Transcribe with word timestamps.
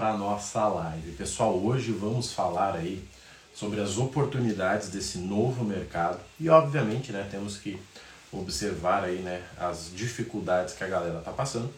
para 0.00 0.16
nossa 0.16 0.66
live. 0.66 1.12
Pessoal, 1.12 1.54
hoje 1.62 1.92
vamos 1.92 2.32
falar 2.32 2.74
aí 2.74 3.06
sobre 3.54 3.82
as 3.82 3.98
oportunidades 3.98 4.88
desse 4.88 5.18
novo 5.18 5.62
mercado 5.62 6.18
e 6.40 6.48
obviamente, 6.48 7.12
né, 7.12 7.28
temos 7.30 7.58
que 7.58 7.78
observar 8.32 9.04
aí, 9.04 9.18
né, 9.18 9.42
as 9.58 9.90
dificuldades 9.94 10.72
que 10.72 10.82
a 10.82 10.86
galera 10.86 11.20
tá 11.20 11.32
passando. 11.32 11.70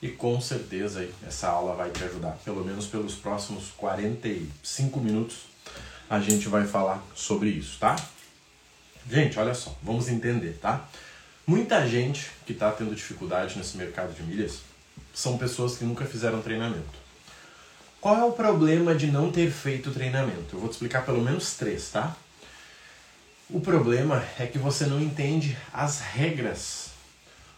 E 0.00 0.08
com 0.08 0.40
certeza 0.40 1.00
aí 1.00 1.12
essa 1.26 1.48
aula 1.48 1.74
vai 1.74 1.90
te 1.90 2.02
ajudar, 2.04 2.38
pelo 2.42 2.64
menos 2.64 2.86
pelos 2.86 3.16
próximos 3.16 3.70
45 3.76 4.98
minutos 4.98 5.36
a 6.08 6.18
gente 6.20 6.48
vai 6.48 6.66
falar 6.66 7.04
sobre 7.14 7.50
isso, 7.50 7.78
tá? 7.78 7.96
Gente, 9.10 9.38
olha 9.38 9.52
só, 9.52 9.76
vamos 9.82 10.08
entender, 10.08 10.58
tá? 10.58 10.88
Muita 11.46 11.86
gente 11.86 12.30
que 12.46 12.54
está 12.54 12.72
tendo 12.72 12.94
dificuldade 12.94 13.58
nesse 13.58 13.76
mercado 13.76 14.14
de 14.14 14.22
milhas 14.22 14.60
são 15.12 15.36
pessoas 15.36 15.76
que 15.76 15.84
nunca 15.84 16.06
fizeram 16.06 16.40
treinamento. 16.40 17.07
Qual 18.00 18.16
é 18.16 18.24
o 18.24 18.30
problema 18.30 18.94
de 18.94 19.08
não 19.08 19.32
ter 19.32 19.50
feito 19.50 19.90
treinamento? 19.90 20.54
Eu 20.54 20.60
vou 20.60 20.68
te 20.68 20.72
explicar 20.72 21.04
pelo 21.04 21.20
menos 21.20 21.54
três, 21.54 21.90
tá? 21.90 22.16
O 23.50 23.60
problema 23.60 24.24
é 24.38 24.46
que 24.46 24.56
você 24.56 24.86
não 24.86 25.00
entende 25.00 25.58
as 25.72 26.00
regras 26.00 26.90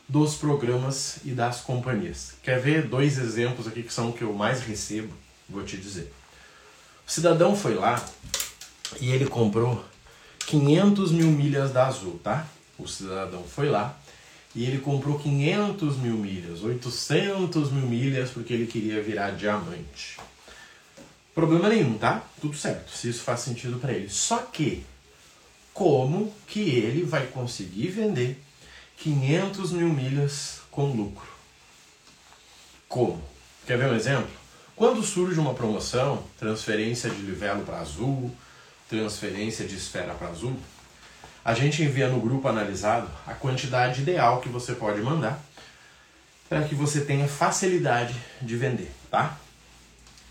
dos 0.09 0.37
programas 0.37 1.19
e 1.27 1.33
das 1.33 1.61
companhias. 1.61 2.33
Quer 2.43 2.59
ver 2.59 2.89
dois 2.89 3.19
exemplos 3.19 3.67
aqui 3.67 3.83
que 3.83 3.93
são 3.93 4.09
o 4.09 4.13
que 4.15 4.23
eu 4.23 4.33
mais 4.33 4.63
recebo? 4.63 5.13
Vou 5.47 5.63
te 5.63 5.77
dizer. 5.77 6.11
O 7.07 7.11
cidadão 7.11 7.55
foi 7.55 7.75
lá 7.75 8.03
e 8.99 9.11
ele 9.11 9.27
comprou 9.27 9.85
500 10.47 11.13
mil 11.13 11.27
milhas 11.27 11.71
da 11.71 11.87
Azul, 11.87 12.19
tá? 12.25 12.47
O 12.79 12.89
cidadão 12.89 13.45
foi 13.45 13.69
lá 13.69 13.95
e 14.55 14.65
ele 14.65 14.79
comprou 14.79 15.19
500 15.19 15.97
mil 15.99 16.15
milhas, 16.15 16.63
800 16.63 17.71
mil 17.71 17.87
milhas, 17.87 18.31
porque 18.31 18.55
ele 18.55 18.67
queria 18.67 19.03
virar 19.03 19.33
diamante. 19.33 20.17
Problema 21.35 21.69
nenhum, 21.69 21.97
tá? 21.97 22.25
Tudo 22.41 22.57
certo, 22.57 22.91
se 22.91 23.09
isso 23.09 23.23
faz 23.23 23.41
sentido 23.41 23.79
para 23.79 23.93
ele. 23.93 24.09
Só 24.09 24.39
que, 24.39 24.85
como 25.73 26.35
que 26.47 26.61
ele 26.61 27.05
vai 27.05 27.27
conseguir 27.27 27.89
vender 27.89 28.43
500 28.97 29.73
mil 29.73 29.89
milhas 29.89 30.61
com 30.71 30.93
lucro? 30.93 31.29
Como? 32.89 33.23
Quer 33.67 33.79
ver 33.79 33.91
um 33.91 33.95
exemplo? 33.95 34.31
Quando 34.75 35.03
surge 35.03 35.39
uma 35.39 35.55
promoção, 35.55 36.25
transferência 36.39 37.09
de 37.11 37.23
livelo 37.23 37.63
para 37.65 37.79
azul, 37.79 38.35
transferência 38.89 39.67
de 39.67 39.77
esfera 39.77 40.15
para 40.15 40.29
azul, 40.29 40.57
a 41.45 41.55
gente 41.55 41.83
envia 41.83 42.09
no 42.09 42.21
grupo 42.21 42.49
analisado 42.49 43.09
a 43.27 43.33
quantidade 43.35 44.03
ideal 44.03 44.41
que 44.41 44.49
você 44.49 44.75
pode 44.75 45.01
mandar 45.01 45.41
para 46.49 46.65
que 46.65 46.75
você 46.75 47.03
tenha 47.03 47.29
facilidade 47.29 48.15
de 48.43 48.57
vender, 48.57 48.91
tá? 49.11 49.39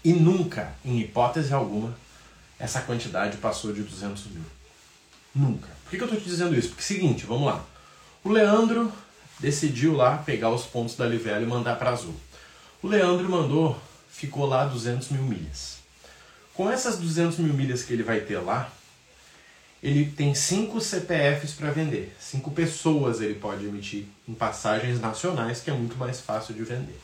E 0.03 0.13
nunca, 0.13 0.73
em 0.83 0.99
hipótese 0.99 1.53
alguma, 1.53 1.95
essa 2.57 2.81
quantidade 2.81 3.37
passou 3.37 3.73
de 3.73 3.81
200 3.81 4.25
mil. 4.27 4.43
Nunca. 5.35 5.67
Por 5.83 5.91
que, 5.91 5.97
eu 5.97 6.05
estou 6.05 6.19
te 6.19 6.29
dizendo 6.29 6.55
isso? 6.55 6.69
Porque 6.69 6.83
seguinte, 6.83 7.25
vamos 7.25 7.47
lá. 7.47 7.63
O 8.23 8.29
Leandro 8.29 8.91
decidiu 9.39 9.95
lá 9.95 10.17
pegar 10.17 10.49
os 10.49 10.63
pontos 10.63 10.95
da 10.95 11.05
Livela 11.05 11.41
e 11.41 11.45
mandar 11.45 11.77
para 11.77 11.91
Azul. 11.91 12.15
O 12.81 12.87
Leandro 12.87 13.29
mandou, 13.29 13.79
ficou 14.09 14.45
lá 14.45 14.65
200 14.65 15.09
mil 15.09 15.23
milhas. 15.23 15.77
Com 16.53 16.69
essas 16.69 16.97
200 16.97 17.37
mil 17.39 17.53
milhas 17.53 17.83
que 17.83 17.93
ele 17.93 18.03
vai 18.03 18.19
ter 18.21 18.37
lá, 18.39 18.71
ele 19.81 20.11
tem 20.11 20.35
cinco 20.35 20.81
CPFs 20.81 21.53
para 21.53 21.71
vender. 21.71 22.15
Cinco 22.19 22.51
pessoas 22.51 23.21
ele 23.21 23.35
pode 23.35 23.65
emitir 23.65 24.05
em 24.27 24.33
passagens 24.33 24.99
nacionais, 24.99 25.61
que 25.61 25.69
é 25.69 25.73
muito 25.73 25.97
mais 25.97 26.19
fácil 26.19 26.53
de 26.53 26.63
vender. 26.63 26.99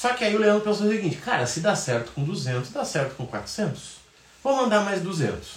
Só 0.00 0.14
que 0.14 0.24
aí 0.24 0.34
o 0.34 0.38
Leandro 0.38 0.62
pensou 0.62 0.86
o 0.86 0.90
seguinte, 0.90 1.16
cara, 1.16 1.46
se 1.46 1.60
dá 1.60 1.76
certo 1.76 2.12
com 2.12 2.24
200, 2.24 2.70
dá 2.70 2.86
certo 2.86 3.16
com 3.16 3.26
400, 3.26 3.96
vou 4.42 4.56
mandar 4.56 4.82
mais 4.82 5.02
200. 5.02 5.56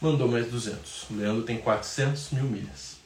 Mandou 0.00 0.26
mais 0.28 0.46
200. 0.46 1.10
O 1.10 1.16
Leandro 1.16 1.42
tem 1.42 1.58
400 1.58 2.30
mil 2.30 2.44
milhas. 2.44 2.96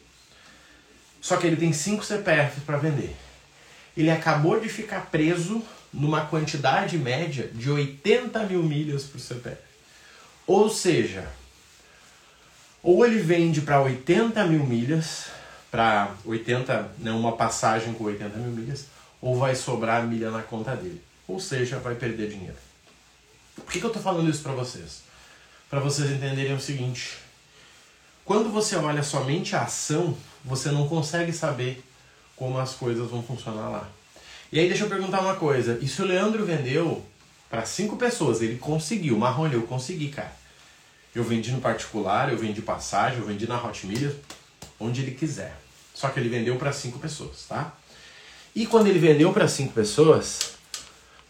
Só 1.20 1.38
que 1.38 1.48
ele 1.48 1.56
tem 1.56 1.72
cinco 1.72 2.04
CPFs 2.04 2.62
para 2.64 2.76
vender. 2.76 3.16
Ele 3.96 4.12
acabou 4.12 4.60
de 4.60 4.68
ficar 4.68 5.06
preso 5.06 5.60
numa 5.92 6.24
quantidade 6.26 6.96
média 6.98 7.50
de 7.52 7.68
80 7.68 8.40
mil 8.44 8.62
milhas 8.62 9.02
por 9.02 9.18
CPF. 9.18 9.58
Ou 10.46 10.70
seja, 10.70 11.26
ou 12.80 13.04
ele 13.04 13.18
vende 13.18 13.60
para 13.60 13.80
80 13.80 14.44
mil 14.44 14.64
milhas, 14.64 15.24
para 15.68 16.14
80, 16.24 16.92
né, 16.98 17.10
uma 17.10 17.36
passagem 17.36 17.92
com 17.92 18.04
80 18.04 18.38
mil 18.38 18.52
milhas, 18.52 18.93
ou 19.24 19.38
vai 19.38 19.56
sobrar 19.56 20.06
milha 20.06 20.30
na 20.30 20.42
conta 20.42 20.76
dele. 20.76 21.02
Ou 21.26 21.40
seja, 21.40 21.78
vai 21.78 21.94
perder 21.94 22.28
dinheiro. 22.28 22.58
Por 23.56 23.72
que, 23.72 23.80
que 23.80 23.86
eu 23.86 23.88
estou 23.88 24.02
falando 24.02 24.28
isso 24.28 24.42
para 24.42 24.52
vocês? 24.52 25.00
Para 25.70 25.80
vocês 25.80 26.10
entenderem 26.10 26.54
o 26.54 26.60
seguinte: 26.60 27.16
quando 28.22 28.50
você 28.50 28.76
olha 28.76 29.02
somente 29.02 29.56
a 29.56 29.62
ação, 29.62 30.14
você 30.44 30.70
não 30.70 30.86
consegue 30.86 31.32
saber 31.32 31.82
como 32.36 32.58
as 32.58 32.74
coisas 32.74 33.10
vão 33.10 33.22
funcionar 33.22 33.70
lá. 33.70 33.88
E 34.52 34.60
aí 34.60 34.68
deixa 34.68 34.84
eu 34.84 34.90
perguntar 34.90 35.22
uma 35.22 35.36
coisa: 35.36 35.78
e 35.80 35.88
se 35.88 36.02
o 36.02 36.04
Leandro 36.04 36.44
vendeu 36.44 37.02
para 37.48 37.64
cinco 37.64 37.96
pessoas, 37.96 38.42
ele 38.42 38.58
conseguiu, 38.58 39.16
Marrone, 39.16 39.54
eu 39.54 39.62
consegui, 39.62 40.08
cara. 40.08 40.36
Eu 41.14 41.24
vendi 41.24 41.50
no 41.50 41.62
particular, 41.62 42.30
eu 42.30 42.36
vendi 42.36 42.60
passagem, 42.60 43.20
eu 43.20 43.24
vendi 43.24 43.48
na 43.48 43.56
Hot 43.64 43.86
Milha, 43.86 44.14
onde 44.78 45.00
ele 45.00 45.12
quiser. 45.12 45.56
Só 45.94 46.10
que 46.10 46.20
ele 46.20 46.28
vendeu 46.28 46.56
para 46.56 46.74
cinco 46.74 46.98
pessoas, 46.98 47.46
tá? 47.48 47.72
E 48.54 48.66
quando 48.66 48.86
ele 48.86 49.00
vendeu 49.00 49.32
para 49.32 49.48
cinco 49.48 49.72
pessoas, 49.72 50.52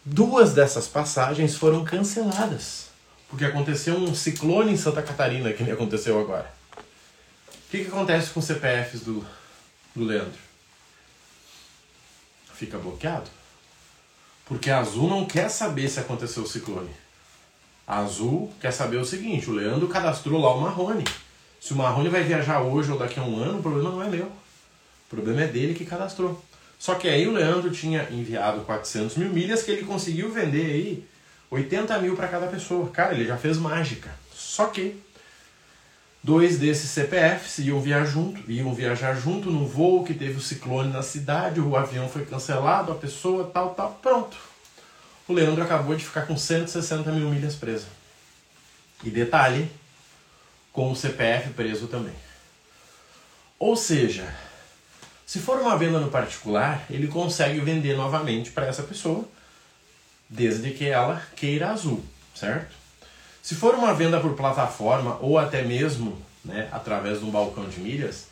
duas 0.03 0.53
dessas 0.53 0.87
passagens 0.87 1.55
foram 1.55 1.83
canceladas. 1.83 2.85
Porque 3.27 3.43
aconteceu 3.43 3.95
um 3.95 4.13
ciclone 4.13 4.71
em 4.71 4.77
Santa 4.77 5.01
Catarina, 5.01 5.51
que 5.51 5.63
nem 5.63 5.73
aconteceu 5.73 6.19
agora. 6.19 6.53
O 6.77 7.71
que, 7.71 7.83
que 7.83 7.87
acontece 7.87 8.29
com 8.29 8.39
os 8.39 8.45
CPFs 8.45 9.01
do, 9.01 9.25
do 9.95 10.03
Leandro? 10.03 10.39
Fica 12.53 12.77
bloqueado. 12.77 13.29
Porque 14.45 14.69
a 14.69 14.79
Azul 14.79 15.09
não 15.09 15.25
quer 15.25 15.49
saber 15.49 15.89
se 15.89 15.99
aconteceu 15.99 16.43
o 16.43 16.47
ciclone. 16.47 16.91
A 17.87 17.99
Azul 17.99 18.53
quer 18.61 18.71
saber 18.71 18.97
o 18.97 19.05
seguinte: 19.05 19.49
o 19.49 19.53
Leandro 19.53 19.87
cadastrou 19.87 20.39
lá 20.39 20.53
o 20.53 20.61
Marrone. 20.61 21.03
Se 21.59 21.73
o 21.73 21.75
Marrone 21.75 22.09
vai 22.09 22.23
viajar 22.23 22.61
hoje 22.61 22.91
ou 22.91 22.99
daqui 22.99 23.19
a 23.19 23.23
um 23.23 23.39
ano, 23.39 23.57
o 23.57 23.61
problema 23.63 23.89
não 23.89 24.03
é 24.03 24.07
meu. 24.07 24.27
O 24.27 25.09
problema 25.09 25.41
é 25.41 25.47
dele 25.47 25.73
que 25.73 25.83
cadastrou. 25.83 26.41
Só 26.85 26.93
que 26.93 27.07
aí 27.07 27.27
o 27.27 27.31
Leandro 27.31 27.71
tinha 27.71 28.07
enviado 28.11 28.61
400 28.61 29.17
mil 29.17 29.29
milhas 29.29 29.63
que 29.63 29.71
ele 29.71 29.83
conseguiu 29.83 30.31
vender 30.31 30.65
aí 30.67 31.07
80 31.49 31.97
mil 31.97 32.15
para 32.15 32.27
cada 32.27 32.45
pessoa. 32.45 32.89
Cara, 32.91 33.15
ele 33.15 33.25
já 33.25 33.37
fez 33.37 33.57
mágica. 33.57 34.11
Só 34.31 34.67
que 34.67 34.95
dois 36.21 36.59
desses 36.59 36.91
CPFs 36.91 37.57
iam 37.65 37.81
viajar 37.81 38.05
junto, 38.05 38.51
iam 38.51 38.71
viajar 38.71 39.15
junto 39.15 39.49
num 39.49 39.65
voo 39.65 40.03
que 40.03 40.13
teve 40.13 40.37
o 40.37 40.41
ciclone 40.41 40.93
na 40.93 41.01
cidade, 41.01 41.59
o 41.59 41.75
avião 41.75 42.07
foi 42.07 42.23
cancelado, 42.23 42.91
a 42.91 42.95
pessoa 42.95 43.49
tal, 43.51 43.73
tal, 43.73 43.97
pronto 43.99 44.37
o 45.27 45.33
Leandro 45.33 45.63
acabou 45.63 45.95
de 45.95 46.05
ficar 46.05 46.27
com 46.27 46.37
160 46.37 47.11
mil 47.11 47.29
milhas 47.31 47.55
presa. 47.55 47.87
E 49.03 49.09
detalhe, 49.09 49.67
com 50.71 50.91
o 50.91 50.95
CPF 50.95 51.49
preso 51.51 51.87
também. 51.87 52.13
Ou 53.57 53.75
seja, 53.75 54.31
se 55.25 55.39
for 55.39 55.59
uma 55.59 55.77
venda 55.77 55.99
no 55.99 56.09
particular, 56.09 56.85
ele 56.89 57.07
consegue 57.07 57.59
vender 57.59 57.95
novamente 57.95 58.51
para 58.51 58.67
essa 58.67 58.83
pessoa, 58.83 59.25
desde 60.29 60.71
que 60.71 60.87
ela 60.87 61.21
queira 61.35 61.71
azul, 61.71 62.03
certo? 62.33 62.75
Se 63.41 63.55
for 63.55 63.75
uma 63.75 63.93
venda 63.93 64.19
por 64.19 64.35
plataforma 64.35 65.17
ou 65.21 65.37
até 65.37 65.61
mesmo 65.61 66.19
né, 66.43 66.67
através 66.71 67.19
de 67.19 67.25
um 67.25 67.31
balcão 67.31 67.67
de 67.67 67.79
milhas, 67.79 68.27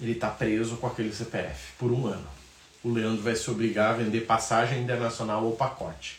ele 0.00 0.12
está 0.12 0.28
preso 0.28 0.76
com 0.76 0.86
aquele 0.86 1.12
CPF 1.12 1.72
por 1.78 1.92
um 1.92 2.06
ano 2.06 2.42
o 2.82 2.90
Leandro 2.90 3.22
vai 3.22 3.36
se 3.36 3.48
obrigar 3.50 3.90
a 3.90 3.96
vender 3.96 4.22
passagem 4.22 4.82
internacional 4.82 5.44
ou 5.44 5.52
pacote. 5.52 6.18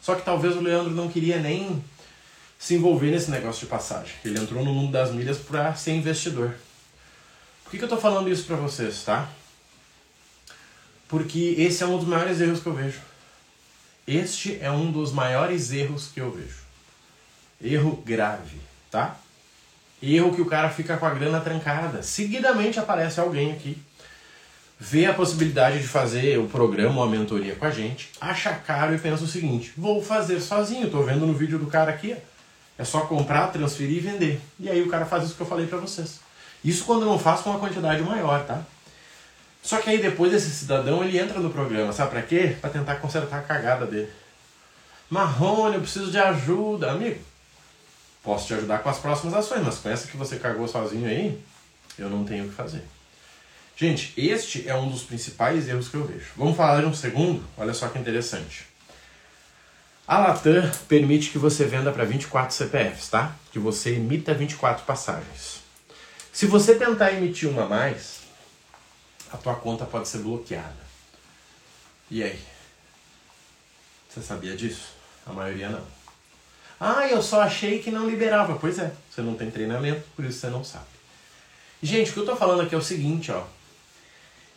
Só 0.00 0.14
que 0.14 0.24
talvez 0.24 0.56
o 0.56 0.60
Leandro 0.60 0.90
não 0.90 1.08
queria 1.08 1.38
nem 1.38 1.82
se 2.58 2.74
envolver 2.74 3.10
nesse 3.10 3.30
negócio 3.30 3.60
de 3.60 3.66
passagem. 3.66 4.12
Ele 4.24 4.38
entrou 4.38 4.64
no 4.64 4.74
mundo 4.74 4.92
das 4.92 5.10
milhas 5.12 5.38
para 5.38 5.74
ser 5.74 5.92
investidor. 5.92 6.54
Que, 7.72 7.78
que 7.78 7.84
eu 7.84 7.86
estou 7.86 7.98
falando 7.98 8.28
isso 8.28 8.44
para 8.44 8.56
vocês, 8.56 9.02
tá? 9.02 9.30
Porque 11.08 11.54
esse 11.56 11.82
é 11.82 11.86
um 11.86 11.96
dos 11.96 12.06
maiores 12.06 12.38
erros 12.38 12.60
que 12.60 12.66
eu 12.66 12.74
vejo. 12.74 13.00
Este 14.06 14.58
é 14.60 14.70
um 14.70 14.92
dos 14.92 15.10
maiores 15.10 15.72
erros 15.72 16.10
que 16.12 16.20
eu 16.20 16.30
vejo. 16.30 16.58
Erro 17.58 17.96
grave, 18.04 18.60
tá? 18.90 19.16
Erro 20.02 20.34
que 20.34 20.42
o 20.42 20.46
cara 20.46 20.68
fica 20.68 20.98
com 20.98 21.06
a 21.06 21.14
grana 21.14 21.40
trancada. 21.40 22.02
Seguidamente 22.02 22.78
aparece 22.78 23.18
alguém 23.18 23.52
aqui 23.52 23.82
vê 24.78 25.06
a 25.06 25.14
possibilidade 25.14 25.78
de 25.78 25.88
fazer 25.88 26.38
o 26.38 26.46
programa 26.46 26.96
ou 26.96 27.04
a 27.04 27.08
mentoria 27.08 27.54
com 27.54 27.64
a 27.64 27.70
gente, 27.70 28.10
acha 28.20 28.52
caro 28.52 28.94
e 28.94 28.98
pensa 28.98 29.24
o 29.24 29.28
seguinte: 29.28 29.72
vou 29.78 30.02
fazer 30.02 30.40
sozinho, 30.40 30.90
tô 30.90 31.02
vendo 31.04 31.24
no 31.24 31.32
vídeo 31.32 31.58
do 31.58 31.68
cara 31.68 31.90
aqui, 31.90 32.14
é 32.76 32.84
só 32.84 33.00
comprar, 33.02 33.46
transferir 33.46 33.96
e 33.96 34.00
vender. 34.00 34.40
E 34.60 34.68
aí 34.68 34.82
o 34.82 34.90
cara 34.90 35.06
faz 35.06 35.24
isso 35.24 35.36
que 35.36 35.40
eu 35.40 35.46
falei 35.46 35.66
para 35.66 35.78
vocês. 35.78 36.20
Isso 36.64 36.84
quando 36.84 37.04
não 37.04 37.18
faz 37.18 37.40
com 37.40 37.50
uma 37.50 37.58
quantidade 37.58 38.02
maior, 38.02 38.44
tá? 38.44 38.62
Só 39.62 39.78
que 39.78 39.90
aí 39.90 40.00
depois 40.00 40.32
esse 40.32 40.50
cidadão 40.50 41.04
ele 41.04 41.18
entra 41.18 41.38
no 41.38 41.50
programa, 41.50 41.92
sabe 41.92 42.10
para 42.10 42.22
quê? 42.22 42.56
Para 42.60 42.70
tentar 42.70 42.96
consertar 42.96 43.38
a 43.38 43.42
cagada 43.42 43.86
dele. 43.86 44.10
Marrone, 45.08 45.76
eu 45.76 45.80
preciso 45.80 46.10
de 46.10 46.18
ajuda. 46.18 46.90
Amigo, 46.90 47.20
posso 48.22 48.46
te 48.46 48.54
ajudar 48.54 48.78
com 48.78 48.88
as 48.88 48.98
próximas 48.98 49.34
ações, 49.34 49.62
mas 49.62 49.78
com 49.78 49.88
essa 49.88 50.08
que 50.08 50.16
você 50.16 50.36
cagou 50.36 50.66
sozinho 50.66 51.08
aí, 51.08 51.40
eu 51.98 52.08
não 52.08 52.24
tenho 52.24 52.46
o 52.46 52.48
que 52.48 52.54
fazer. 52.54 52.82
Gente, 53.76 54.12
este 54.16 54.68
é 54.68 54.74
um 54.74 54.88
dos 54.88 55.02
principais 55.02 55.68
erros 55.68 55.88
que 55.88 55.96
eu 55.96 56.04
vejo. 56.04 56.26
Vamos 56.36 56.56
falar 56.56 56.80
de 56.80 56.86
um 56.86 56.94
segundo? 56.94 57.44
Olha 57.56 57.72
só 57.72 57.88
que 57.88 57.98
interessante. 57.98 58.66
A 60.06 60.18
Latam 60.18 60.70
permite 60.88 61.30
que 61.30 61.38
você 61.38 61.64
venda 61.64 61.92
para 61.92 62.04
24 62.04 62.54
CPFs, 62.54 63.08
tá? 63.08 63.34
Que 63.50 63.58
você 63.58 63.94
emita 63.94 64.34
24 64.34 64.84
passagens. 64.84 65.61
Se 66.32 66.46
você 66.46 66.76
tentar 66.76 67.12
emitir 67.12 67.48
uma 67.48 67.64
a 67.64 67.68
mais, 67.68 68.20
a 69.30 69.36
tua 69.36 69.54
conta 69.54 69.84
pode 69.84 70.08
ser 70.08 70.18
bloqueada. 70.18 70.82
E 72.10 72.22
aí? 72.22 72.40
Você 74.08 74.22
sabia 74.22 74.56
disso? 74.56 74.94
A 75.26 75.32
maioria 75.32 75.68
não. 75.68 75.84
Ah, 76.80 77.06
eu 77.06 77.22
só 77.22 77.42
achei 77.42 77.80
que 77.80 77.90
não 77.90 78.08
liberava. 78.08 78.58
Pois 78.58 78.78
é, 78.78 78.92
você 79.10 79.20
não 79.20 79.34
tem 79.34 79.50
treinamento, 79.50 80.02
por 80.16 80.24
isso 80.24 80.40
você 80.40 80.48
não 80.48 80.64
sabe. 80.64 80.86
Gente, 81.82 82.10
o 82.10 82.12
que 82.14 82.18
eu 82.20 82.24
estou 82.24 82.36
falando 82.36 82.62
aqui 82.62 82.74
é 82.74 82.78
o 82.78 82.82
seguinte, 82.82 83.30
ó. 83.30 83.44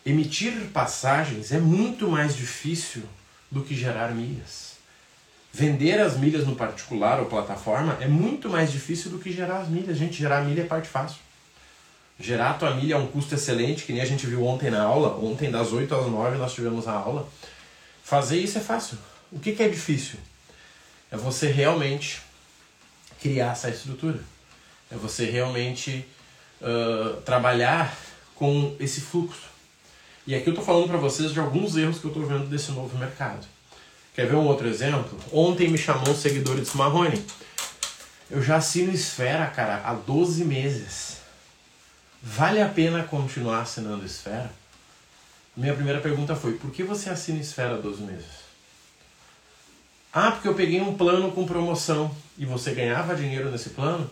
Emitir 0.06 0.70
passagens 0.72 1.52
é 1.52 1.60
muito 1.60 2.08
mais 2.08 2.36
difícil 2.36 3.04
do 3.52 3.64
que 3.64 3.76
gerar 3.76 4.12
milhas. 4.12 4.76
Vender 5.52 6.00
as 6.00 6.18
milhas 6.18 6.46
no 6.46 6.56
particular 6.56 7.20
ou 7.20 7.26
plataforma 7.26 7.98
é 8.02 8.08
muito 8.08 8.50
mais 8.50 8.72
difícil 8.72 9.12
do 9.12 9.20
que 9.20 9.32
gerar 9.32 9.60
as 9.60 9.70
milhas. 9.70 9.98
Gente, 9.98 10.18
gerar 10.18 10.44
milha 10.44 10.62
é 10.62 10.66
parte 10.66 10.88
fácil. 10.88 11.25
Gerar 12.20 12.52
a 12.52 12.54
tua 12.54 12.74
milha 12.74 12.96
é 12.96 12.98
um 12.98 13.08
custo 13.08 13.36
excelente, 13.36 13.84
que 13.84 13.92
nem 13.92 14.02
a 14.02 14.06
gente 14.06 14.26
viu 14.26 14.46
ontem 14.46 14.70
na 14.70 14.84
aula. 14.84 15.18
Ontem, 15.18 15.52
das 15.52 15.74
8 15.74 15.94
às 15.94 16.08
9, 16.08 16.38
nós 16.38 16.54
tivemos 16.54 16.88
a 16.88 16.94
aula. 16.94 17.28
Fazer 18.04 18.38
isso 18.38 18.58
é 18.58 18.62
fácil. 18.62 18.98
O 19.32 19.40
que, 19.40 19.52
que 19.52 19.64
é 19.64 19.68
difícil? 19.68 20.18
É 21.12 21.18
você 21.18 21.48
realmente 21.48 22.22
criar 23.22 23.52
essa 23.52 23.70
estrutura. 23.70 24.20
É 24.90 24.96
você 24.96 25.26
realmente 25.26 26.06
uh, 26.62 27.20
trabalhar 27.22 27.98
com 28.36 28.76
esse 28.80 29.02
fluxo. 29.02 29.44
E 30.28 30.34
aqui 30.34 30.48
eu 30.48 30.52
estou 30.52 30.66
falando 30.66 30.88
para 30.88 30.98
vocês 30.98 31.34
de 31.34 31.40
alguns 31.40 31.76
erros 31.76 32.00
que 32.00 32.06
eu 32.06 32.12
estou 32.12 32.26
vendo 32.26 32.48
desse 32.48 32.72
novo 32.72 32.98
mercado. 32.98 33.46
Quer 34.14 34.28
ver 34.28 34.36
um 34.36 34.48
outro 34.48 34.68
exemplo? 34.68 35.20
Ontem 35.32 35.68
me 35.68 35.78
chamou 35.78 36.10
um 36.10 36.16
seguidor 36.16 36.60
de 36.60 36.78
Marrone. 36.78 37.22
Eu 38.30 38.42
já 38.42 38.56
assino 38.56 38.94
Esfera, 38.94 39.48
cara, 39.48 39.82
há 39.84 39.94
12 39.94 40.46
meses. 40.46 41.18
Vale 42.28 42.60
a 42.60 42.68
pena 42.68 43.04
continuar 43.04 43.62
assinando 43.62 44.04
Esfera? 44.04 44.52
Minha 45.56 45.76
primeira 45.76 46.02
pergunta 46.02 46.36
foi: 46.36 46.54
por 46.54 46.72
que 46.72 46.82
você 46.82 47.08
assina 47.08 47.40
Esfera 47.40 47.76
há 47.76 47.78
12 47.78 48.02
meses? 48.02 48.46
Ah, 50.12 50.32
porque 50.32 50.48
eu 50.48 50.56
peguei 50.56 50.82
um 50.82 50.98
plano 50.98 51.32
com 51.32 51.46
promoção 51.46 52.14
e 52.36 52.44
você 52.44 52.74
ganhava 52.74 53.16
dinheiro 53.16 53.52
nesse 53.52 53.70
plano? 53.70 54.10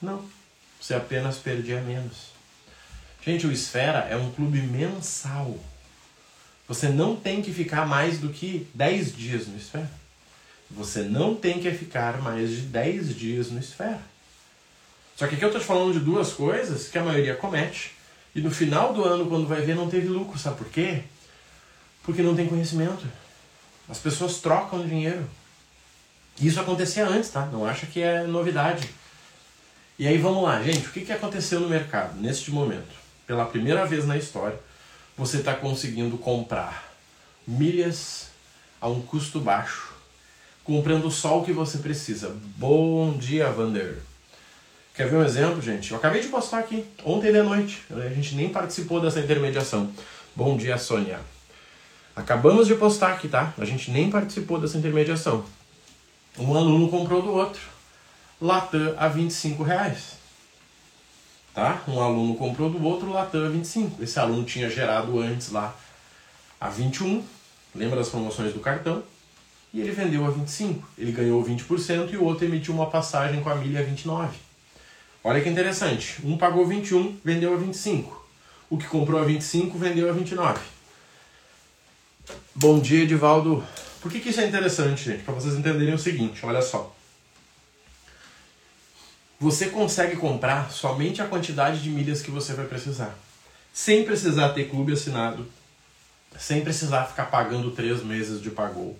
Não, 0.00 0.24
você 0.80 0.94
apenas 0.94 1.38
perdia 1.38 1.80
menos. 1.80 2.30
Gente, 3.20 3.48
o 3.48 3.52
Esfera 3.52 4.06
é 4.08 4.16
um 4.16 4.30
clube 4.30 4.60
mensal. 4.60 5.58
Você 6.68 6.88
não 6.88 7.16
tem 7.16 7.42
que 7.42 7.52
ficar 7.52 7.84
mais 7.84 8.20
do 8.20 8.28
que 8.28 8.68
10 8.74 9.16
dias 9.16 9.48
no 9.48 9.56
Esfera. 9.56 9.90
Você 10.70 11.02
não 11.02 11.34
tem 11.34 11.60
que 11.60 11.72
ficar 11.72 12.22
mais 12.22 12.48
de 12.48 12.60
10 12.60 13.16
dias 13.16 13.50
no 13.50 13.58
Esfera. 13.58 14.00
Só 15.16 15.26
que 15.26 15.34
aqui 15.34 15.44
eu 15.44 15.48
estou 15.48 15.60
te 15.60 15.66
falando 15.66 15.94
de 15.94 16.00
duas 16.00 16.32
coisas 16.32 16.88
que 16.88 16.98
a 16.98 17.02
maioria 17.02 17.34
comete. 17.34 17.92
E 18.34 18.40
no 18.40 18.50
final 18.50 18.92
do 18.92 19.02
ano, 19.02 19.26
quando 19.26 19.48
vai 19.48 19.62
ver, 19.62 19.74
não 19.74 19.88
teve 19.88 20.06
lucro. 20.06 20.38
Sabe 20.38 20.56
por 20.56 20.68
quê? 20.68 21.02
Porque 22.04 22.22
não 22.22 22.36
tem 22.36 22.46
conhecimento. 22.46 23.04
As 23.88 23.98
pessoas 23.98 24.40
trocam 24.40 24.86
dinheiro. 24.86 25.28
Isso 26.40 26.60
acontecia 26.60 27.08
antes, 27.08 27.30
tá? 27.30 27.46
Não 27.46 27.64
acha 27.64 27.86
que 27.86 28.02
é 28.02 28.24
novidade. 28.24 28.88
E 29.98 30.06
aí 30.06 30.18
vamos 30.18 30.44
lá, 30.44 30.62
gente. 30.62 30.86
O 30.86 30.90
que, 30.92 31.00
que 31.00 31.12
aconteceu 31.12 31.58
no 31.58 31.68
mercado 31.68 32.20
neste 32.20 32.50
momento? 32.50 33.06
pela 33.26 33.44
primeira 33.44 33.84
vez 33.84 34.06
na 34.06 34.16
história, 34.16 34.58
você 35.16 35.38
está 35.38 35.54
conseguindo 35.54 36.16
comprar 36.16 36.94
milhas 37.46 38.28
a 38.80 38.88
um 38.88 39.02
custo 39.02 39.40
baixo, 39.40 39.92
comprando 40.62 41.10
só 41.10 41.40
o 41.40 41.44
que 41.44 41.52
você 41.52 41.78
precisa. 41.78 42.36
Bom 42.56 43.16
dia, 43.16 43.50
Vander. 43.50 43.98
Quer 44.96 45.08
ver 45.08 45.16
um 45.16 45.24
exemplo, 45.24 45.60
gente? 45.60 45.92
Eu 45.92 45.98
acabei 45.98 46.22
de 46.22 46.28
postar 46.28 46.58
aqui, 46.58 46.84
ontem 47.04 47.30
de 47.30 47.42
noite. 47.42 47.82
A 47.90 48.08
gente 48.08 48.34
nem 48.34 48.48
participou 48.48 49.00
dessa 49.00 49.20
intermediação. 49.20 49.92
Bom 50.34 50.56
dia, 50.56 50.78
Sônia. 50.78 51.20
Acabamos 52.14 52.66
de 52.66 52.74
postar 52.74 53.12
aqui, 53.12 53.28
tá? 53.28 53.52
A 53.58 53.64
gente 53.64 53.90
nem 53.90 54.10
participou 54.10 54.58
dessa 54.58 54.78
intermediação. 54.78 55.44
Um 56.38 56.56
aluno 56.56 56.88
comprou 56.88 57.20
do 57.20 57.30
outro. 57.30 57.60
Latam 58.40 58.94
a 58.96 59.06
25 59.08 59.62
reais 59.62 60.16
tá? 61.56 61.82
Um 61.88 61.98
aluno 61.98 62.34
comprou 62.34 62.68
do 62.68 62.84
outro 62.84 63.10
Latam 63.10 63.46
a 63.46 63.48
25. 63.48 64.02
Esse 64.02 64.20
aluno 64.20 64.44
tinha 64.44 64.68
gerado 64.68 65.18
antes 65.18 65.50
lá 65.50 65.74
a 66.60 66.68
21, 66.68 67.24
lembra 67.74 67.96
das 67.96 68.10
promoções 68.10 68.52
do 68.52 68.60
cartão? 68.60 69.02
E 69.72 69.80
ele 69.80 69.90
vendeu 69.90 70.26
a 70.26 70.30
25. 70.30 70.86
Ele 70.98 71.12
ganhou 71.12 71.42
20% 71.42 72.12
e 72.12 72.16
o 72.18 72.24
outro 72.24 72.44
emitiu 72.44 72.74
uma 72.74 72.90
passagem 72.90 73.42
com 73.42 73.48
a 73.48 73.54
milha 73.54 73.80
a 73.80 73.82
29. 73.82 74.45
Olha 75.26 75.40
que 75.40 75.48
interessante. 75.48 76.20
Um 76.22 76.38
pagou 76.38 76.64
21, 76.64 77.18
vendeu 77.24 77.52
a 77.52 77.56
25. 77.56 78.24
O 78.70 78.78
que 78.78 78.86
comprou 78.86 79.20
a 79.20 79.24
25 79.24 79.76
vendeu 79.76 80.08
a 80.08 80.12
29. 80.12 80.60
Bom 82.54 82.78
dia, 82.78 83.02
Edivaldo. 83.02 83.66
Por 84.00 84.12
que, 84.12 84.20
que 84.20 84.28
isso 84.28 84.40
é 84.40 84.46
interessante, 84.46 85.02
gente? 85.02 85.24
Para 85.24 85.34
vocês 85.34 85.54
entenderem 85.54 85.94
o 85.94 85.98
seguinte, 85.98 86.46
olha 86.46 86.62
só 86.62 86.94
você 89.38 89.68
consegue 89.68 90.16
comprar 90.16 90.70
somente 90.70 91.20
a 91.20 91.26
quantidade 91.26 91.82
de 91.82 91.90
milhas 91.90 92.22
que 92.22 92.30
você 92.30 92.54
vai 92.54 92.66
precisar. 92.66 93.14
Sem 93.72 94.04
precisar 94.04 94.50
ter 94.50 94.70
clube 94.70 94.92
assinado, 94.92 95.46
sem 96.38 96.62
precisar 96.62 97.04
ficar 97.04 97.26
pagando 97.26 97.70
três 97.70 98.02
meses 98.02 98.40
de 98.40 98.50
pagou, 98.50 98.98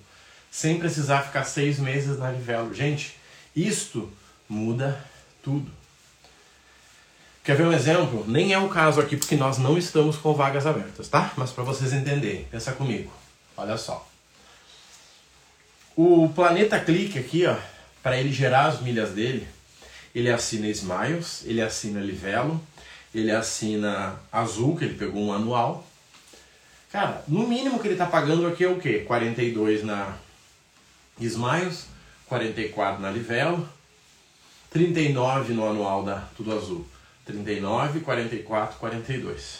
sem 0.51 0.79
precisar 0.79 1.23
ficar 1.23 1.45
seis 1.45 1.79
meses 1.79 2.19
na 2.19 2.31
Livelo. 2.31 2.75
Gente, 2.75 3.17
isto 3.55 4.11
muda 4.49 5.03
tudo. 5.43 5.71
Quer 7.47 7.55
ver 7.55 7.63
um 7.63 7.73
exemplo? 7.73 8.25
Nem 8.27 8.53
é 8.53 8.59
o 8.59 8.69
caso 8.69 9.01
aqui 9.01 9.17
porque 9.17 9.37
nós 9.37 9.57
não 9.57 9.79
estamos 9.79 10.17
com 10.17 10.35
vagas 10.35 10.67
abertas, 10.67 11.07
tá? 11.07 11.33
Mas 11.37 11.53
para 11.53 11.63
vocês 11.63 11.93
entenderem, 11.93 12.43
pensa 12.51 12.73
comigo. 12.73 13.09
Olha 13.57 13.77
só. 13.77 14.05
O 15.95 16.29
Planeta 16.35 16.81
Clique 16.81 17.21
aqui, 17.21 17.47
ó, 17.47 17.55
para 18.03 18.19
ele 18.19 18.33
gerar 18.33 18.67
as 18.67 18.81
milhas 18.81 19.11
dele, 19.11 19.47
ele 20.13 20.29
assina 20.29 20.67
Smiles, 20.67 21.45
ele 21.45 21.63
assina 21.63 22.01
Livelo, 22.01 22.61
ele 23.15 23.31
assina 23.31 24.17
Azul, 24.33 24.77
que 24.77 24.85
ele 24.85 24.95
pegou 24.95 25.23
um 25.23 25.33
anual. 25.33 25.87
Cara, 26.91 27.23
no 27.29 27.47
mínimo 27.47 27.79
que 27.79 27.87
ele 27.87 27.95
está 27.95 28.07
pagando 28.07 28.45
aqui 28.49 28.65
é 28.65 28.69
o 28.69 28.81
quê? 28.81 29.05
42 29.07 29.85
na 29.85 30.17
Smiles, 31.21 31.87
44 32.27 33.01
na 33.01 33.09
Livelo, 33.09 33.69
39 34.69 35.53
no 35.53 35.71
anual 35.71 36.03
da 36.03 36.25
Tudo 36.37 36.53
Azul. 36.53 36.96
39, 37.27 38.01
44, 38.01 38.79
42. 38.79 39.59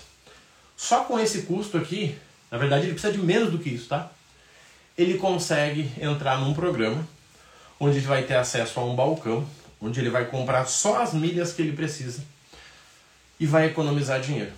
Só 0.77 1.05
com 1.05 1.19
esse 1.19 1.43
custo 1.43 1.77
aqui, 1.77 2.17
na 2.51 2.59
verdade 2.59 2.85
ele 2.85 2.93
precisa 2.93 3.13
de 3.13 3.19
menos 3.19 3.51
do 3.51 3.59
que 3.59 3.71
isso, 3.71 3.89
tá? 3.89 4.11
Ele 4.97 5.19
consegue 5.19 5.91
entrar 6.01 6.39
num 6.39 6.55
programa 6.55 7.07
onde 7.79 7.99
ele 7.99 8.07
vai 8.07 8.23
ter 8.23 8.37
acesso 8.37 8.81
a 8.81 8.85
um 8.85 8.95
balcão 8.95 9.47
onde 9.81 10.01
ele 10.01 10.11
vai 10.11 10.27
comprar 10.27 10.67
só 10.67 11.03
as 11.03 11.13
milhas 11.13 11.53
que 11.53 11.63
ele 11.63 11.77
precisa 11.77 12.25
e 13.39 13.47
vai 13.47 13.67
economizar 13.67 14.21
dinheiro. 14.21 14.53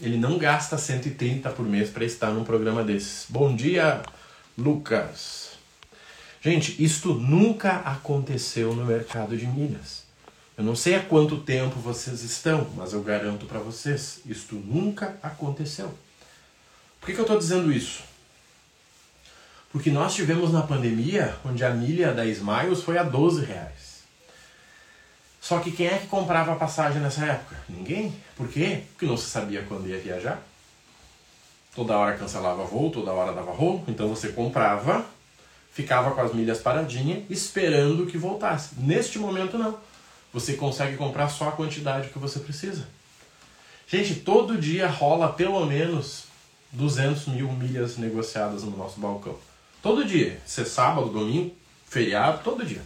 Ele 0.00 0.16
não 0.16 0.38
gasta 0.38 0.78
130 0.78 1.50
por 1.50 1.66
mês 1.66 1.90
para 1.90 2.04
estar 2.04 2.30
num 2.30 2.44
programa 2.44 2.84
desses. 2.84 3.26
Bom 3.28 3.54
dia, 3.54 4.02
Lucas. 4.56 5.52
Gente, 6.40 6.82
isto 6.82 7.14
nunca 7.14 7.78
aconteceu 7.78 8.74
no 8.74 8.84
mercado 8.84 9.36
de 9.36 9.46
milhas. 9.46 10.07
Eu 10.58 10.64
não 10.64 10.74
sei 10.74 10.96
há 10.96 11.00
quanto 11.00 11.36
tempo 11.36 11.78
vocês 11.78 12.24
estão, 12.24 12.68
mas 12.74 12.92
eu 12.92 13.00
garanto 13.00 13.46
para 13.46 13.60
vocês, 13.60 14.20
isto 14.26 14.56
nunca 14.56 15.16
aconteceu. 15.22 15.94
Por 16.98 17.06
que, 17.06 17.12
que 17.12 17.20
eu 17.20 17.22
estou 17.22 17.38
dizendo 17.38 17.72
isso? 17.72 18.02
Porque 19.70 19.88
nós 19.88 20.16
tivemos 20.16 20.52
na 20.52 20.62
pandemia, 20.62 21.36
onde 21.44 21.64
a 21.64 21.70
milha 21.70 22.12
da 22.12 22.26
Smiles 22.26 22.82
foi 22.82 22.98
a 22.98 23.04
12 23.04 23.44
reais. 23.44 24.02
Só 25.40 25.60
que 25.60 25.70
quem 25.70 25.86
é 25.86 25.98
que 25.98 26.08
comprava 26.08 26.52
a 26.52 26.56
passagem 26.56 27.00
nessa 27.00 27.24
época? 27.24 27.56
Ninguém. 27.68 28.12
Por 28.36 28.48
quê? 28.48 28.82
Porque 28.90 29.06
não 29.06 29.16
se 29.16 29.30
sabia 29.30 29.62
quando 29.62 29.86
ia 29.86 30.00
viajar. 30.00 30.42
Toda 31.72 31.96
hora 31.96 32.16
cancelava 32.16 32.64
voo, 32.64 32.90
toda 32.90 33.12
hora 33.12 33.32
dava 33.32 33.52
rolo. 33.52 33.84
Então 33.86 34.08
você 34.08 34.30
comprava, 34.30 35.06
ficava 35.70 36.10
com 36.10 36.20
as 36.20 36.34
milhas 36.34 36.58
paradinha, 36.58 37.24
esperando 37.30 38.06
que 38.06 38.18
voltasse. 38.18 38.74
Neste 38.76 39.20
momento 39.20 39.56
não. 39.56 39.86
Você 40.38 40.54
consegue 40.54 40.96
comprar 40.96 41.28
só 41.28 41.48
a 41.48 41.52
quantidade 41.52 42.10
que 42.10 42.18
você 42.18 42.38
precisa. 42.38 42.86
Gente, 43.88 44.14
todo 44.14 44.56
dia 44.56 44.86
rola 44.86 45.32
pelo 45.32 45.66
menos 45.66 46.26
200 46.70 47.26
mil 47.26 47.50
milhas 47.50 47.96
negociadas 47.96 48.62
no 48.62 48.76
nosso 48.76 49.00
balcão. 49.00 49.36
Todo 49.82 50.04
dia. 50.04 50.40
Se 50.46 50.60
é 50.60 50.64
sábado, 50.64 51.08
domingo, 51.08 51.52
feriado, 51.88 52.44
todo 52.44 52.64
dia. 52.64 52.82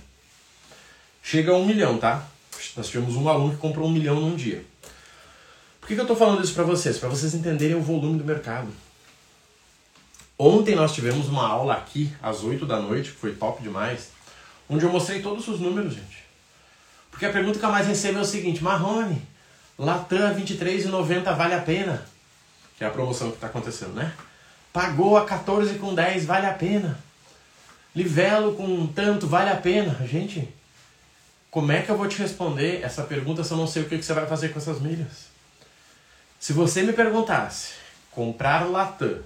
Chega 1.23 1.52
a 1.52 1.56
um 1.56 1.66
milhão, 1.66 1.99
tá? 1.99 2.26
Nós 2.75 2.88
tivemos 2.88 3.16
um 3.16 3.28
aluno 3.28 3.52
que 3.52 3.59
comprou 3.59 3.87
um 3.87 3.92
milhão 3.92 4.18
num 4.18 4.35
dia. 4.35 4.64
Por 5.78 5.88
que, 5.88 5.94
que 5.94 6.00
eu 6.00 6.04
estou 6.04 6.16
falando 6.16 6.42
isso 6.42 6.54
para 6.54 6.64
vocês? 6.64 6.97
Para 6.97 7.11
vocês 7.11 7.35
entenderem 7.35 7.76
o 7.76 7.82
volume 7.82 8.16
do 8.16 8.25
mercado. 8.25 8.68
Ontem 10.38 10.75
nós 10.75 10.94
tivemos 10.94 11.28
uma 11.28 11.47
aula 11.47 11.75
aqui, 11.75 12.11
às 12.23 12.42
8 12.42 12.64
da 12.64 12.80
noite, 12.80 13.11
que 13.11 13.18
foi 13.18 13.35
top 13.35 13.62
demais, 13.62 14.09
onde 14.71 14.87
eu 14.87 14.90
mostrei 14.90 15.21
todos 15.21 15.47
os 15.49 15.61
números, 15.61 15.92
gente. 15.92 16.22
Porque 17.12 17.26
a 17.26 17.31
pergunta 17.31 17.59
que 17.59 17.64
eu 17.64 17.71
mais 17.71 17.87
recebo 17.87 18.19
é 18.19 18.23
o 18.23 18.25
seguinte, 18.25 18.64
Marrone, 18.64 19.23
Latam 19.78 20.35
23,90 20.35 21.37
vale 21.37 21.54
a 21.54 21.61
pena? 21.61 22.04
Que 22.76 22.83
é 22.83 22.87
a 22.87 22.90
promoção 22.90 23.28
que 23.28 23.37
está 23.37 23.47
acontecendo, 23.47 23.92
né? 23.92 24.12
Pagou 24.73 25.16
a 25.16 25.25
14 25.25 25.75
com 25.75 25.95
10, 25.95 26.25
vale 26.25 26.47
a 26.47 26.54
pena. 26.54 26.99
Livelo 27.95 28.54
com 28.54 28.87
tanto, 28.87 29.28
vale 29.28 29.50
a 29.50 29.57
pena. 29.57 29.95
Gente, 30.07 30.52
como 31.50 31.71
é 31.71 31.83
que 31.83 31.90
eu 31.90 31.97
vou 31.97 32.09
te 32.09 32.19
responder 32.19 32.83
essa 32.83 33.02
pergunta 33.02 33.45
se 33.45 33.52
eu 33.52 33.59
não 33.59 33.66
sei 33.66 33.83
o 33.83 33.88
que 33.88 34.02
você 34.02 34.14
vai 34.14 34.26
fazer 34.26 34.49
com 34.49 34.59
essas 34.59 34.81
milhas? 34.81 35.26
Se 36.40 36.52
você 36.52 36.83
me 36.83 36.95
perguntasse, 36.95 37.75
comprar 38.11 38.69
Latam 38.69 39.21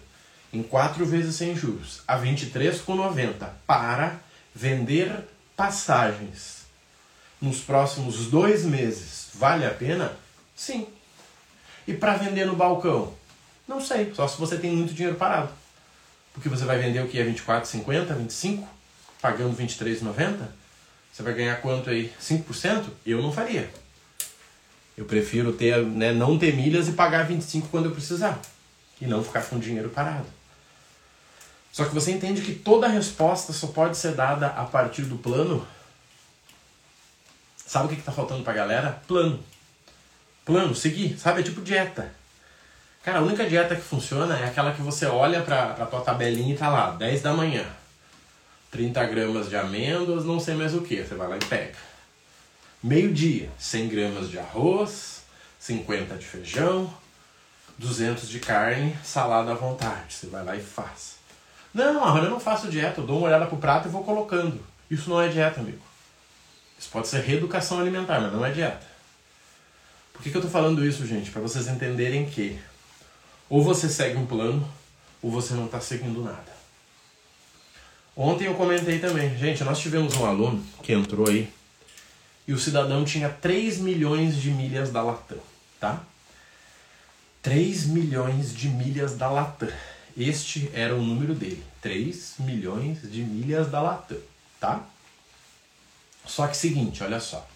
em 0.52 0.62
4 0.62 1.07
vezes 1.07 1.37
sem 1.37 1.55
juros 1.55 2.02
a 2.07 2.19
23,90 2.19 3.49
para 3.66 4.16
vender 4.55 5.12
passagens 5.57 6.55
nos 7.40 7.61
próximos 7.61 8.26
dois 8.26 8.64
meses, 8.64 9.28
vale 9.35 9.66
a 9.66 9.71
pena? 9.71 10.16
Sim. 10.55 10.87
E 11.87 11.95
para 11.95 12.16
vender 12.16 12.47
no 12.47 12.57
balcão? 12.57 13.12
Não 13.69 13.81
sei, 13.81 14.12
só 14.14 14.26
se 14.26 14.38
você 14.38 14.57
tem 14.57 14.73
muito 14.73 14.95
dinheiro 14.95 15.16
parado. 15.16 15.50
Porque 16.33 16.49
você 16.49 16.64
vai 16.64 16.78
vender 16.78 17.00
o 17.00 17.09
que 17.09 17.19
é 17.19 17.25
24,50, 17.25 18.14
25, 18.14 18.69
pagando 19.21 19.57
23,90? 19.57 20.49
Você 21.12 21.23
vai 21.23 21.33
ganhar 21.33 21.57
quanto 21.62 21.88
aí? 21.88 22.12
5%? 22.21 22.85
Eu 23.07 23.23
não 23.23 23.33
faria. 23.33 23.71
Eu 24.97 25.05
prefiro 25.05 25.52
ter, 25.52 25.83
né, 25.83 26.12
não 26.12 26.38
ter 26.38 26.55
milhas 26.55 26.88
e 26.88 26.93
pagar 26.93 27.26
25 27.26 27.69
quando 27.69 27.87
eu 27.87 27.93
precisar. 27.93 28.38
E 29.00 29.07
não 29.07 29.23
ficar 29.23 29.43
com 29.43 29.59
dinheiro 29.59 29.90
parado. 29.90 30.26
Só 31.73 31.85
que 31.85 31.95
você 31.95 32.12
entende 32.12 32.40
que 32.40 32.55
toda 32.55 32.88
resposta 32.88 33.52
só 33.52 33.66
pode 33.66 33.99
ser 33.99 34.12
dada 34.12 34.47
a 34.47 34.64
partir 34.64 35.02
do 35.02 35.16
plano. 35.16 35.66
Sabe 37.76 37.88
o 37.88 37.90
que 37.90 37.97
está 37.97 38.11
faltando 38.11 38.42
para 38.42 38.54
a 38.54 38.56
galera? 38.56 39.02
Plano. 39.06 39.38
Plano, 40.47 40.75
seguir. 40.75 41.18
Sabe? 41.18 41.40
É 41.40 41.45
tipo 41.45 41.61
dieta. 41.61 42.11
Cara, 43.04 43.18
a 43.18 43.23
única 43.23 43.47
dieta 43.47 43.76
que 43.76 43.83
funciona 43.83 44.35
é 44.38 44.47
aquela 44.47 44.73
que 44.73 44.80
você 44.80 45.04
olha 45.04 45.42
para 45.42 45.73
a 45.73 45.85
tua 45.85 46.00
tabelinha 46.00 46.54
e 46.54 46.56
tá 46.56 46.71
lá, 46.71 46.92
10 46.92 47.21
da 47.21 47.35
manhã. 47.35 47.66
30 48.71 49.04
gramas 49.04 49.50
de 49.50 49.56
amêndoas, 49.56 50.25
não 50.25 50.40
sei 50.40 50.54
mais 50.54 50.75
o 50.75 50.80
que. 50.80 51.04
Você 51.04 51.14
vai 51.16 51.28
lá 51.28 51.37
e 51.37 51.45
pega. 51.45 51.75
Meio-dia, 52.83 53.50
100 53.59 53.88
gramas 53.88 54.30
de 54.30 54.38
arroz, 54.38 55.21
50 55.59 56.14
de 56.14 56.25
feijão, 56.25 56.90
200 57.76 58.26
de 58.26 58.40
carne, 58.40 58.97
salada 59.04 59.52
à 59.52 59.54
vontade. 59.54 60.14
Você 60.14 60.28
vai 60.28 60.42
lá 60.42 60.56
e 60.56 60.62
faz. 60.62 61.16
Não, 61.75 62.02
Arrona, 62.02 62.25
eu 62.25 62.30
não 62.30 62.40
faço 62.40 62.71
dieta. 62.71 63.02
Eu 63.02 63.06
dou 63.06 63.18
uma 63.18 63.26
olhada 63.26 63.45
pro 63.45 63.59
prato 63.59 63.87
e 63.87 63.90
vou 63.90 64.02
colocando. 64.02 64.64
Isso 64.90 65.11
não 65.11 65.21
é 65.21 65.28
dieta, 65.28 65.61
amigo. 65.61 65.86
Isso 66.78 66.88
pode 66.90 67.09
ser 67.09 67.23
reeducação 67.23 67.80
alimentar, 67.80 68.21
mas 68.21 68.33
não 68.33 68.45
é 68.45 68.50
dieta. 68.50 68.87
Por 70.12 70.23
que, 70.23 70.30
que 70.30 70.37
eu 70.37 70.42
tô 70.42 70.49
falando 70.49 70.85
isso, 70.85 71.06
gente? 71.06 71.30
Para 71.30 71.42
vocês 71.42 71.68
entenderem 71.68 72.26
que 72.26 72.59
ou 73.49 73.62
você 73.62 73.88
segue 73.88 74.16
um 74.16 74.26
plano, 74.26 74.66
ou 75.23 75.30
você 75.30 75.54
não 75.54 75.66
está 75.66 75.80
seguindo 75.80 76.23
nada. 76.23 76.56
Ontem 78.16 78.47
eu 78.47 78.54
comentei 78.54 78.99
também, 78.99 79.37
gente, 79.37 79.62
nós 79.62 79.78
tivemos 79.78 80.16
um 80.16 80.25
aluno 80.25 80.64
que 80.83 80.92
entrou 80.92 81.28
aí 81.28 81.49
e 82.49 82.52
o 82.52 82.59
cidadão 82.59 83.04
tinha 83.04 83.28
3 83.28 83.78
milhões 83.78 84.37
de 84.37 84.50
milhas 84.50 84.90
da 84.90 85.02
Latam, 85.02 85.38
tá? 85.78 86.02
3 87.42 87.87
milhões 87.87 88.54
de 88.54 88.68
milhas 88.68 89.16
da 89.16 89.30
Latam. 89.30 89.68
Este 90.16 90.71
era 90.73 90.95
o 90.95 91.02
número 91.02 91.35
dele, 91.35 91.62
3 91.83 92.37
milhões 92.38 93.02
de 93.02 93.23
milhas 93.23 93.71
da 93.71 93.83
Latam, 93.83 94.18
tá? 94.59 94.83
Só 96.26 96.47
que 96.47 96.56
seguinte, 96.56 97.02
olha 97.02 97.21
só. 97.21 97.47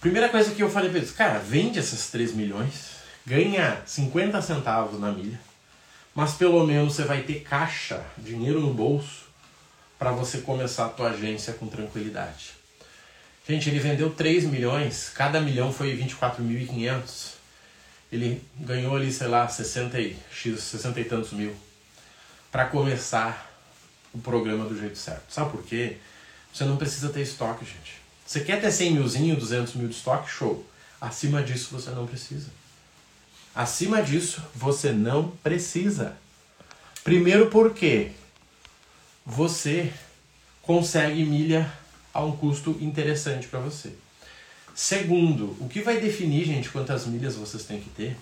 Primeira 0.00 0.28
coisa 0.28 0.54
que 0.54 0.62
eu 0.62 0.70
falei 0.70 0.90
pra 0.90 0.98
eles, 0.98 1.10
cara, 1.10 1.38
vende 1.38 1.78
essas 1.78 2.10
3 2.10 2.34
milhões, 2.34 2.90
ganha 3.24 3.80
50 3.86 4.40
centavos 4.42 5.00
na 5.00 5.10
milha, 5.10 5.40
mas 6.14 6.34
pelo 6.34 6.66
menos 6.66 6.94
você 6.94 7.04
vai 7.04 7.22
ter 7.22 7.40
caixa, 7.40 8.04
dinheiro 8.18 8.60
no 8.60 8.74
bolso, 8.74 9.24
para 9.98 10.12
você 10.12 10.38
começar 10.38 10.86
a 10.86 10.90
tua 10.90 11.10
agência 11.10 11.54
com 11.54 11.66
tranquilidade. 11.66 12.52
Gente, 13.48 13.68
ele 13.68 13.78
vendeu 13.78 14.10
3 14.10 14.44
milhões, 14.44 15.10
cada 15.14 15.40
milhão 15.40 15.72
foi 15.72 15.96
24.500. 15.96 17.34
Ele 18.12 18.42
ganhou 18.56 18.96
ali, 18.96 19.12
sei 19.12 19.26
lá, 19.26 19.48
60 19.48 20.00
e, 20.00 20.16
X, 20.30 20.60
60 20.60 21.00
e 21.00 21.04
tantos 21.04 21.32
mil 21.32 21.54
para 22.50 22.66
começar 22.66 23.50
o 24.12 24.18
programa 24.18 24.64
do 24.64 24.78
jeito 24.78 24.96
certo. 24.96 25.24
Sabe 25.28 25.50
por 25.50 25.64
quê? 25.64 25.96
Você 26.54 26.64
não 26.64 26.76
precisa 26.76 27.08
ter 27.08 27.22
estoque, 27.22 27.64
gente. 27.64 28.00
Você 28.24 28.38
quer 28.40 28.60
ter 28.60 28.70
100 28.70 28.92
milzinho, 28.92 29.36
200 29.36 29.74
mil 29.74 29.88
de 29.88 29.96
estoque? 29.96 30.30
Show. 30.30 30.64
Acima 31.00 31.42
disso 31.42 31.70
você 31.72 31.90
não 31.90 32.06
precisa. 32.06 32.48
Acima 33.52 34.00
disso, 34.00 34.40
você 34.54 34.92
não 34.92 35.30
precisa. 35.42 36.16
Primeiro 37.02 37.50
porque 37.50 38.12
você 39.26 39.92
consegue 40.62 41.24
milha 41.24 41.70
a 42.12 42.24
um 42.24 42.36
custo 42.36 42.70
interessante 42.80 43.48
para 43.48 43.58
você. 43.58 43.92
Segundo, 44.74 45.56
o 45.60 45.68
que 45.68 45.82
vai 45.82 46.00
definir, 46.00 46.44
gente, 46.44 46.68
quantas 46.70 47.04
milhas 47.06 47.34
vocês 47.34 47.64
têm 47.64 47.80
que 47.80 47.90
ter 47.90 48.16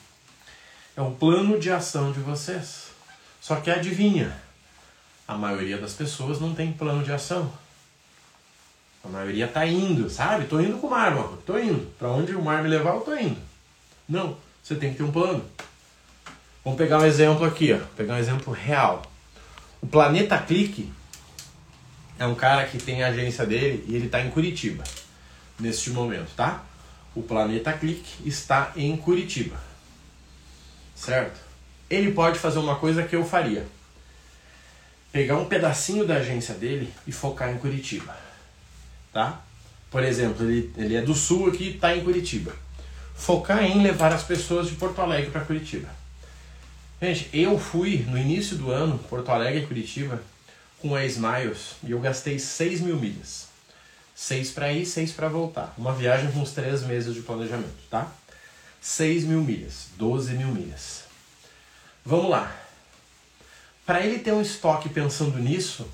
é 0.97 1.03
o 1.03 1.11
plano 1.11 1.59
de 1.59 1.71
ação 1.71 2.13
de 2.13 2.21
vocês. 2.21 2.89
Só 3.41 3.57
que 3.57 3.71
adivinha, 3.71 4.37
a 5.29 5.37
maioria 5.37 5.79
das 5.79 5.93
pessoas 5.93 6.41
não 6.41 6.55
tem 6.55 6.73
plano 6.73 7.05
de 7.05 7.13
ação. 7.13 7.53
A 9.05 9.09
maioria 9.09 9.49
tá 9.49 9.67
indo, 9.67 10.09
sabe? 10.09 10.47
Tô 10.47 10.61
indo 10.61 10.79
com 10.79 10.87
o 10.87 10.91
mar, 10.91 11.15
mano. 11.15 11.37
Tô 11.45 11.59
indo. 11.59 11.91
Para 11.99 12.09
onde 12.09 12.35
o 12.35 12.43
mar 12.43 12.63
me 12.63 12.69
levar, 12.69 12.95
eu 12.95 13.01
tô 13.01 13.15
indo. 13.17 13.39
Não 14.09 14.37
você 14.63 14.77
tem 14.77 14.93
que 14.93 14.99
ter 14.99 15.03
um 15.03 15.11
plano. 15.11 15.45
Vamos 16.65 16.79
pegar 16.79 17.01
um 17.01 17.05
exemplo 17.05 17.45
aqui, 17.45 17.73
ó. 17.73 17.79
Pegar 17.97 18.15
um 18.15 18.19
exemplo 18.19 18.53
real. 18.53 19.03
O 19.81 19.87
Planeta 19.87 20.39
Clique 20.39 20.93
é 22.19 22.25
um 22.27 22.35
cara 22.35 22.67
que 22.67 22.79
tem 22.79 23.03
a 23.03 23.09
agência 23.09 23.45
dele 23.45 23.85
e 23.89 23.97
ele 23.97 24.07
está 24.07 24.21
em 24.21 24.31
Curitiba 24.31 24.85
neste 25.59 25.91
momento, 25.91 26.31
tá? 26.37 26.63
O 27.15 27.23
Planeta 27.23 27.73
Clique 27.73 28.27
está 28.27 28.73
em 28.77 28.97
Curitiba, 28.97 29.57
certo? 30.95 31.41
Ele 31.91 32.13
pode 32.13 32.39
fazer 32.39 32.61
uma 32.61 32.77
coisa 32.77 33.03
que 33.03 33.17
eu 33.17 33.25
faria: 33.25 33.67
pegar 35.11 35.37
um 35.37 35.47
pedacinho 35.47 36.07
da 36.07 36.15
agência 36.15 36.55
dele 36.55 36.93
e 37.07 37.11
focar 37.11 37.51
em 37.51 37.59
Curitiba, 37.59 38.17
tá? 39.13 39.41
Por 39.91 40.03
exemplo, 40.03 40.45
ele, 40.45 40.73
ele 40.77 40.97
é 40.97 41.03
do 41.03 41.15
sul 41.15 41.49
aqui, 41.49 41.71
está 41.71 41.97
em 41.97 42.03
Curitiba 42.03 42.53
focar 43.23 43.63
em 43.63 43.81
levar 43.83 44.13
as 44.13 44.25
pessoas 44.25 44.69
de 44.69 44.75
Porto 44.75 45.01
Alegre 45.01 45.31
para 45.31 45.45
Curitiba. 45.45 45.89
Gente, 47.01 47.29
eu 47.33 47.57
fui 47.57 48.05
no 48.09 48.19
início 48.19 48.57
do 48.57 48.73
ano, 48.73 48.99
Porto 48.99 49.31
Alegre 49.31 49.63
e 49.63 49.67
Curitiba, 49.67 50.21
com 50.81 50.95
a 50.97 51.05
Smiles 51.05 51.77
e 51.85 51.93
eu 51.93 52.01
gastei 52.01 52.39
6 52.39 52.81
mil 52.81 52.97
milhas. 52.97 53.47
6 54.15 54.51
para 54.51 54.73
ir, 54.73 54.85
6 54.85 55.13
para 55.13 55.29
voltar. 55.29 55.73
Uma 55.79 55.93
viagem 55.93 56.33
com 56.33 56.41
uns 56.41 56.51
3 56.51 56.83
meses 56.83 57.15
de 57.15 57.23
planejamento, 57.23 57.79
tá? 57.89 58.11
6 58.81 59.25
mil 59.25 59.41
milhas, 59.41 59.87
12 59.97 60.33
mil 60.33 60.49
milhas. 60.49 61.05
Vamos 62.05 62.29
lá. 62.29 62.53
Para 63.87 64.05
ele 64.05 64.19
ter 64.19 64.33
um 64.33 64.43
estoque 64.43 64.89
pensando 64.89 65.39
nisso, 65.39 65.87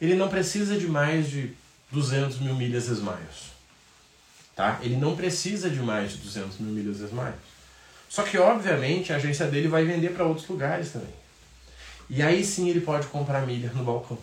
ele 0.00 0.14
não 0.14 0.28
precisa 0.28 0.78
de 0.78 0.86
mais 0.86 1.28
de 1.30 1.52
200 1.92 2.38
mil 2.40 2.54
milhas 2.54 2.88
Smiles. 2.88 3.52
Tá? 4.56 4.78
Ele 4.82 4.96
não 4.96 5.14
precisa 5.14 5.70
de 5.70 5.78
mais 5.78 6.12
de 6.12 6.18
200 6.18 6.58
mil 6.58 6.72
milhas 6.72 7.00
Smiles. 7.00 7.34
Só 8.08 8.22
que, 8.22 8.36
obviamente, 8.36 9.12
a 9.12 9.16
agência 9.16 9.46
dele 9.46 9.68
vai 9.68 9.84
vender 9.84 10.10
para 10.10 10.24
outros 10.24 10.48
lugares 10.48 10.90
também. 10.90 11.14
E 12.10 12.22
aí 12.22 12.44
sim 12.44 12.68
ele 12.68 12.80
pode 12.80 13.06
comprar 13.06 13.46
milha 13.46 13.70
no 13.74 13.84
balcão. 13.84 14.18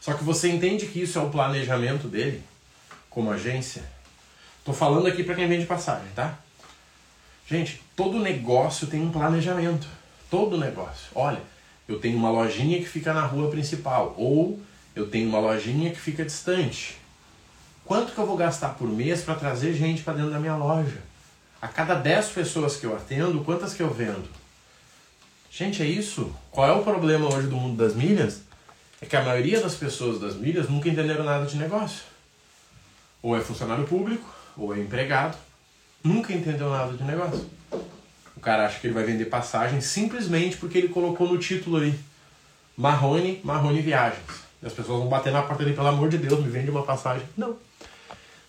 Só 0.00 0.14
que 0.14 0.24
você 0.24 0.50
entende 0.50 0.86
que 0.86 1.02
isso 1.02 1.18
é 1.18 1.22
o 1.22 1.30
planejamento 1.30 2.08
dele, 2.08 2.42
como 3.10 3.30
agência? 3.30 3.82
Tô 4.64 4.72
falando 4.72 5.06
aqui 5.06 5.22
para 5.22 5.34
quem 5.34 5.48
vende 5.48 5.66
passagem, 5.66 6.08
tá? 6.14 6.38
Gente, 7.46 7.82
todo 7.94 8.18
negócio 8.18 8.86
tem 8.86 9.02
um 9.02 9.10
planejamento. 9.10 9.86
Todo 10.30 10.56
negócio. 10.56 11.08
Olha, 11.14 11.40
eu 11.86 12.00
tenho 12.00 12.16
uma 12.16 12.30
lojinha 12.30 12.78
que 12.78 12.88
fica 12.88 13.12
na 13.12 13.26
rua 13.26 13.50
principal. 13.50 14.14
Ou 14.16 14.60
eu 14.94 15.08
tenho 15.08 15.28
uma 15.28 15.38
lojinha 15.38 15.90
que 15.90 16.00
fica 16.00 16.24
distante. 16.24 16.96
Quanto 17.84 18.12
que 18.12 18.18
eu 18.18 18.26
vou 18.26 18.36
gastar 18.36 18.70
por 18.70 18.88
mês 18.88 19.22
para 19.22 19.34
trazer 19.34 19.74
gente 19.74 20.02
para 20.02 20.14
dentro 20.14 20.30
da 20.30 20.38
minha 20.38 20.56
loja? 20.56 21.02
A 21.60 21.68
cada 21.68 21.94
10 21.94 22.30
pessoas 22.30 22.76
que 22.76 22.86
eu 22.86 22.94
atendo, 22.96 23.44
quantas 23.44 23.74
que 23.74 23.82
eu 23.82 23.92
vendo? 23.92 24.28
Gente, 25.50 25.82
é 25.82 25.86
isso? 25.86 26.34
Qual 26.50 26.68
é 26.68 26.72
o 26.72 26.82
problema 26.82 27.32
hoje 27.32 27.46
do 27.46 27.56
mundo 27.56 27.76
das 27.76 27.94
milhas? 27.94 28.42
é 29.04 29.06
que 29.06 29.16
a 29.16 29.22
maioria 29.22 29.60
das 29.60 29.74
pessoas 29.74 30.18
das 30.18 30.34
milhas 30.34 30.68
nunca 30.68 30.88
entenderam 30.88 31.24
nada 31.24 31.44
de 31.44 31.56
negócio. 31.56 32.02
Ou 33.22 33.36
é 33.36 33.40
funcionário 33.40 33.86
público, 33.86 34.26
ou 34.56 34.74
é 34.74 34.80
empregado, 34.80 35.36
nunca 36.02 36.32
entendeu 36.32 36.70
nada 36.70 36.94
de 36.94 37.04
negócio. 37.04 37.46
O 38.34 38.40
cara 38.40 38.66
acha 38.66 38.80
que 38.80 38.86
ele 38.86 38.94
vai 38.94 39.04
vender 39.04 39.26
passagem 39.26 39.80
simplesmente 39.80 40.56
porque 40.56 40.78
ele 40.78 40.88
colocou 40.88 41.28
no 41.28 41.38
título 41.38 41.76
ali 41.76 41.98
Marrone, 42.76 43.40
Marrone 43.44 43.82
Viagens. 43.82 44.44
As 44.64 44.72
pessoas 44.72 44.98
vão 44.98 45.08
bater 45.08 45.32
na 45.32 45.42
porta 45.42 45.62
dele, 45.62 45.76
pelo 45.76 45.88
amor 45.88 46.08
de 46.08 46.18
Deus, 46.18 46.42
me 46.42 46.50
vende 46.50 46.70
uma 46.70 46.82
passagem. 46.82 47.26
Não. 47.36 47.56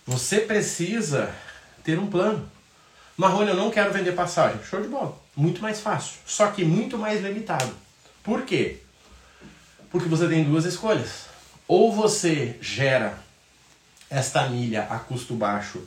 Você 0.06 0.40
precisa 0.40 1.34
ter 1.84 1.98
um 1.98 2.06
plano. 2.06 2.48
Marrone, 3.16 3.50
eu 3.50 3.56
não 3.56 3.70
quero 3.70 3.92
vender 3.92 4.12
passagem. 4.12 4.62
Show 4.64 4.80
de 4.80 4.88
bola. 4.88 5.18
Muito 5.36 5.60
mais 5.60 5.80
fácil. 5.80 6.18
Só 6.24 6.50
que 6.50 6.64
muito 6.64 6.96
mais 6.96 7.22
limitado. 7.22 7.70
Por 8.22 8.42
quê? 8.42 8.78
Porque 9.90 10.08
você 10.08 10.26
tem 10.28 10.44
duas 10.44 10.64
escolhas. 10.64 11.26
Ou 11.68 11.92
você 11.92 12.56
gera 12.60 13.18
esta 14.08 14.48
milha 14.48 14.84
a 14.84 14.98
custo 14.98 15.34
baixo 15.34 15.82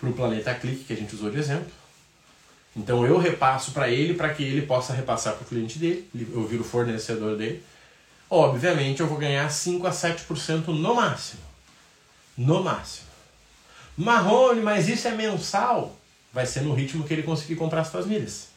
para 0.00 0.08
o 0.08 0.12
Planeta 0.12 0.54
Clique, 0.54 0.84
que 0.84 0.92
a 0.92 0.96
gente 0.96 1.14
usou 1.14 1.30
de 1.30 1.38
exemplo. 1.38 1.70
Então 2.74 3.06
eu 3.06 3.18
repasso 3.18 3.72
para 3.72 3.88
ele 3.88 4.14
para 4.14 4.32
que 4.32 4.42
ele 4.42 4.62
possa 4.62 4.92
repassar 4.92 5.34
para 5.34 5.44
o 5.44 5.46
cliente 5.46 5.78
dele, 5.78 6.08
eu 6.32 6.46
viro 6.46 6.64
fornecedor 6.64 7.36
dele. 7.36 7.62
Obviamente 8.34 9.00
eu 9.00 9.06
vou 9.06 9.18
ganhar 9.18 9.46
5 9.50 9.86
a 9.86 9.90
7% 9.90 10.68
no 10.68 10.94
máximo. 10.94 11.42
No 12.34 12.64
máximo. 12.64 13.08
Marrone, 13.94 14.62
mas 14.62 14.88
isso 14.88 15.06
é 15.06 15.10
mensal? 15.10 15.94
Vai 16.32 16.46
ser 16.46 16.62
no 16.62 16.72
ritmo 16.72 17.04
que 17.04 17.12
ele 17.12 17.24
conseguir 17.24 17.56
comprar 17.56 17.82
as 17.82 17.88
suas 17.88 18.06
milhas. 18.06 18.48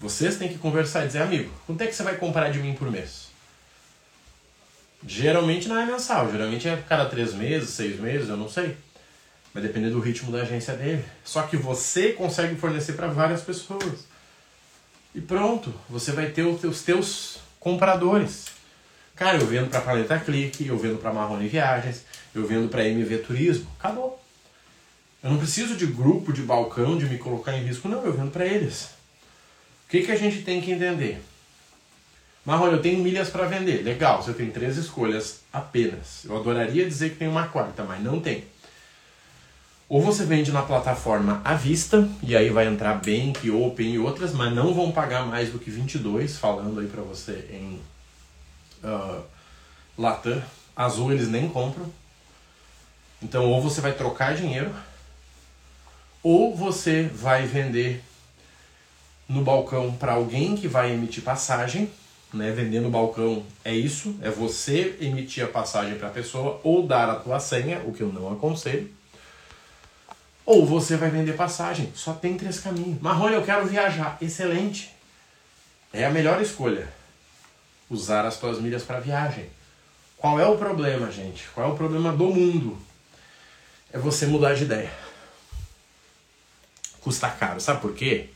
Vocês 0.00 0.38
têm 0.38 0.48
que 0.48 0.58
conversar 0.58 1.04
e 1.04 1.06
dizer, 1.06 1.22
amigo, 1.22 1.52
quanto 1.68 1.82
é 1.82 1.86
que 1.86 1.94
você 1.94 2.02
vai 2.02 2.16
comprar 2.16 2.50
de 2.50 2.58
mim 2.58 2.74
por 2.74 2.90
mês? 2.90 3.28
Geralmente 5.06 5.68
não 5.68 5.78
é 5.78 5.86
mensal, 5.86 6.28
geralmente 6.28 6.66
é 6.66 6.76
cada 6.88 7.06
três 7.06 7.32
meses, 7.32 7.70
seis 7.70 8.00
meses, 8.00 8.28
eu 8.28 8.36
não 8.36 8.48
sei. 8.48 8.76
Vai 9.54 9.62
depender 9.62 9.90
do 9.90 10.00
ritmo 10.00 10.32
da 10.32 10.42
agência 10.42 10.74
dele. 10.74 11.04
Só 11.24 11.42
que 11.42 11.56
você 11.56 12.12
consegue 12.12 12.56
fornecer 12.56 12.94
para 12.94 13.06
várias 13.06 13.42
pessoas. 13.42 14.00
E 15.14 15.20
pronto, 15.20 15.72
você 15.88 16.10
vai 16.10 16.30
ter 16.30 16.42
os 16.42 16.82
teus 16.82 17.38
compradores. 17.60 18.55
Cara, 19.16 19.38
eu 19.38 19.46
vendo 19.46 19.70
para 19.70 19.80
Planeta 19.80 20.18
Clique, 20.18 20.66
eu 20.66 20.76
vendo 20.76 20.98
para 20.98 21.10
Marrone 21.10 21.48
Viagens, 21.48 22.04
eu 22.34 22.46
vendo 22.46 22.68
para 22.68 22.86
MV 22.86 23.18
Turismo. 23.18 23.66
Acabou. 23.78 24.22
Eu 25.24 25.30
não 25.30 25.38
preciso 25.38 25.74
de 25.74 25.86
grupo, 25.86 26.34
de 26.34 26.42
balcão, 26.42 26.98
de 26.98 27.06
me 27.06 27.16
colocar 27.16 27.56
em 27.56 27.64
risco. 27.64 27.88
Não, 27.88 28.04
eu 28.04 28.12
vendo 28.12 28.30
para 28.30 28.44
eles. 28.44 28.90
O 29.86 29.88
que, 29.88 30.02
que 30.02 30.12
a 30.12 30.16
gente 30.16 30.42
tem 30.42 30.60
que 30.60 30.70
entender? 30.70 31.18
Marrone, 32.44 32.74
eu 32.74 32.82
tenho 32.82 33.02
milhas 33.02 33.30
para 33.30 33.46
vender. 33.46 33.82
Legal, 33.82 34.22
você 34.22 34.34
tem 34.34 34.50
três 34.50 34.76
escolhas 34.76 35.40
apenas. 35.50 36.26
Eu 36.26 36.36
adoraria 36.36 36.86
dizer 36.86 37.10
que 37.10 37.16
tem 37.16 37.26
uma 37.26 37.48
quarta, 37.48 37.84
mas 37.84 38.02
não 38.02 38.20
tem. 38.20 38.44
Ou 39.88 40.02
você 40.02 40.26
vende 40.26 40.52
na 40.52 40.62
plataforma 40.62 41.40
à 41.42 41.54
vista, 41.54 42.06
e 42.22 42.36
aí 42.36 42.50
vai 42.50 42.66
entrar 42.66 42.94
Bank, 42.94 43.50
Open 43.50 43.94
e 43.94 43.98
outras, 43.98 44.34
mas 44.34 44.54
não 44.54 44.74
vão 44.74 44.92
pagar 44.92 45.24
mais 45.24 45.50
do 45.50 45.58
que 45.58 45.70
22, 45.70 46.36
falando 46.36 46.80
aí 46.80 46.86
para 46.86 47.02
você 47.02 47.48
em 47.50 47.80
uh, 48.86 49.22
Latam. 49.98 50.42
Azul 50.74 51.12
eles 51.12 51.28
nem 51.28 51.48
compram. 51.48 51.90
Então, 53.22 53.44
ou 53.50 53.60
você 53.60 53.80
vai 53.80 53.92
trocar 53.92 54.34
dinheiro, 54.34 54.74
ou 56.22 56.54
você 56.54 57.04
vai 57.04 57.46
vender 57.46 58.02
no 59.28 59.42
balcão 59.42 59.92
para 59.96 60.12
alguém 60.12 60.54
que 60.54 60.68
vai 60.68 60.92
emitir 60.92 61.22
passagem 61.22 61.90
né? 62.32 62.50
Vender 62.50 62.80
no 62.80 62.90
balcão 62.90 63.44
é 63.64 63.74
isso, 63.74 64.16
é 64.22 64.30
você 64.30 64.96
emitir 65.00 65.44
a 65.44 65.48
passagem 65.48 65.96
para 65.96 66.08
a 66.08 66.10
pessoa 66.10 66.60
ou 66.62 66.86
dar 66.86 67.08
a 67.08 67.16
tua 67.16 67.40
senha, 67.40 67.80
o 67.84 67.92
que 67.92 68.02
eu 68.02 68.12
não 68.12 68.32
aconselho. 68.32 68.90
Ou 70.44 70.64
você 70.64 70.96
vai 70.96 71.10
vender 71.10 71.32
passagem. 71.32 71.90
Só 71.94 72.12
tem 72.12 72.36
três 72.36 72.60
caminhos. 72.60 73.00
Marrone, 73.00 73.34
eu 73.34 73.42
quero 73.42 73.66
viajar. 73.66 74.16
Excelente. 74.20 74.94
É 75.92 76.04
a 76.04 76.10
melhor 76.10 76.40
escolha. 76.40 76.88
Usar 77.88 78.24
as 78.26 78.38
tuas 78.38 78.60
milhas 78.60 78.82
para 78.82 79.00
viagem. 79.00 79.48
Qual 80.16 80.40
é 80.40 80.46
o 80.46 80.56
problema, 80.56 81.10
gente? 81.10 81.46
Qual 81.54 81.68
é 81.68 81.72
o 81.72 81.76
problema 81.76 82.12
do 82.12 82.26
mundo? 82.26 82.78
É 83.92 83.98
você 83.98 84.26
mudar 84.26 84.54
de 84.54 84.64
ideia. 84.64 84.92
Custa 87.00 87.28
caro. 87.28 87.60
Sabe 87.60 87.80
por 87.80 87.94
quê? 87.94 88.30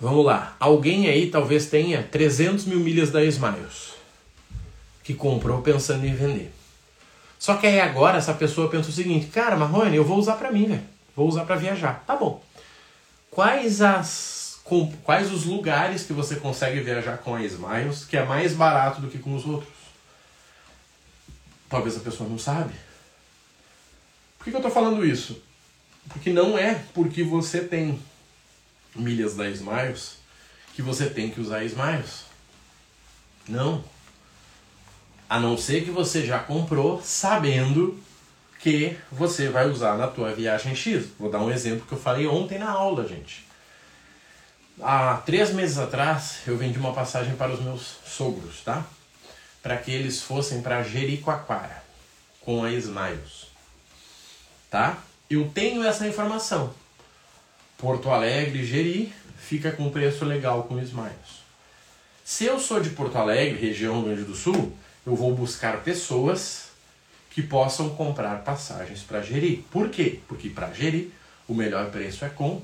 Vamos 0.00 0.24
lá. 0.24 0.56
Alguém 0.58 1.08
aí 1.08 1.30
talvez 1.30 1.66
tenha 1.66 2.02
300 2.02 2.64
mil 2.64 2.80
milhas 2.80 3.10
da 3.10 3.24
Smiles 3.24 3.94
que 5.02 5.14
comprou 5.14 5.62
pensando 5.62 6.04
em 6.04 6.14
vender. 6.14 6.52
Só 7.38 7.56
que 7.56 7.66
aí 7.66 7.78
agora 7.78 8.18
essa 8.18 8.34
pessoa 8.34 8.68
pensa 8.68 8.88
o 8.88 8.92
seguinte: 8.92 9.26
cara, 9.26 9.56
Marrone, 9.56 9.96
eu 9.96 10.04
vou 10.04 10.18
usar 10.18 10.34
para 10.34 10.50
mim, 10.50 10.66
velho. 10.66 10.82
Vou 11.14 11.28
usar 11.28 11.44
para 11.44 11.56
viajar. 11.56 12.02
Tá 12.06 12.16
bom. 12.16 12.42
Quais 13.30 13.80
as 13.80 14.45
com, 14.66 14.92
quais 15.04 15.32
os 15.32 15.44
lugares 15.44 16.02
que 16.02 16.12
você 16.12 16.36
consegue 16.36 16.80
viajar 16.80 17.18
com 17.18 17.36
a 17.36 17.44
Smiles 17.44 18.04
que 18.04 18.16
é 18.16 18.24
mais 18.24 18.52
barato 18.52 19.00
do 19.00 19.08
que 19.08 19.18
com 19.18 19.34
os 19.34 19.46
outros? 19.46 19.72
Talvez 21.68 21.96
a 21.96 22.00
pessoa 22.00 22.28
não 22.28 22.36
sabe. 22.36 22.74
Por 24.36 24.44
que, 24.44 24.50
que 24.50 24.56
eu 24.56 24.58
estou 24.58 24.72
falando 24.72 25.06
isso? 25.06 25.40
Porque 26.08 26.32
não 26.32 26.58
é 26.58 26.82
porque 26.92 27.22
você 27.22 27.60
tem 27.60 28.00
milhas 28.94 29.36
da 29.36 29.48
Smiles 29.50 30.16
que 30.74 30.82
você 30.82 31.08
tem 31.08 31.30
que 31.30 31.40
usar 31.40 31.62
Smiles. 31.62 32.24
Não. 33.48 33.84
A 35.28 35.38
não 35.38 35.56
ser 35.56 35.84
que 35.84 35.92
você 35.92 36.26
já 36.26 36.40
comprou 36.40 37.00
sabendo 37.02 37.96
que 38.58 38.96
você 39.12 39.48
vai 39.48 39.70
usar 39.70 39.96
na 39.96 40.08
tua 40.08 40.32
viagem 40.32 40.74
X. 40.74 41.06
Vou 41.20 41.30
dar 41.30 41.38
um 41.38 41.52
exemplo 41.52 41.86
que 41.86 41.92
eu 41.92 42.00
falei 42.00 42.26
ontem 42.26 42.58
na 42.58 42.70
aula, 42.70 43.06
gente. 43.06 43.45
Há 44.80 45.22
três 45.24 45.52
meses 45.54 45.78
atrás 45.78 46.40
eu 46.46 46.56
vendi 46.58 46.78
uma 46.78 46.92
passagem 46.92 47.34
para 47.34 47.52
os 47.52 47.62
meus 47.62 47.96
sogros, 48.04 48.60
tá? 48.62 48.84
Para 49.62 49.78
que 49.78 49.90
eles 49.90 50.20
fossem 50.20 50.60
para 50.60 50.82
Jericoacoara 50.82 51.82
com 52.42 52.62
a 52.62 52.70
Smiles, 52.72 53.46
tá? 54.70 54.98
Eu 55.30 55.50
tenho 55.54 55.82
essa 55.82 56.06
informação. 56.06 56.74
Porto 57.78 58.10
Alegre, 58.10 58.66
Jeri, 58.66 59.12
fica 59.38 59.72
com 59.72 59.90
preço 59.90 60.26
legal 60.26 60.64
com 60.64 60.78
Smiles. 60.80 61.42
Se 62.22 62.44
eu 62.44 62.60
sou 62.60 62.78
de 62.78 62.90
Porto 62.90 63.16
Alegre, 63.16 63.58
região 63.58 64.02
Grande 64.02 64.24
do 64.24 64.34
Sul, 64.34 64.76
eu 65.06 65.16
vou 65.16 65.34
buscar 65.34 65.82
pessoas 65.82 66.66
que 67.30 67.42
possam 67.42 67.90
comprar 67.90 68.44
passagens 68.44 69.00
para 69.00 69.22
Jeri. 69.22 69.64
Por 69.70 69.88
quê? 69.88 70.20
Porque 70.28 70.50
para 70.50 70.72
Jeri 70.72 71.12
o 71.48 71.54
melhor 71.54 71.90
preço 71.90 72.24
é 72.26 72.28
com 72.28 72.60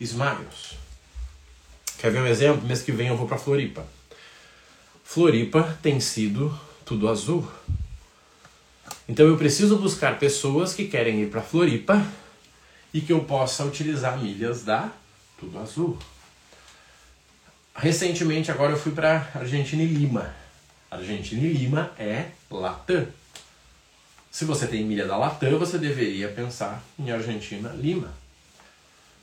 Smiles. 0.00 0.87
Quer 1.98 2.12
ver 2.12 2.20
um 2.20 2.26
exemplo? 2.26 2.66
Mês 2.66 2.82
que 2.82 2.92
vem 2.92 3.08
eu 3.08 3.16
vou 3.16 3.26
para 3.26 3.36
Floripa. 3.36 3.84
Floripa 5.04 5.76
tem 5.82 5.98
sido 5.98 6.56
tudo 6.84 7.08
azul. 7.08 7.46
Então 9.08 9.26
eu 9.26 9.36
preciso 9.36 9.78
buscar 9.78 10.18
pessoas 10.18 10.74
que 10.74 10.86
querem 10.86 11.22
ir 11.22 11.30
para 11.30 11.42
Floripa 11.42 12.06
e 12.94 13.00
que 13.00 13.12
eu 13.12 13.24
possa 13.24 13.64
utilizar 13.64 14.18
milhas 14.18 14.62
da 14.62 14.92
Tudo 15.40 15.58
Azul. 15.58 15.98
Recentemente, 17.74 18.50
agora 18.50 18.72
eu 18.72 18.78
fui 18.78 18.92
para 18.92 19.30
Argentina 19.34 19.82
e 19.82 19.86
Lima. 19.86 20.34
Argentina 20.90 21.42
e 21.42 21.52
Lima 21.52 21.90
é 21.98 22.26
Latam. 22.50 23.06
Se 24.30 24.44
você 24.44 24.66
tem 24.66 24.84
milha 24.84 25.06
da 25.06 25.16
Latam, 25.16 25.58
você 25.58 25.78
deveria 25.78 26.28
pensar 26.28 26.82
em 26.98 27.10
Argentina 27.10 27.70
Lima. 27.70 28.12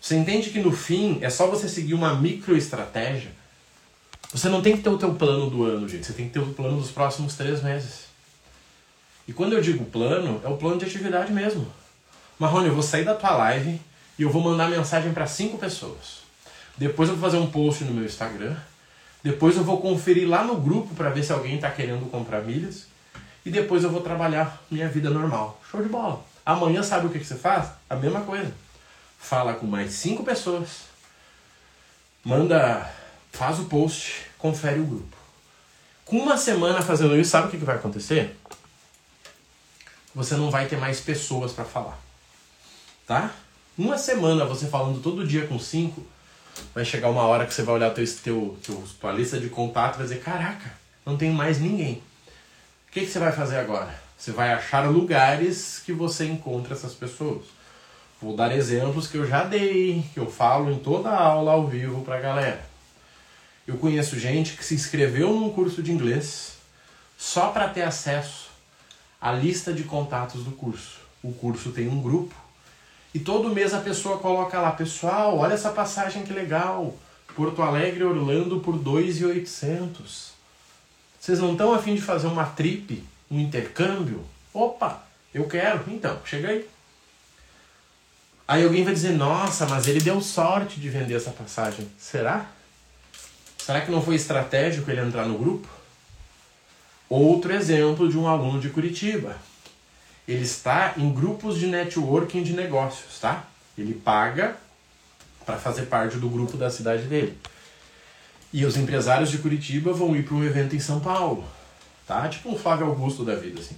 Você 0.05 0.15
entende 0.15 0.51
que 0.51 0.59
no 0.59 0.71
fim 0.71 1.17
é 1.19 1.31
só 1.31 1.47
você 1.47 1.67
seguir 1.67 1.95
uma 1.95 2.13
microestratégia? 2.13 3.31
Você 4.31 4.47
não 4.49 4.61
tem 4.61 4.77
que 4.77 4.83
ter 4.83 4.89
o 4.89 4.99
teu 4.99 5.15
plano 5.15 5.49
do 5.49 5.63
ano, 5.63 5.89
gente. 5.89 6.05
Você 6.05 6.13
tem 6.13 6.27
que 6.27 6.33
ter 6.33 6.39
o 6.41 6.53
plano 6.53 6.79
dos 6.79 6.91
próximos 6.91 7.33
três 7.33 7.63
meses. 7.63 8.05
E 9.27 9.33
quando 9.33 9.53
eu 9.53 9.61
digo 9.61 9.83
plano, 9.85 10.39
é 10.43 10.47
o 10.47 10.57
plano 10.57 10.77
de 10.77 10.85
atividade 10.85 11.33
mesmo. 11.33 11.65
Marrone, 12.37 12.67
eu 12.67 12.75
vou 12.75 12.83
sair 12.83 13.03
da 13.03 13.15
tua 13.15 13.31
live 13.31 13.81
e 14.19 14.21
eu 14.21 14.29
vou 14.29 14.43
mandar 14.43 14.69
mensagem 14.69 15.11
para 15.11 15.25
cinco 15.25 15.57
pessoas. 15.57 16.19
Depois 16.77 17.09
eu 17.09 17.15
vou 17.15 17.27
fazer 17.27 17.41
um 17.41 17.49
post 17.49 17.83
no 17.83 17.91
meu 17.91 18.05
Instagram. 18.05 18.55
Depois 19.23 19.57
eu 19.57 19.63
vou 19.63 19.81
conferir 19.81 20.29
lá 20.29 20.43
no 20.43 20.57
grupo 20.57 20.93
para 20.93 21.09
ver 21.09 21.23
se 21.23 21.33
alguém 21.33 21.55
está 21.55 21.71
querendo 21.71 22.07
comprar 22.11 22.43
milhas. 22.43 22.85
E 23.43 23.49
depois 23.49 23.83
eu 23.83 23.89
vou 23.89 24.01
trabalhar 24.01 24.61
minha 24.69 24.87
vida 24.87 25.09
normal. 25.09 25.59
Show 25.71 25.81
de 25.81 25.89
bola. 25.89 26.23
Amanhã 26.45 26.83
sabe 26.83 27.07
o 27.07 27.09
que, 27.09 27.17
que 27.17 27.25
você 27.25 27.33
faz? 27.33 27.69
A 27.89 27.95
mesma 27.95 28.21
coisa. 28.21 28.53
Fala 29.27 29.53
com 29.53 29.65
mais 29.65 29.91
cinco 29.93 30.23
pessoas. 30.23 30.85
Manda, 32.23 32.89
faz 33.31 33.59
o 33.59 33.65
post, 33.65 34.27
confere 34.37 34.79
o 34.79 34.85
grupo. 34.85 35.17
Com 36.03 36.17
uma 36.17 36.37
semana 36.37 36.81
fazendo 36.81 37.15
isso, 37.19 37.31
sabe 37.31 37.47
o 37.47 37.51
que, 37.51 37.57
vai 37.57 37.75
acontecer? 37.75 38.37
Você 40.13 40.35
não 40.35 40.49
vai 40.49 40.67
ter 40.67 40.77
mais 40.77 40.99
pessoas 40.99 41.51
para 41.51 41.65
falar 41.65 42.05
tá? 43.05 43.31
Uma 43.77 43.97
semana 43.97 44.45
você 44.45 44.67
falando 44.67 45.01
todo 45.01 45.27
dia 45.27 45.47
com 45.47 45.59
cinco, 45.59 46.05
vai 46.73 46.85
chegar 46.85 47.09
uma 47.09 47.23
hora 47.23 47.45
que 47.45 47.53
você 47.53 47.63
vai 47.63 47.75
olhar 47.75 47.91
teu, 47.91 48.05
teu, 48.23 48.57
teu, 48.63 48.83
tua 48.99 49.11
lista 49.11 49.39
de 49.39 49.49
contato 49.49 49.95
e 49.95 49.97
vai 49.97 50.07
dizer, 50.07 50.21
caraca, 50.21 50.73
não 51.05 51.17
tenho 51.17 51.33
mais 51.33 51.59
ninguém. 51.59 52.01
que, 52.91 53.01
que 53.01 53.07
você 53.07 53.19
vai 53.19 53.31
fazer 53.31 53.57
agora? 53.57 53.93
Você 54.17 54.31
vai 54.31 54.53
achar 54.53 54.89
lugares 54.89 55.81
que 55.85 55.91
você 55.91 56.25
encontra 56.25 56.73
essas 56.73 56.93
pessoas. 56.93 57.43
Vou 58.25 58.35
dar 58.35 58.51
exemplos 58.51 59.05
que 59.05 59.17
eu 59.17 59.27
já 59.27 59.43
dei, 59.43 60.03
que 60.11 60.19
eu 60.19 60.25
falo 60.25 60.71
em 60.71 60.79
toda 60.79 61.09
a 61.09 61.23
aula 61.23 61.51
ao 61.51 61.67
vivo 61.67 62.01
para 62.01 62.17
a 62.17 62.19
galera. 62.19 62.65
Eu 63.67 63.77
conheço 63.77 64.17
gente 64.17 64.57
que 64.57 64.65
se 64.65 64.73
inscreveu 64.73 65.31
num 65.31 65.51
curso 65.51 65.83
de 65.83 65.91
inglês 65.91 66.57
só 67.15 67.49
para 67.49 67.69
ter 67.69 67.83
acesso 67.83 68.49
à 69.21 69.31
lista 69.31 69.71
de 69.71 69.83
contatos 69.83 70.43
do 70.43 70.49
curso. 70.49 71.01
O 71.21 71.33
curso 71.33 71.71
tem 71.71 71.87
um 71.87 72.01
grupo 72.01 72.33
e 73.13 73.19
todo 73.19 73.53
mês 73.53 73.75
a 73.75 73.81
pessoa 73.81 74.17
coloca 74.17 74.59
lá, 74.59 74.71
pessoal, 74.71 75.37
olha 75.37 75.53
essa 75.53 75.69
passagem 75.69 76.23
que 76.23 76.33
legal. 76.33 76.97
Porto 77.35 77.61
Alegre, 77.61 78.05
Orlando 78.05 78.59
por 78.59 78.75
2.800. 78.75 80.31
Vocês 81.19 81.37
não 81.39 81.51
estão 81.51 81.75
afim 81.75 81.93
de 81.93 82.01
fazer 82.01 82.25
uma 82.25 82.45
trip, 82.45 83.03
um 83.29 83.39
intercâmbio? 83.39 84.25
Opa, 84.51 85.03
eu 85.31 85.47
quero. 85.47 85.83
Então, 85.89 86.19
chega 86.25 86.47
aí. 86.47 86.74
Aí 88.47 88.63
alguém 88.63 88.83
vai 88.83 88.93
dizer, 88.93 89.11
nossa, 89.11 89.65
mas 89.65 89.87
ele 89.87 89.99
deu 89.99 90.21
sorte 90.21 90.79
de 90.79 90.89
vender 90.89 91.15
essa 91.15 91.31
passagem. 91.31 91.89
Será? 91.97 92.45
Será 93.57 93.81
que 93.81 93.89
não 93.89 94.01
foi 94.01 94.15
estratégico 94.15 94.91
ele 94.91 95.01
entrar 95.01 95.25
no 95.25 95.37
grupo? 95.37 95.67
Outro 97.09 97.53
exemplo 97.53 98.07
de 98.07 98.17
um 98.17 98.27
aluno 98.27 98.59
de 98.59 98.69
Curitiba. 98.69 99.35
Ele 100.27 100.43
está 100.43 100.93
em 100.97 101.11
grupos 101.11 101.57
de 101.57 101.67
networking 101.67 102.43
de 102.43 102.53
negócios, 102.53 103.19
tá? 103.19 103.45
Ele 103.77 103.93
paga 103.93 104.55
para 105.45 105.57
fazer 105.57 105.83
parte 105.83 106.17
do 106.17 106.29
grupo 106.29 106.57
da 106.57 106.69
cidade 106.69 107.03
dele. 107.03 107.37
E 108.53 108.65
os 108.65 108.77
empresários 108.77 109.29
de 109.29 109.39
Curitiba 109.39 109.93
vão 109.93 110.15
ir 110.15 110.23
para 110.23 110.35
um 110.35 110.43
evento 110.43 110.75
em 110.75 110.79
São 110.79 110.99
Paulo, 110.99 111.45
tá? 112.07 112.27
Tipo 112.27 112.49
um 112.49 112.57
Flávio 112.57 112.87
Augusto 112.87 113.23
da 113.23 113.35
vida, 113.35 113.59
assim. 113.59 113.75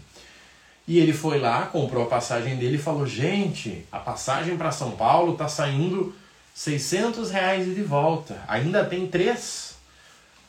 E 0.88 1.00
ele 1.00 1.12
foi 1.12 1.38
lá, 1.38 1.65
comprou 1.65 2.04
a 2.04 2.08
passagem 2.08 2.56
dele 2.56 2.76
e 2.76 2.82
falou: 2.82 3.06
Gente, 3.06 3.86
a 3.91 4.00
passagem 4.00 4.56
para 4.56 4.71
São 4.71 4.91
Paulo 4.91 5.36
tá 5.36 5.50
saindo 5.50 6.15
600 6.56 7.30
reais 7.30 7.65
de 7.65 7.84
volta. 7.84 8.41
Ainda 8.47 8.86
tem 8.86 9.06
três 9.08 9.76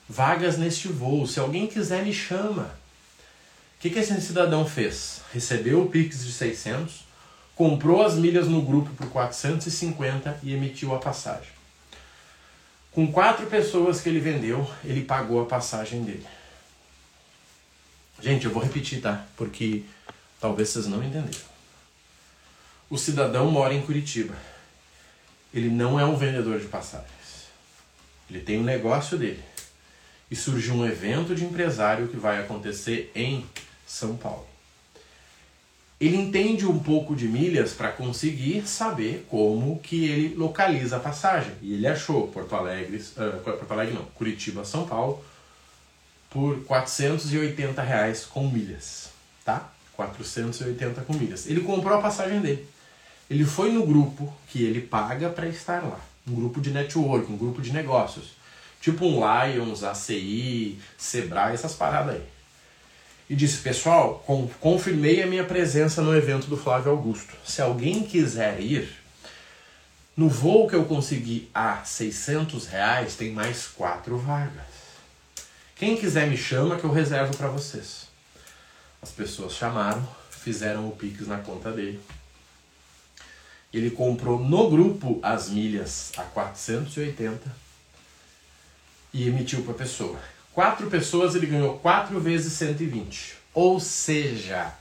vagas 0.09 0.57
neste 0.57 0.87
voo. 0.89 1.27
Se 1.27 1.41
alguém 1.41 1.67
quiser, 1.67 2.05
me 2.05 2.15
chama. 2.15 2.71
O 3.77 3.81
que, 3.81 3.91
que 3.91 3.99
esse 3.99 4.19
cidadão 4.21 4.65
fez? 4.65 5.23
Recebeu 5.33 5.83
o 5.83 5.91
Pix 5.91 6.25
de 6.25 6.33
600, 6.33 7.05
comprou 7.55 8.03
as 8.03 8.15
milhas 8.15 8.49
no 8.49 8.63
grupo 8.63 8.91
por 8.95 9.09
450 9.09 10.41
e 10.43 10.55
emitiu 10.55 10.95
a 10.95 10.99
passagem. 10.99 11.51
Com 12.91 13.13
quatro 13.13 13.47
pessoas 13.47 14.01
que 14.01 14.09
ele 14.09 14.19
vendeu, 14.19 14.69
ele 14.85 15.05
pagou 15.05 15.43
a 15.43 15.47
passagem 15.47 16.03
dele. 16.03 16.27
Gente, 18.21 18.47
eu 18.47 18.53
vou 18.53 18.63
repetir, 18.63 19.01
tá? 19.01 19.25
Porque 19.37 19.85
talvez 20.41 20.69
vocês 20.69 20.87
não 20.87 21.03
entenderam. 21.03 21.49
O 22.91 22.97
cidadão 22.97 23.51
mora 23.51 23.75
em 23.75 23.83
Curitiba. 23.83 24.35
Ele 25.53 25.69
não 25.69 25.99
é 25.99 26.05
um 26.05 26.17
vendedor 26.17 26.59
de 26.61 26.67
passagens. 26.67 27.09
Ele 28.31 28.41
tem 28.41 28.59
um 28.59 28.65
negócio 28.65 29.17
dele 29.17 29.43
e 30.31 30.37
surgiu 30.37 30.75
um 30.75 30.87
evento 30.87 31.35
de 31.35 31.45
empresário 31.45 32.09
que 32.09 32.17
vai 32.17 32.41
acontecer 32.41 33.11
em 33.15 33.45
São 33.87 34.17
Paulo. 34.17 34.47
Ele 36.01 36.17
entende 36.17 36.65
um 36.65 36.79
pouco 36.79 37.17
de 37.17 37.27
milhas 37.27 37.73
para 37.73 37.91
conseguir 37.91 38.67
saber 38.69 39.27
como 39.29 39.81
que 39.81 40.05
ele 40.05 40.35
localiza 40.37 40.97
a 40.97 41.01
passagem. 41.01 41.53
E 41.61 41.75
ele 41.75 41.89
achou 41.89 42.29
Porto 42.29 42.55
Alegre, 42.55 42.99
uh, 42.99 43.41
Porto 43.41 43.73
Alegre 43.73 43.95
não, 43.95 44.05
Curitiba, 44.05 44.65
São 44.65 44.87
Paulo, 44.87 45.25
por 46.31 46.63
480 46.65 47.83
reais 47.83 48.25
com 48.25 48.49
milhas, 48.49 49.11
tá? 49.45 49.73
480 49.99 51.01
com 51.01 51.13
milhas. 51.15 51.49
Ele 51.49 51.61
comprou 51.61 51.99
a 51.99 52.01
passagem 52.01 52.41
dele. 52.41 52.69
Ele 53.29 53.45
foi 53.45 53.73
no 53.73 53.85
grupo 53.85 54.33
que 54.47 54.63
ele 54.63 54.81
paga 54.81 55.29
para 55.29 55.49
estar 55.49 55.83
lá, 55.83 56.01
um 56.27 56.35
grupo 56.35 56.61
de 56.61 56.71
network, 56.71 57.31
um 57.31 57.37
grupo 57.37 57.61
de 57.61 57.73
negócios. 57.73 58.29
Tipo 58.81 59.05
um 59.05 59.21
Lions, 59.21 59.83
ACI, 59.83 60.79
Sebrae, 60.97 61.53
essas 61.53 61.75
paradas 61.75 62.15
aí. 62.15 62.23
E 63.29 63.35
disse, 63.35 63.59
pessoal, 63.59 64.25
confirmei 64.61 65.21
a 65.21 65.27
minha 65.27 65.45
presença 65.45 66.01
no 66.01 66.17
evento 66.17 66.47
do 66.47 66.57
Flávio 66.57 66.93
Augusto. 66.93 67.35
Se 67.45 67.61
alguém 67.61 68.05
quiser 68.05 68.61
ir, 68.61 68.89
no 70.17 70.29
voo 70.29 70.69
que 70.69 70.77
eu 70.77 70.85
consegui 70.85 71.51
a 71.53 71.83
600 71.85 72.69
reais, 72.69 73.17
tem 73.17 73.33
mais 73.33 73.67
quatro 73.67 74.17
vagas. 74.17 74.79
Quem 75.75 75.97
quiser 75.97 76.29
me 76.29 76.37
chama 76.37 76.77
que 76.77 76.85
eu 76.85 76.93
reservo 76.93 77.37
para 77.37 77.49
vocês. 77.49 78.08
As 79.01 79.11
pessoas 79.11 79.55
chamaram, 79.55 80.07
fizeram 80.31 80.89
o 80.89 80.93
Pix 80.93 81.27
na 81.27 81.39
conta 81.39 81.71
dele. 81.71 82.01
Ele 83.73 83.91
comprou 83.91 84.39
no 84.39 84.71
grupo 84.71 85.19
as 85.23 85.51
milhas 85.51 86.13
a 86.17 86.23
480 86.23 87.55
e 89.13 89.29
emitiu 89.29 89.63
para 89.63 89.73
a 89.73 89.77
pessoa. 89.77 90.19
Quatro 90.53 90.89
pessoas 90.89 91.35
ele 91.35 91.47
ganhou 91.47 91.79
4 91.79 92.19
vezes 92.19 92.53
120. 92.55 93.37
Ou 93.55 93.79
seja, 93.79 94.73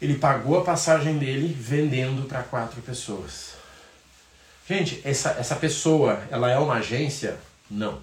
ele 0.00 0.16
pagou 0.16 0.58
a 0.58 0.64
passagem 0.64 1.18
dele 1.18 1.54
vendendo 1.58 2.26
para 2.26 2.42
quatro 2.42 2.82
pessoas. 2.82 3.52
Gente, 4.68 5.00
essa, 5.04 5.30
essa 5.30 5.56
pessoa, 5.56 6.22
ela 6.30 6.50
é 6.50 6.58
uma 6.58 6.74
agência? 6.74 7.38
Não. 7.70 8.00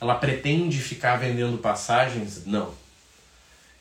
Ela 0.00 0.16
pretende 0.16 0.80
ficar 0.80 1.16
vendendo 1.16 1.58
passagens? 1.58 2.44
Não. 2.44 2.74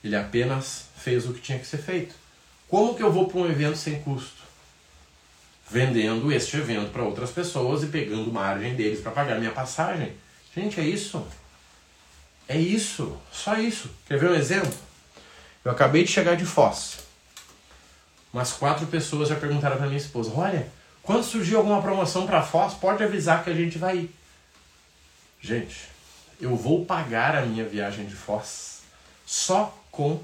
Ele 0.06 0.16
apenas 0.16 0.86
fez 0.96 1.28
o 1.28 1.34
que 1.34 1.42
tinha 1.42 1.60
que 1.60 1.68
ser 1.68 1.80
feito. 1.80 2.16
Como 2.70 2.96
que 2.96 3.04
eu 3.04 3.12
vou 3.12 3.28
para 3.28 3.40
um 3.40 3.50
evento 3.50 3.78
sem 3.78 4.02
custo? 4.02 4.46
vendendo 5.70 6.32
este 6.32 6.58
evento 6.58 6.92
para 6.92 7.04
outras 7.04 7.32
pessoas 7.32 7.84
e 7.84 7.88
pegando 7.88 8.32
margem 8.32 8.76
deles 8.76 9.02
para 9.02 9.12
pagar 9.12 9.40
minha 9.40 9.52
passagem. 9.52 10.14
Gente, 10.56 10.80
é 10.80 10.84
isso. 10.84 11.26
É 12.48 12.58
isso. 12.58 13.18
Só 13.32 13.58
isso. 13.58 13.90
Quer 14.08 14.20
ver 14.20 14.30
um 14.30 14.36
exemplo? 14.36 14.74
Eu 15.64 15.72
acabei 15.72 16.04
de 16.04 16.12
chegar 16.12 16.36
de 16.36 16.46
Foz. 16.46 17.00
Umas 18.32 18.54
quatro 18.54 18.86
pessoas 18.88 19.30
já 19.30 19.36
perguntaram 19.36 19.78
para 19.78 19.88
minha 19.88 19.98
esposa: 19.98 20.32
Olha, 20.36 20.68
quando 21.02 21.24
surgir 21.24 21.56
alguma 21.56 21.82
promoção 21.82 22.28
para 22.28 22.44
Foz, 22.44 22.74
pode 22.74 23.04
avisar 23.04 23.44
que 23.44 23.50
a 23.50 23.56
gente 23.56 23.78
vai 23.78 23.98
ir. 23.98 24.16
Gente, 25.42 25.90
eu 26.40 26.56
vou 26.56 26.86
pagar 26.86 27.36
a 27.36 27.42
minha 27.42 27.66
viagem 27.66 28.06
de 28.06 28.16
Foz 28.16 28.82
só 29.26 29.76
com 29.96 30.22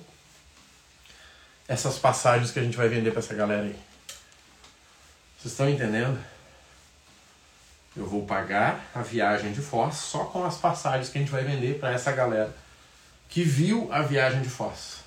essas 1.68 1.98
passagens 1.98 2.52
que 2.52 2.60
a 2.60 2.64
gente 2.64 2.78
vai 2.78 2.90
vender 2.90 3.12
para 3.12 3.20
essa 3.20 3.34
galera 3.34 3.64
aí. 3.64 3.76
Vocês 5.40 5.54
estão 5.54 5.70
entendendo? 5.70 6.20
Eu 7.96 8.06
vou 8.06 8.26
pagar 8.26 8.90
a 8.94 9.02
viagem 9.02 9.52
de 9.52 9.62
Foz 9.62 9.96
só 9.96 10.26
com 10.26 10.44
as 10.46 10.58
passagens 10.58 11.10
que 11.10 11.18
a 11.18 11.22
gente 11.22 11.32
vai 11.32 11.44
vender 11.44 11.80
para 11.80 11.92
essa 11.92 12.12
galera 12.12 12.56
que 13.28 13.44
viu 13.44 13.88
a 13.92 14.02
viagem 14.02 14.42
de 14.42 14.50
Foz. 14.50 14.98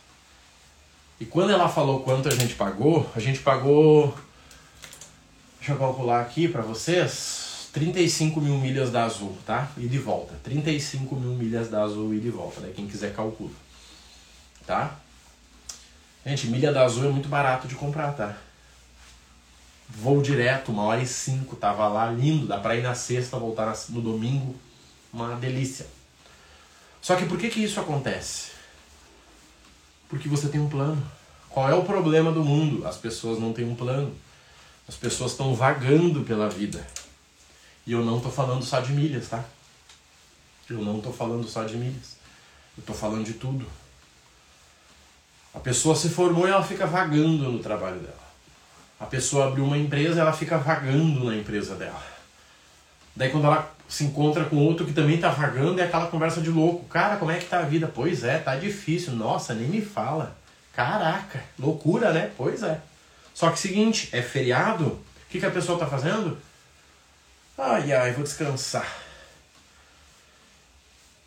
E 1.21 1.25
quando 1.25 1.51
ela 1.51 1.69
falou 1.69 2.01
quanto 2.01 2.29
a 2.29 2.35
gente 2.35 2.55
pagou, 2.55 3.09
a 3.15 3.21
gente 3.21 3.41
pagou. 3.41 4.15
Deixa 5.59 5.73
eu 5.73 5.79
calcular 5.79 6.21
aqui 6.21 6.49
para 6.49 6.63
vocês. 6.63 7.69
35 7.73 8.41
mil 8.41 8.57
milhas 8.57 8.91
da 8.91 9.05
Azul, 9.05 9.37
tá? 9.45 9.71
E 9.77 9.87
de 9.87 9.99
volta. 9.99 10.35
35 10.43 11.15
mil 11.17 11.33
milhas 11.33 11.69
da 11.69 11.83
Azul 11.83 12.15
e 12.15 12.21
de 12.21 12.31
volta. 12.31 12.61
Daí 12.61 12.73
quem 12.73 12.87
quiser 12.87 13.15
calcula. 13.15 13.64
Tá? 14.67 14.97
Gente, 16.25 16.47
milha 16.47 16.73
da 16.73 16.85
Azul 16.85 17.05
é 17.05 17.11
muito 17.11 17.29
barato 17.29 17.69
de 17.69 17.75
comprar, 17.75 18.13
tá? 18.13 18.37
Voo 19.89 20.23
direto, 20.23 20.73
uma 20.73 20.85
hora 20.85 21.03
e 21.03 21.07
cinco, 21.07 21.55
tava 21.55 21.87
lá 21.87 22.11
lindo, 22.11 22.47
dá 22.47 22.59
pra 22.59 22.75
ir 22.75 22.83
na 22.83 22.95
sexta, 22.95 23.39
voltar 23.39 23.77
no 23.91 24.01
domingo, 24.01 24.57
uma 25.13 25.37
delícia. 25.37 25.87
Só 27.03 27.15
que 27.17 27.27
por 27.27 27.39
que 27.39 27.51
que 27.51 27.63
isso 27.63 27.79
acontece? 27.79 28.53
Porque 30.09 30.29
você 30.29 30.49
tem 30.49 30.61
um 30.61 30.69
plano. 30.69 31.05
Qual 31.51 31.69
é 31.69 31.75
o 31.75 31.85
problema 31.85 32.33
do 32.33 32.43
mundo? 32.43 32.87
As 32.87 32.97
pessoas 32.97 33.39
não 33.39 33.53
têm 33.53 33.67
um 33.67 33.75
plano. 33.75 34.17
As 34.89 34.97
pessoas 34.97 35.33
estão 35.33 35.55
vagando 35.55 36.23
pela 36.25 36.49
vida. 36.49 36.85
E 37.87 37.93
eu 37.93 38.05
não 38.05 38.19
tô 38.19 38.31
falando 38.31 38.65
só 38.65 38.81
de 38.81 38.93
milhas, 38.93 39.29
tá? 39.29 39.45
Eu 40.69 40.83
não 40.83 41.01
tô 41.01 41.13
falando 41.13 41.47
só 41.47 41.65
de 41.65 41.77
milhas. 41.77 42.17
Eu 42.77 42.83
tô 42.85 42.95
falando 42.95 43.25
de 43.25 43.35
tudo. 43.35 43.67
A 45.55 45.61
pessoa 45.61 45.95
se 45.95 46.09
formou 46.09 46.49
e 46.49 46.51
ela 46.51 46.63
fica 46.63 46.87
vagando 46.87 47.51
no 47.51 47.59
trabalho 47.61 48.01
dela. 48.01 48.25
A 48.99 49.07
pessoa 49.07 49.47
abriu 49.47 49.65
uma 49.65 49.79
empresa, 49.79 50.21
ela 50.21 50.33
fica 50.33 50.59
vagando 50.59 51.25
na 51.25 51.37
empresa 51.37 51.75
dela. 51.75 52.03
Daí 53.15 53.31
quando 53.31 53.47
ela 53.47 53.73
se 53.89 54.05
encontra 54.05 54.45
com 54.45 54.57
outro 54.57 54.85
que 54.85 54.93
também 54.93 55.19
tá 55.19 55.29
vagando, 55.29 55.81
é 55.81 55.85
aquela 55.85 56.09
conversa 56.09 56.41
de 56.41 56.51
louco. 56.51 56.85
Cara, 56.87 57.17
como 57.17 57.31
é 57.31 57.39
que 57.39 57.47
tá 57.47 57.59
a 57.61 57.63
vida? 57.63 57.91
Pois 57.93 58.25
é, 58.25 58.39
tá 58.39 58.57
difícil. 58.57 59.13
Nossa, 59.13 59.55
nem 59.55 59.69
me 59.69 59.81
fala. 59.81 60.37
Caraca, 60.75 61.41
loucura, 61.59 62.13
né? 62.13 62.33
Pois 62.37 62.63
é. 62.63 62.81
Só 63.33 63.51
que 63.51 63.59
seguinte, 63.59 64.09
é 64.13 64.23
feriado, 64.23 64.87
o 64.87 65.01
que, 65.29 65.39
que 65.39 65.47
a 65.47 65.51
pessoa 65.51 65.79
tá 65.79 65.87
fazendo? 65.87 66.37
Ai, 67.57 67.93
ai, 67.93 68.13
vou 68.13 68.25
descansar. 68.25 69.04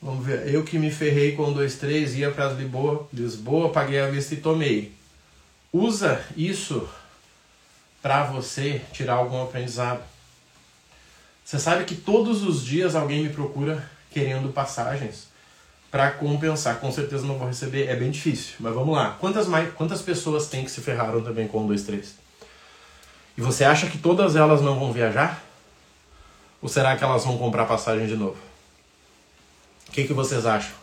Vamos 0.02 0.26
ver. 0.26 0.54
Eu 0.54 0.64
que 0.64 0.78
me 0.78 0.92
ferrei 0.92 1.36
com 1.36 1.54
2-3, 1.54 2.16
ia 2.16 2.32
para 2.32 2.54
Lisboa, 2.54 3.08
Lisboa, 3.12 3.70
paguei 3.70 4.00
a 4.00 4.08
vista 4.08 4.34
e 4.34 4.38
tomei. 4.38 4.94
Usa 5.74 6.24
isso 6.36 6.88
para 8.02 8.24
você 8.24 8.82
tirar 8.94 9.16
algum 9.16 9.42
aprendizado. 9.42 10.02
Você 11.44 11.60
sabe 11.60 11.86
que 11.86 11.96
todos 11.96 12.44
os 12.44 12.64
dias 12.64 12.96
alguém 12.96 13.24
me 13.24 13.30
procura 13.30 13.90
querendo 14.12 14.52
passagens 14.52 15.28
para 15.90 16.12
compensar. 16.12 16.80
Com 16.80 16.92
certeza 16.92 17.26
não 17.26 17.38
vou 17.38 17.48
receber, 17.48 17.88
é 17.88 17.96
bem 17.96 18.12
difícil. 18.12 18.56
Mas 18.60 18.74
vamos 18.74 18.96
lá. 18.96 19.18
Quantas, 19.20 19.48
mais, 19.48 19.74
quantas 19.74 20.02
pessoas 20.02 20.48
tem 20.48 20.64
que 20.64 20.72
se 20.72 20.82
ferraram 20.82 21.22
também 21.22 21.48
com 21.48 21.64
1, 21.64 21.68
2, 21.68 21.84
3? 21.84 22.16
E 23.38 23.42
você 23.42 23.64
acha 23.64 23.88
que 23.88 23.98
todas 23.98 24.36
elas 24.36 24.62
não 24.62 24.80
vão 24.80 24.92
viajar? 24.92 25.42
Ou 26.62 26.68
será 26.68 26.96
que 26.96 27.04
elas 27.04 27.24
vão 27.24 27.38
comprar 27.38 27.66
passagem 27.66 28.08
de 28.08 28.16
novo? 28.16 28.47
Que, 29.98 30.04
que 30.04 30.14
vocês 30.14 30.46
acham? 30.46 30.76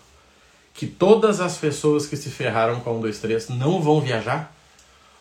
Que 0.72 0.88
todas 0.88 1.40
as 1.40 1.56
pessoas 1.56 2.04
que 2.04 2.16
se 2.16 2.30
ferraram 2.30 2.80
com 2.80 2.96
1, 2.96 3.00
2, 3.02 3.18
3 3.20 3.48
não 3.50 3.80
vão 3.80 4.00
viajar? 4.00 4.52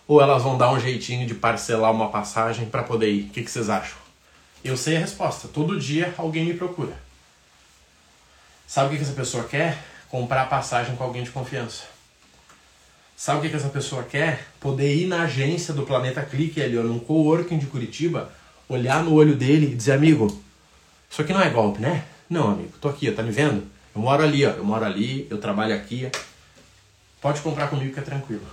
Ou 0.07 0.19
elas 0.19 0.41
vão 0.41 0.57
dar 0.57 0.71
um 0.71 0.79
jeitinho 0.79 1.27
de 1.27 1.35
parcelar 1.35 1.91
uma 1.91 2.09
passagem 2.09 2.65
para 2.65 2.81
poder 2.81 3.11
ir? 3.11 3.25
O 3.25 3.29
que, 3.29 3.43
que 3.43 3.51
vocês 3.51 3.69
acham? 3.69 3.95
Eu 4.63 4.75
sei 4.75 4.97
a 4.97 4.99
resposta. 4.99 5.47
Todo 5.47 5.79
dia 5.79 6.11
alguém 6.17 6.43
me 6.43 6.55
procura. 6.55 6.97
Sabe 8.65 8.95
o 8.95 8.97
que 8.97 9.03
essa 9.03 9.13
pessoa 9.13 9.43
quer? 9.43 9.77
Comprar 10.09 10.49
passagem 10.49 10.95
com 10.95 11.03
alguém 11.03 11.21
de 11.21 11.29
confiança. 11.29 11.83
Sabe 13.15 13.45
o 13.45 13.49
que 13.51 13.55
essa 13.55 13.69
pessoa 13.69 14.01
quer? 14.01 14.47
Poder 14.59 14.95
ir 14.95 15.05
na 15.05 15.21
agência 15.21 15.71
do 15.71 15.83
Planeta 15.83 16.23
Clique 16.23 16.63
ali, 16.63 16.79
ó, 16.79 16.81
num 16.81 16.97
coworking 16.97 17.59
de 17.59 17.67
Curitiba, 17.67 18.33
olhar 18.67 19.03
no 19.03 19.13
olho 19.13 19.35
dele 19.35 19.67
e 19.71 19.75
dizer, 19.75 19.91
amigo, 19.91 20.41
isso 21.07 21.21
aqui 21.21 21.31
não 21.31 21.41
é 21.41 21.49
golpe, 21.51 21.79
né? 21.79 22.05
Não, 22.27 22.49
amigo, 22.49 22.73
tô 22.81 22.89
aqui, 22.89 23.11
tá 23.11 23.21
me 23.21 23.31
vendo? 23.31 23.71
Eu 23.95 24.01
moro 24.01 24.23
ali, 24.23 24.45
ó, 24.45 24.51
eu 24.51 24.63
moro 24.63 24.83
ali, 24.83 25.27
eu 25.29 25.39
trabalho 25.39 25.75
aqui. 25.75 26.09
Pode 27.21 27.41
comprar 27.41 27.67
comigo 27.69 27.93
que 27.93 27.99
é 27.99 28.03
tranquilo. 28.03 28.45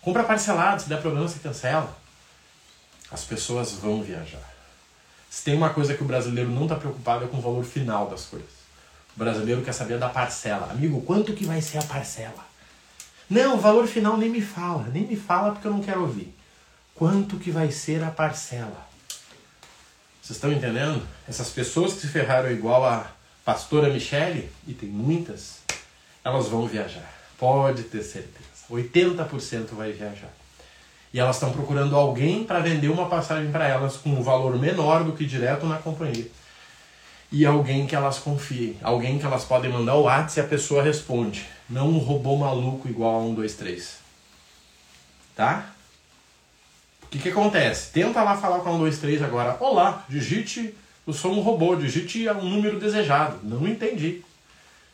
Compra 0.00 0.24
parcelado, 0.24 0.82
se 0.82 0.88
der 0.88 1.00
problema 1.00 1.28
você 1.28 1.38
cancela. 1.38 1.96
As 3.10 3.24
pessoas 3.24 3.72
vão 3.72 4.02
viajar. 4.02 4.52
Se 5.30 5.44
tem 5.44 5.56
uma 5.56 5.70
coisa 5.70 5.94
que 5.94 6.02
o 6.02 6.06
brasileiro 6.06 6.50
não 6.50 6.64
está 6.64 6.76
preocupado 6.76 7.24
é 7.24 7.28
com 7.28 7.38
o 7.38 7.40
valor 7.40 7.64
final 7.64 8.08
das 8.08 8.24
coisas. 8.24 8.50
O 9.14 9.18
brasileiro 9.18 9.62
quer 9.62 9.72
saber 9.72 9.98
da 9.98 10.08
parcela. 10.08 10.70
Amigo, 10.70 11.02
quanto 11.02 11.34
que 11.34 11.44
vai 11.44 11.60
ser 11.60 11.78
a 11.78 11.82
parcela? 11.82 12.44
Não, 13.28 13.56
o 13.56 13.60
valor 13.60 13.86
final 13.86 14.16
nem 14.16 14.28
me 14.28 14.40
fala. 14.40 14.88
Nem 14.92 15.06
me 15.06 15.16
fala 15.16 15.52
porque 15.52 15.66
eu 15.66 15.72
não 15.72 15.82
quero 15.82 16.02
ouvir. 16.02 16.34
Quanto 16.94 17.38
que 17.38 17.50
vai 17.50 17.70
ser 17.70 18.02
a 18.02 18.10
parcela? 18.10 18.88
Vocês 20.22 20.36
estão 20.36 20.52
entendendo? 20.52 21.06
Essas 21.28 21.50
pessoas 21.50 21.94
que 21.94 22.00
se 22.00 22.08
ferraram 22.08 22.50
igual 22.50 22.84
a 22.84 23.06
pastora 23.44 23.88
Michele, 23.88 24.50
e 24.66 24.74
tem 24.74 24.88
muitas, 24.88 25.62
elas 26.24 26.48
vão 26.48 26.66
viajar. 26.66 27.12
Pode 27.38 27.84
ter 27.84 28.02
certeza. 28.02 28.42
80% 28.70 29.74
vai 29.74 29.92
viajar 29.92 30.32
e 31.12 31.20
elas 31.20 31.36
estão 31.36 31.52
procurando 31.52 31.94
alguém 31.94 32.44
para 32.44 32.60
vender 32.60 32.88
uma 32.88 33.08
passagem 33.08 33.52
para 33.52 33.68
elas 33.68 33.96
com 33.96 34.10
um 34.10 34.22
valor 34.22 34.58
menor 34.58 35.04
do 35.04 35.12
que 35.12 35.26
direto 35.26 35.66
na 35.66 35.76
companhia. 35.76 36.26
E 37.30 37.44
alguém 37.44 37.86
que 37.86 37.94
elas 37.94 38.18
confiem, 38.18 38.76
alguém 38.82 39.18
que 39.18 39.24
elas 39.24 39.44
podem 39.44 39.70
mandar 39.70 39.94
o 39.96 40.02
WhatsApp 40.02 40.38
e 40.38 40.40
a 40.40 40.48
pessoa 40.48 40.82
responde. 40.82 41.46
Não 41.68 41.88
um 41.88 41.98
robô 41.98 42.36
maluco 42.36 42.88
igual 42.88 43.16
a 43.16 43.24
1, 43.24 43.34
2, 43.34 43.54
3. 43.54 43.96
Tá? 45.36 45.66
O 47.02 47.06
que, 47.08 47.18
que 47.18 47.28
acontece? 47.28 47.90
Tenta 47.92 48.22
lá 48.22 48.36
falar 48.36 48.60
com 48.60 48.70
a 48.70 48.72
1, 48.72 48.78
2, 48.80 48.98
3 48.98 49.22
agora. 49.22 49.56
Olá, 49.60 50.04
digite, 50.08 50.74
eu 51.06 51.12
sou 51.12 51.32
um 51.32 51.40
robô, 51.40 51.74
digite 51.76 52.28
um 52.28 52.48
número 52.48 52.78
desejado. 52.78 53.38
Não 53.42 53.66
entendi. 53.66 54.22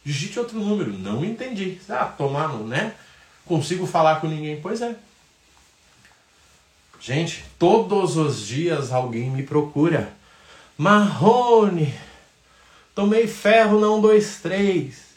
Digite 0.04 0.38
outro 0.38 0.58
número. 0.58 0.92
Não 0.92 1.24
entendi. 1.24 1.78
Ah, 1.88 2.06
tomar, 2.06 2.52
né? 2.54 2.94
Consigo 3.44 3.86
falar 3.86 4.20
com 4.20 4.26
ninguém? 4.26 4.60
Pois 4.60 4.80
é, 4.80 4.94
Gente, 7.00 7.44
todos 7.58 8.16
os 8.16 8.46
dias 8.46 8.92
alguém 8.92 9.30
me 9.30 9.44
procura. 9.44 10.12
Marrone, 10.76 11.94
tomei 12.94 13.26
ferro 13.26 13.78
não 13.78 14.00
dois 14.00 14.40
três, 14.40 15.14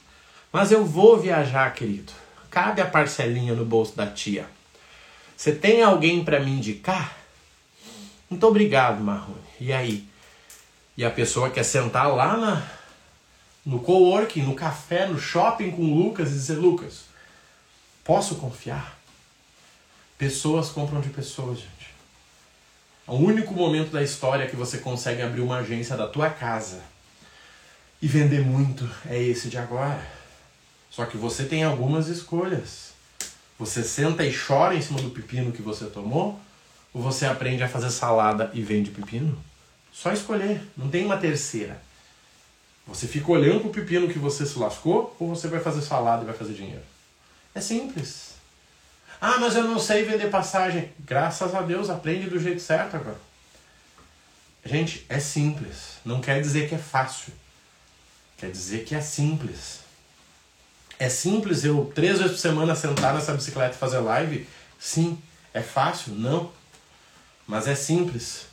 mas 0.53 0.71
eu 0.71 0.85
vou 0.85 1.19
viajar, 1.19 1.73
querido. 1.73 2.13
Cabe 2.49 2.81
a 2.81 2.85
parcelinha 2.85 3.53
no 3.53 3.65
bolso 3.65 3.95
da 3.95 4.05
tia. 4.05 4.45
Você 5.35 5.53
tem 5.53 5.81
alguém 5.81 6.23
para 6.23 6.39
me 6.39 6.51
indicar? 6.51 7.17
Muito 8.29 8.45
obrigado, 8.45 9.03
Marrone. 9.03 9.41
E 9.59 9.73
aí? 9.73 10.07
E 11.01 11.05
a 11.05 11.09
pessoa 11.09 11.49
quer 11.49 11.63
sentar 11.63 12.13
lá 12.13 12.37
na, 12.37 12.63
no 13.65 13.79
coworking, 13.79 14.43
no 14.43 14.53
café, 14.53 15.07
no 15.07 15.19
shopping 15.19 15.71
com 15.71 15.81
o 15.81 15.95
Lucas 15.95 16.29
e 16.29 16.33
dizer: 16.33 16.57
Lucas, 16.57 17.05
posso 18.03 18.35
confiar? 18.35 18.99
Pessoas 20.15 20.69
compram 20.69 21.01
de 21.01 21.09
pessoas, 21.09 21.57
gente. 21.57 21.89
É 23.07 23.11
o 23.11 23.15
único 23.15 23.51
momento 23.55 23.89
da 23.89 24.03
história 24.03 24.47
que 24.47 24.55
você 24.55 24.77
consegue 24.77 25.23
abrir 25.23 25.41
uma 25.41 25.57
agência 25.57 25.97
da 25.97 26.07
tua 26.07 26.29
casa 26.29 26.83
e 27.99 28.07
vender 28.07 28.45
muito 28.45 28.87
é 29.07 29.19
esse 29.19 29.49
de 29.49 29.57
agora. 29.57 30.07
Só 30.91 31.07
que 31.07 31.17
você 31.17 31.45
tem 31.45 31.63
algumas 31.63 32.09
escolhas. 32.09 32.91
Você 33.57 33.83
senta 33.83 34.23
e 34.23 34.31
chora 34.31 34.75
em 34.75 34.81
cima 34.83 35.01
do 35.01 35.09
pepino 35.09 35.51
que 35.51 35.63
você 35.63 35.87
tomou, 35.87 36.39
ou 36.93 37.01
você 37.01 37.25
aprende 37.25 37.63
a 37.63 37.67
fazer 37.67 37.89
salada 37.89 38.51
e 38.53 38.61
vende 38.61 38.91
pepino? 38.91 39.49
Só 39.91 40.11
escolher, 40.11 40.61
não 40.75 40.89
tem 40.89 41.05
uma 41.05 41.17
terceira. 41.17 41.81
Você 42.87 43.07
fica 43.07 43.31
olhando 43.31 43.61
pro 43.61 43.69
pepino 43.69 44.07
que 44.07 44.19
você 44.19 44.45
se 44.45 44.57
lascou, 44.57 45.15
ou 45.19 45.35
você 45.35 45.47
vai 45.47 45.59
fazer 45.59 45.81
salada 45.81 46.23
e 46.23 46.25
vai 46.25 46.35
fazer 46.35 46.53
dinheiro? 46.53 46.83
É 47.53 47.61
simples. 47.61 48.31
Ah, 49.19 49.37
mas 49.39 49.55
eu 49.55 49.63
não 49.63 49.77
sei 49.77 50.03
vender 50.03 50.29
passagem. 50.29 50.91
Graças 50.99 51.53
a 51.53 51.61
Deus, 51.61 51.89
aprende 51.89 52.29
do 52.29 52.39
jeito 52.39 52.61
certo 52.61 52.95
agora. 52.95 53.19
Gente, 54.65 55.05
é 55.09 55.19
simples. 55.19 55.97
Não 56.03 56.21
quer 56.21 56.41
dizer 56.41 56.67
que 56.67 56.75
é 56.75 56.77
fácil. 56.77 57.33
Quer 58.37 58.51
dizer 58.51 58.83
que 58.83 58.95
é 58.95 59.01
simples. 59.01 59.81
É 60.97 61.09
simples 61.09 61.63
eu 61.63 61.91
três 61.93 62.17
vezes 62.17 62.33
por 62.33 62.39
semana 62.39 62.75
sentar 62.75 63.13
nessa 63.13 63.33
bicicleta 63.33 63.75
e 63.75 63.79
fazer 63.79 63.99
live? 63.99 64.47
Sim. 64.79 65.21
É 65.53 65.61
fácil? 65.61 66.13
Não. 66.13 66.51
Mas 67.47 67.67
é 67.67 67.75
simples. 67.75 68.47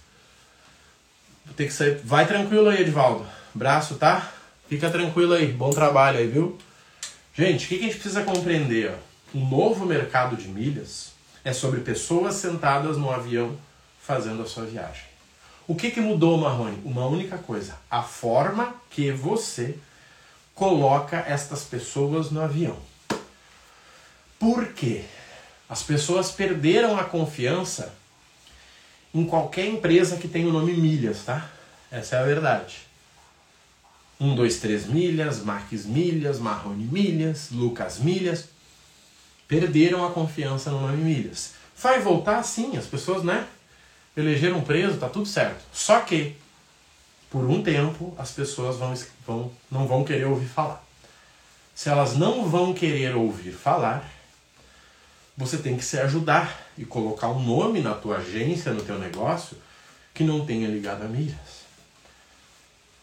Vou 1.49 1.55
ter 1.57 1.67
que 1.67 1.73
sair. 1.73 2.01
Vai 2.05 2.27
tranquilo 2.27 2.69
aí, 2.69 2.83
Edvaldo. 2.83 3.27
Braço, 3.55 3.97
tá? 3.97 4.31
Fica 4.69 4.91
tranquilo 4.91 5.33
aí. 5.33 5.51
Bom 5.51 5.71
trabalho 5.71 6.19
aí, 6.19 6.27
viu? 6.27 6.59
Gente, 7.35 7.65
o 7.65 7.69
que 7.69 7.77
a 7.77 7.83
gente 7.83 7.95
precisa 7.95 8.23
compreender? 8.23 8.93
O 9.35 9.39
novo 9.39 9.87
mercado 9.87 10.37
de 10.37 10.47
milhas 10.49 11.13
é 11.43 11.53
sobre 11.53 11.81
pessoas 11.81 12.35
sentadas 12.35 12.97
no 12.97 13.11
avião 13.11 13.57
fazendo 14.01 14.43
a 14.43 14.47
sua 14.47 14.65
viagem. 14.65 15.05
O 15.67 15.75
que, 15.75 15.91
que 15.91 16.01
mudou, 16.01 16.37
Marrone? 16.37 16.79
Uma 16.85 17.07
única 17.07 17.39
coisa: 17.39 17.77
a 17.91 18.03
forma 18.03 18.75
que 18.91 19.11
você 19.11 19.79
coloca 20.55 21.25
estas 21.27 21.65
pessoas 21.65 22.31
no 22.31 22.43
avião. 22.43 22.77
Por 24.39 24.67
quê? 24.73 25.05
As 25.69 25.83
pessoas 25.83 26.31
perderam 26.31 26.99
a 26.99 27.05
confiança 27.05 27.95
em 29.15 29.25
qualquer 29.25 29.67
empresa 29.67 30.17
que 30.17 30.29
tem 30.29 30.47
o 30.47 30.53
nome 30.53 30.73
milhas, 30.75 31.25
tá? 31.25 31.51
Essa 31.91 32.17
é 32.17 32.19
a 32.21 32.25
verdade. 32.25 32.77
1, 34.21 34.35
2, 34.35 34.59
3 34.59 34.87
milhas, 34.87 35.43
Marques 35.43 35.87
milhas, 35.87 36.39
Marrone 36.39 36.85
milhas, 36.85 37.51
Lucas 37.51 37.99
milhas 37.99 38.49
perderam 39.49 40.07
a 40.07 40.13
confiança 40.13 40.71
no 40.71 40.83
nome 40.83 41.03
Milhas. 41.03 41.55
Vai 41.81 42.01
voltar 42.01 42.43
sim, 42.43 42.77
as 42.77 42.87
pessoas, 42.87 43.25
né? 43.25 43.49
Elegeram 44.15 44.61
preso, 44.61 44.99
tá 44.99 45.09
tudo 45.09 45.27
certo. 45.27 45.65
Só 45.73 46.01
que, 46.01 46.37
por 47.31 47.45
um 47.45 47.63
tempo, 47.63 48.15
as 48.19 48.31
pessoas 48.31 48.77
vão, 48.77 48.95
vão, 49.27 49.53
não 49.71 49.89
vão 49.89 50.05
querer 50.05 50.27
ouvir 50.27 50.49
falar. 50.49 50.85
Se 51.75 51.89
elas 51.89 52.17
não 52.17 52.49
vão 52.49 52.75
querer 52.75 53.17
ouvir 53.17 53.53
falar, 53.53 54.07
você 55.37 55.57
tem 55.57 55.77
que 55.77 55.85
se 55.85 55.99
ajudar 55.99 56.68
e 56.79 56.85
colocar 56.85 57.29
um 57.29 57.43
nome 57.43 57.81
na 57.81 57.95
tua 57.95 58.19
agência, 58.19 58.73
no 58.73 58.83
teu 58.83 58.99
negócio, 58.99 59.57
que 60.15 60.25
não 60.25 60.47
tenha 60.47 60.69
ligado 60.69 61.03
a 61.03 61.09
milhas. 61.09 61.59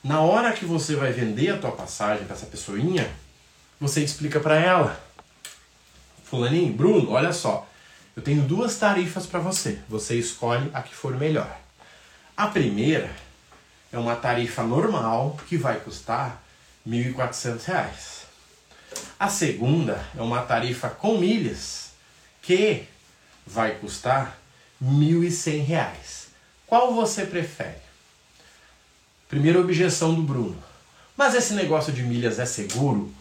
Na 0.03 0.21
hora 0.21 0.53
que 0.53 0.65
você 0.65 0.95
vai 0.95 1.11
vender 1.11 1.49
a 1.49 1.57
tua 1.57 1.71
passagem 1.71 2.25
para 2.25 2.35
essa 2.35 2.45
pessoinha, 2.45 3.09
você 3.79 4.03
explica 4.03 4.39
para 4.39 4.59
ela 4.59 5.05
Fulaninho, 6.25 6.73
Bruno, 6.73 7.11
olha 7.11 7.31
só. 7.31 7.67
Eu 8.15 8.21
tenho 8.21 8.41
duas 8.41 8.75
tarifas 8.77 9.27
para 9.27 9.39
você. 9.39 9.79
Você 9.87 10.17
escolhe 10.17 10.69
a 10.73 10.81
que 10.81 10.93
for 10.93 11.15
melhor. 11.15 11.55
A 12.35 12.47
primeira 12.47 13.09
é 13.91 13.97
uma 13.97 14.15
tarifa 14.15 14.63
normal 14.63 15.37
que 15.47 15.55
vai 15.55 15.79
custar 15.79 16.41
R$ 16.85 17.13
1.400. 17.13 18.25
A 19.19 19.29
segunda 19.29 20.03
é 20.17 20.21
uma 20.21 20.41
tarifa 20.41 20.89
com 20.89 21.17
milhas 21.17 21.91
que 22.41 22.87
vai 23.45 23.75
custar 23.75 24.39
R$ 24.81 24.87
1.100. 24.87 26.27
Qual 26.65 26.93
você 26.93 27.25
prefere? 27.25 27.77
Primeira 29.27 29.59
objeção 29.59 30.13
do 30.13 30.21
Bruno. 30.21 30.57
Mas 31.15 31.35
esse 31.35 31.53
negócio 31.53 31.93
de 31.93 32.03
milhas 32.03 32.39
é 32.39 32.45
seguro? 32.45 33.13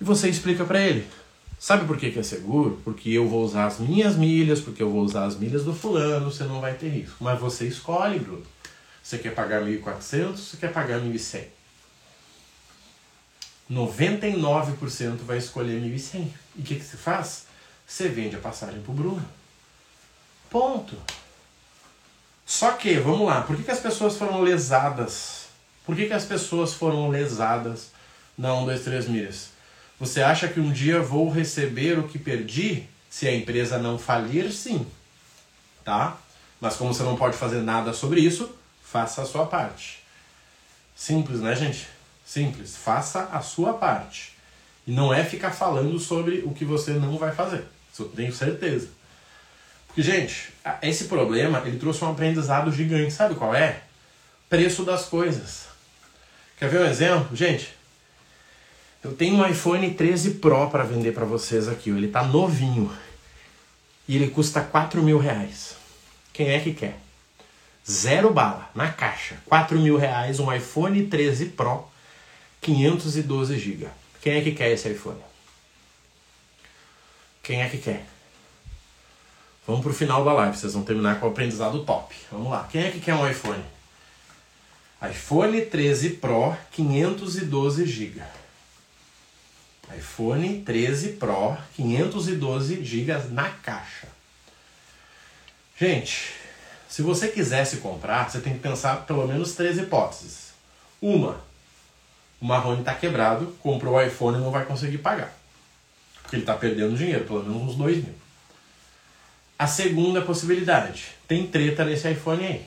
E 0.00 0.04
você 0.04 0.28
explica 0.28 0.64
para 0.64 0.80
ele. 0.80 1.06
Sabe 1.58 1.86
por 1.86 1.96
que, 1.96 2.10
que 2.10 2.18
é 2.18 2.22
seguro? 2.22 2.80
Porque 2.84 3.10
eu 3.10 3.28
vou 3.28 3.44
usar 3.44 3.66
as 3.66 3.78
minhas 3.78 4.16
milhas, 4.16 4.60
porque 4.60 4.82
eu 4.82 4.90
vou 4.90 5.02
usar 5.02 5.24
as 5.24 5.36
milhas 5.36 5.64
do 5.64 5.72
fulano, 5.72 6.30
você 6.30 6.44
não 6.44 6.60
vai 6.60 6.74
ter 6.74 6.88
risco. 6.88 7.16
Mas 7.20 7.40
você 7.40 7.66
escolhe, 7.66 8.18
Bruno. 8.18 8.44
Você 9.02 9.18
quer 9.18 9.34
pagar 9.34 9.62
1.400, 9.62 10.36
você 10.36 10.56
quer 10.56 10.72
pagar 10.72 11.00
1.100? 11.00 11.44
99% 13.70 15.18
vai 15.18 15.38
escolher 15.38 15.80
1.100. 15.80 16.28
E 16.56 16.60
o 16.60 16.64
que, 16.64 16.76
que 16.76 16.84
você 16.84 16.96
faz? 16.96 17.46
Você 17.86 18.08
vende 18.08 18.36
a 18.36 18.40
passagem 18.40 18.80
para 18.80 18.90
o 18.90 18.94
Bruno. 18.94 19.24
Ponto. 20.50 20.96
Só 22.46 22.72
que, 22.72 22.98
vamos 22.98 23.26
lá, 23.26 23.42
por 23.42 23.56
que, 23.56 23.62
que 23.62 23.70
as 23.70 23.80
pessoas 23.80 24.16
foram 24.16 24.40
lesadas? 24.40 25.46
Por 25.84 25.96
que, 25.96 26.06
que 26.06 26.12
as 26.12 26.24
pessoas 26.24 26.74
foram 26.74 27.08
lesadas 27.08 27.90
na 28.36 28.54
1, 28.54 28.66
2, 28.66 28.84
3 28.84 29.08
milhas? 29.08 29.48
Você 29.98 30.22
acha 30.22 30.48
que 30.48 30.60
um 30.60 30.72
dia 30.72 31.00
vou 31.00 31.30
receber 31.30 31.98
o 31.98 32.08
que 32.08 32.18
perdi? 32.18 32.86
Se 33.08 33.28
a 33.28 33.34
empresa 33.34 33.78
não 33.78 33.98
falir, 33.98 34.52
sim. 34.52 34.86
Tá? 35.84 36.16
Mas 36.60 36.76
como 36.76 36.92
você 36.92 37.02
não 37.02 37.16
pode 37.16 37.36
fazer 37.36 37.62
nada 37.62 37.92
sobre 37.92 38.20
isso, 38.20 38.50
faça 38.82 39.22
a 39.22 39.26
sua 39.26 39.46
parte. 39.46 40.02
Simples, 40.96 41.40
né, 41.40 41.54
gente? 41.54 41.88
Simples. 42.24 42.76
Faça 42.76 43.28
a 43.32 43.40
sua 43.40 43.74
parte. 43.74 44.32
E 44.86 44.92
não 44.92 45.12
é 45.12 45.24
ficar 45.24 45.50
falando 45.50 45.98
sobre 45.98 46.42
o 46.44 46.52
que 46.52 46.64
você 46.64 46.92
não 46.94 47.16
vai 47.16 47.32
fazer. 47.32 47.64
Eu 47.98 48.08
tenho 48.08 48.32
certeza. 48.32 48.88
Porque, 49.86 50.02
gente, 50.02 50.52
esse 50.82 51.04
problema 51.04 51.62
ele 51.64 51.78
trouxe 51.78 52.04
um 52.04 52.10
aprendizado 52.10 52.72
gigante. 52.72 53.12
Sabe 53.12 53.34
qual 53.34 53.54
é? 53.54 53.82
Preço 54.48 54.84
das 54.84 55.04
coisas. 55.04 55.66
Quer 56.58 56.68
ver 56.68 56.80
um 56.80 56.86
exemplo? 56.86 57.36
Gente, 57.36 57.74
eu 59.02 59.12
tenho 59.14 59.36
um 59.36 59.46
iPhone 59.46 59.92
13 59.92 60.34
Pro 60.34 60.68
para 60.70 60.82
vender 60.82 61.12
para 61.12 61.24
vocês 61.24 61.68
aqui. 61.68 61.90
Ele 61.90 62.08
tá 62.08 62.24
novinho. 62.24 62.90
E 64.08 64.16
ele 64.16 64.28
custa 64.28 64.60
4 64.60 65.02
mil 65.02 65.18
reais. 65.18 65.76
Quem 66.32 66.48
é 66.50 66.58
que 66.58 66.74
quer? 66.74 66.98
Zero 67.88 68.32
bala, 68.32 68.70
na 68.74 68.90
caixa. 68.90 69.36
4 69.46 69.78
mil 69.78 69.96
reais, 69.96 70.40
um 70.40 70.52
iPhone 70.52 71.06
13 71.06 71.46
Pro, 71.46 71.84
512 72.60 73.58
GB. 73.58 73.86
Quem 74.20 74.38
é 74.38 74.40
que 74.40 74.52
quer 74.52 74.72
esse 74.72 74.88
iPhone? 74.88 75.18
Quem 77.44 77.60
é 77.60 77.68
que 77.68 77.76
quer? 77.76 78.06
Vamos 79.66 79.82
pro 79.82 79.92
final 79.92 80.24
da 80.24 80.32
live, 80.32 80.56
vocês 80.56 80.72
vão 80.72 80.82
terminar 80.82 81.20
com 81.20 81.26
o 81.26 81.28
aprendizado 81.28 81.84
top. 81.84 82.14
Vamos 82.32 82.50
lá. 82.50 82.66
Quem 82.72 82.84
é 82.84 82.90
que 82.90 83.00
quer 83.00 83.14
um 83.14 83.28
iPhone? 83.28 83.62
iPhone 85.10 85.60
13 85.60 86.10
Pro, 86.14 86.56
512 86.72 87.84
GB. 87.84 88.22
iPhone 89.94 90.62
13 90.62 91.08
Pro, 91.12 91.56
512 91.76 92.82
GB 92.82 93.12
na 93.30 93.50
caixa. 93.50 94.08
Gente, 95.78 96.32
se 96.88 97.02
você 97.02 97.28
quisesse 97.28 97.76
comprar, 97.78 98.30
você 98.30 98.40
tem 98.40 98.54
que 98.54 98.60
pensar 98.60 99.04
pelo 99.04 99.26
menos 99.26 99.52
três 99.52 99.76
hipóteses. 99.76 100.54
Uma, 101.00 101.42
o 102.40 102.46
Marrone 102.46 102.80
está 102.80 102.94
quebrado, 102.94 103.54
comprou 103.60 103.96
o 103.96 104.02
iPhone 104.02 104.38
e 104.38 104.40
não 104.40 104.50
vai 104.50 104.64
conseguir 104.64 104.98
pagar. 104.98 105.43
Porque 106.34 106.36
ele 106.36 106.42
está 106.42 106.54
perdendo 106.54 106.96
dinheiro, 106.96 107.24
pelo 107.24 107.44
menos 107.44 107.62
uns 107.62 107.76
dois 107.76 107.96
mil. 107.98 108.14
A 109.56 109.68
segunda 109.68 110.20
possibilidade, 110.20 111.12
tem 111.28 111.46
treta 111.46 111.84
nesse 111.84 112.10
iPhone 112.10 112.44
aí. 112.44 112.66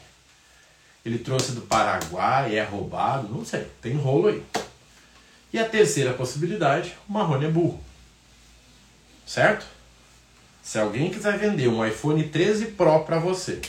Ele 1.05 1.19
trouxe 1.19 1.51
do 1.51 1.61
Paraguai, 1.61 2.55
é 2.55 2.63
roubado, 2.63 3.27
não 3.27 3.43
sei, 3.43 3.67
tem 3.81 3.93
rolo 3.93 4.29
aí. 4.29 4.43
E 5.51 5.59
a 5.59 5.67
terceira 5.67 6.13
possibilidade, 6.13 6.95
o 7.09 7.11
Marrone 7.11 7.45
é 7.45 7.49
burro. 7.49 7.83
Certo? 9.25 9.65
Se 10.63 10.79
alguém 10.79 11.11
quiser 11.11 11.37
vender 11.37 11.67
um 11.67 11.85
iPhone 11.85 12.23
13 12.23 12.67
Pro 12.67 13.01
para 13.01 13.19
você 13.19 13.59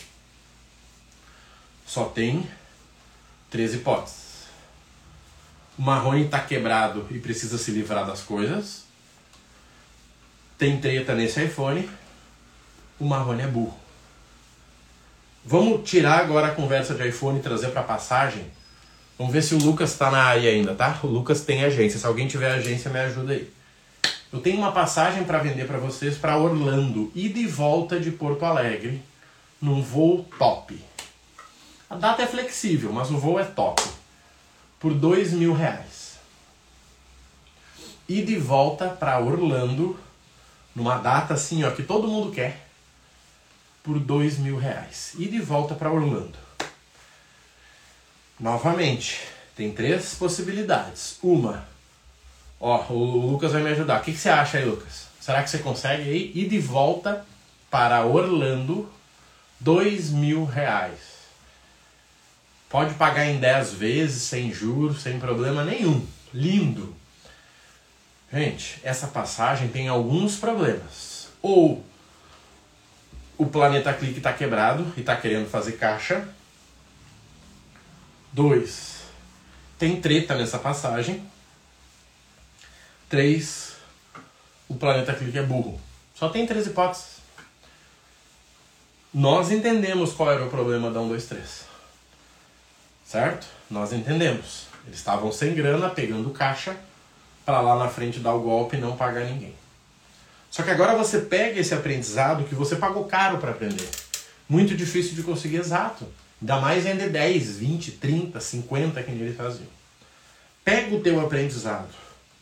só 1.85 2.05
tem 2.05 2.49
três 3.51 3.75
hipóteses. 3.75 4.47
O 5.79 5.83
Marrone 5.83 6.27
está 6.27 6.41
quebrado 6.41 7.07
e 7.11 7.19
precisa 7.19 7.57
se 7.57 7.71
livrar 7.71 8.07
das 8.07 8.21
coisas. 8.21 8.88
Tem 10.59 10.81
treta 10.81 11.15
nesse 11.15 11.45
iPhone. 11.45 11.89
O 12.99 13.05
Marrone 13.05 13.43
é 13.43 13.47
burro. 13.47 13.79
Vamos 15.45 15.89
tirar 15.89 16.19
agora 16.19 16.49
a 16.49 16.55
conversa 16.55 16.95
de 16.95 17.09
iPhone 17.09 17.39
e 17.39 17.43
trazer 17.43 17.69
para 17.69 17.83
passagem. 17.83 18.45
Vamos 19.17 19.33
ver 19.33 19.43
se 19.43 19.55
o 19.55 19.59
Lucas 19.59 19.93
está 19.93 20.11
na 20.11 20.23
área 20.23 20.51
ainda, 20.51 20.75
tá? 20.75 20.99
O 21.03 21.07
Lucas 21.07 21.43
tem 21.43 21.65
agência. 21.65 21.99
Se 21.99 22.07
alguém 22.07 22.27
tiver 22.27 22.51
agência, 22.51 22.91
me 22.91 22.99
ajuda 22.99 23.33
aí. 23.33 23.51
Eu 24.33 24.41
tenho 24.41 24.59
uma 24.59 24.73
passagem 24.73 25.25
para 25.25 25.39
vender 25.39 25.67
para 25.67 25.79
vocês 25.79 26.19
para 26.19 26.37
Orlando, 26.37 27.11
e 27.15 27.29
de 27.31 27.47
volta 27.47 27.99
de 27.99 28.11
Porto 28.11 28.45
Alegre, 28.45 29.03
num 29.61 29.81
voo 29.81 30.27
top. 30.39 30.79
A 31.89 31.97
data 31.97 32.23
é 32.23 32.27
flexível, 32.27 32.93
mas 32.93 33.11
o 33.11 33.17
voo 33.17 33.41
é 33.41 33.45
top. 33.45 33.83
Por 34.79 34.93
dois 34.93 35.33
mil 35.33 35.55
reais. 35.55 36.19
E 38.07 38.21
de 38.21 38.37
volta 38.37 38.89
para 38.89 39.19
Orlando, 39.19 39.99
numa 40.79 40.99
data 40.99 41.35
assim, 41.35 41.65
ó, 41.65 41.71
que 41.71 41.83
todo 41.83 42.09
mundo 42.09 42.33
quer, 42.33 42.67
por 43.83 43.99
dois 43.99 44.39
mil 44.39 44.57
reais. 44.57 45.13
E 45.19 45.27
de 45.27 45.41
volta 45.41 45.75
para 45.75 45.91
Orlando. 45.91 46.39
Novamente, 48.39 49.21
tem 49.57 49.73
três 49.73 50.15
possibilidades. 50.15 51.19
Uma, 51.23 51.67
ó, 52.61 52.87
o 52.91 53.31
Lucas 53.31 53.53
vai 53.53 53.63
me 53.63 53.71
ajudar. 53.71 54.01
O 54.01 54.05
que, 54.05 54.13
que 54.13 54.19
você 54.19 54.29
acha 54.29 54.59
aí, 54.59 54.65
Lucas? 54.65 55.09
Será 55.21 55.43
que 55.43 55.51
você 55.51 55.59
consegue 55.59 56.03
aí 56.05 56.33
ir 56.35 56.49
de 56.49 56.59
volta 56.59 57.27
para 57.71 58.07
Orlando, 58.07 58.89
dois 59.61 60.11
mil 60.11 60.45
reais? 60.45 61.19
Pode 62.69 62.95
pagar 62.95 63.27
em 63.27 63.39
10 63.39 63.73
vezes, 63.73 64.23
sem 64.23 64.53
juros, 64.53 65.03
sem 65.03 65.19
problema 65.19 65.65
nenhum. 65.65 66.07
Lindo. 66.33 66.95
Gente, 68.33 68.81
essa 68.83 69.07
passagem 69.07 69.69
tem 69.69 69.89
alguns 69.89 70.37
problemas. 70.37 71.29
Ou 71.41 71.85
o 73.37 73.47
planeta 73.47 73.93
Clique 73.95 74.19
está 74.19 74.33
quebrado 74.33 74.93
e 74.97 75.01
está 75.01 75.17
querendo 75.17 75.49
fazer 75.49 75.73
caixa. 75.73 76.29
Dois, 78.33 79.03
tem 79.79 80.01
treta 80.01 80.37
nessa 80.37 80.59
passagem. 80.59 81.23
Três, 83.09 83.77
o 84.69 84.75
planeta 84.75 85.15
Clique 85.15 85.39
é 85.39 85.43
burro. 85.43 85.81
Só 86.15 86.29
tem 86.29 86.47
três 86.47 86.67
hipóteses. 86.67 87.19
Nós 89.15 89.51
entendemos 89.51 90.13
qual 90.13 90.31
era 90.31 90.45
o 90.45 90.51
problema 90.51 90.91
da 90.91 91.01
1, 91.01 91.09
2, 91.09 91.27
3 91.27 91.69
certo? 93.09 93.47
Nós 93.71 93.93
entendemos. 93.93 94.67
Eles 94.87 94.99
estavam 94.99 95.33
sem 95.33 95.55
grana, 95.55 95.89
pegando 95.89 96.31
caixa, 96.31 96.77
para 97.49 97.63
lá 97.63 97.79
na 97.79 97.89
frente 97.89 98.21
dar 98.21 98.35
o 98.35 98.43
golpe 98.43 98.77
e 98.77 98.81
não 98.81 98.95
pagar 98.95 99.25
ninguém. 99.25 99.55
Só 100.51 100.63
que 100.63 100.69
agora 100.69 100.95
você 100.95 101.21
pega 101.21 101.59
esse 101.59 101.73
aprendizado 101.73 102.45
que 102.45 102.55
você 102.55 102.77
pagou 102.77 103.07
caro 103.07 103.39
para 103.39 103.53
aprender. 103.53 103.89
Muito 104.47 104.77
difícil 104.77 105.15
de 105.15 105.23
conseguir 105.23 105.57
exato. 105.57 106.07
Ainda 106.43 106.61
mais 106.61 106.85
vender 106.85 107.09
10, 107.09 107.57
20, 107.57 107.93
30, 107.93 108.39
50 108.39 109.03
que 109.03 109.11
eles 109.13 109.35
faziam. 109.35 109.67
Pega 110.63 110.95
o 110.95 111.01
teu 111.01 111.19
aprendizado 111.23 111.89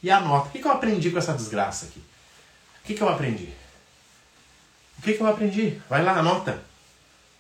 e 0.02 0.10
anota. 0.10 0.48
O 0.48 0.50
que, 0.50 0.66
eu 0.66 0.72
aprendi 0.72 1.08
com 1.12 1.18
essa 1.18 1.34
desgraça 1.34 1.86
aqui? 1.86 2.00
O 2.00 2.86
que, 2.86 2.94
que 2.94 3.00
eu 3.00 3.08
aprendi? 3.08 3.50
O 4.98 5.02
que, 5.02 5.12
que 5.12 5.20
eu 5.20 5.26
aprendi? 5.28 5.80
Vai 5.88 6.02
lá, 6.02 6.18
anota. 6.18 6.60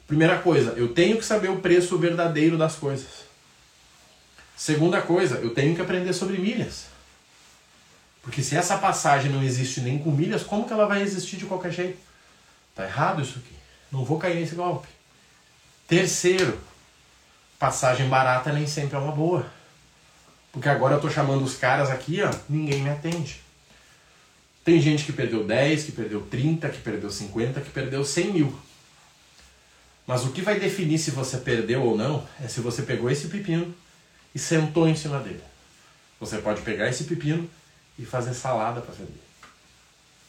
Primeira 0.06 0.38
coisa, 0.38 0.70
eu 0.76 0.94
tenho 0.94 1.18
que 1.18 1.24
saber 1.24 1.50
o 1.50 1.58
preço 1.58 1.98
verdadeiro 1.98 2.56
das 2.56 2.76
coisas. 2.76 3.26
Segunda 4.56 5.02
coisa, 5.02 5.38
eu 5.38 5.50
tenho 5.50 5.74
que 5.74 5.82
aprender 5.82 6.12
sobre 6.12 6.38
milhas. 6.38 6.94
Porque 8.26 8.42
se 8.42 8.56
essa 8.56 8.76
passagem 8.76 9.30
não 9.30 9.40
existe 9.40 9.80
nem 9.80 10.00
com 10.00 10.10
milhas, 10.10 10.42
como 10.42 10.66
que 10.66 10.72
ela 10.72 10.84
vai 10.84 11.00
existir 11.00 11.36
de 11.36 11.46
qualquer 11.46 11.70
jeito? 11.70 11.96
Tá 12.74 12.82
errado 12.84 13.22
isso 13.22 13.38
aqui. 13.38 13.54
Não 13.92 14.04
vou 14.04 14.18
cair 14.18 14.34
nesse 14.34 14.56
golpe. 14.56 14.88
Terceiro, 15.86 16.58
passagem 17.56 18.08
barata 18.08 18.52
nem 18.52 18.66
sempre 18.66 18.96
é 18.96 18.98
uma 18.98 19.12
boa. 19.12 19.46
Porque 20.50 20.68
agora 20.68 20.96
eu 20.96 21.00
tô 21.00 21.08
chamando 21.08 21.44
os 21.44 21.54
caras 21.54 21.88
aqui, 21.88 22.20
ó, 22.20 22.34
ninguém 22.48 22.82
me 22.82 22.90
atende. 22.90 23.40
Tem 24.64 24.80
gente 24.80 25.04
que 25.04 25.12
perdeu 25.12 25.44
10, 25.44 25.84
que 25.84 25.92
perdeu 25.92 26.20
30, 26.22 26.68
que 26.68 26.80
perdeu 26.80 27.08
50, 27.08 27.60
que 27.60 27.70
perdeu 27.70 28.04
100 28.04 28.32
mil. 28.32 28.58
Mas 30.04 30.24
o 30.24 30.32
que 30.32 30.42
vai 30.42 30.58
definir 30.58 30.98
se 30.98 31.12
você 31.12 31.36
perdeu 31.36 31.80
ou 31.80 31.96
não 31.96 32.26
é 32.42 32.48
se 32.48 32.60
você 32.60 32.82
pegou 32.82 33.08
esse 33.08 33.28
pepino 33.28 33.72
e 34.34 34.38
sentou 34.40 34.88
em 34.88 34.96
cima 34.96 35.20
dele. 35.20 35.44
Você 36.18 36.38
pode 36.38 36.62
pegar 36.62 36.88
esse 36.88 37.04
pepino 37.04 37.48
e 37.98 38.04
fazer 38.04 38.34
salada 38.34 38.80
para 38.80 38.94
vender. 38.94 39.22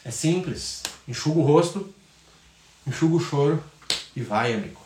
É 0.04 0.12
simples. 0.12 0.84
Enxuga 1.08 1.40
o 1.40 1.44
rosto, 1.44 1.94
enxuga 2.86 3.16
o 3.16 3.20
choro 3.20 3.64
e 4.16 4.22
vai, 4.22 4.54
amigo. 4.54 4.82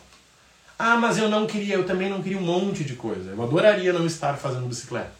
Ah, 0.78 0.96
mas 0.96 1.16
eu 1.16 1.28
não 1.28 1.46
queria, 1.46 1.76
eu 1.76 1.86
também 1.86 2.10
não 2.10 2.22
queria 2.22 2.38
um 2.38 2.42
monte 2.42 2.82
de 2.82 2.96
coisa. 2.96 3.30
Eu 3.30 3.42
adoraria 3.42 3.92
não 3.92 4.04
estar 4.06 4.36
fazendo 4.36 4.66
bicicleta. 4.66 5.12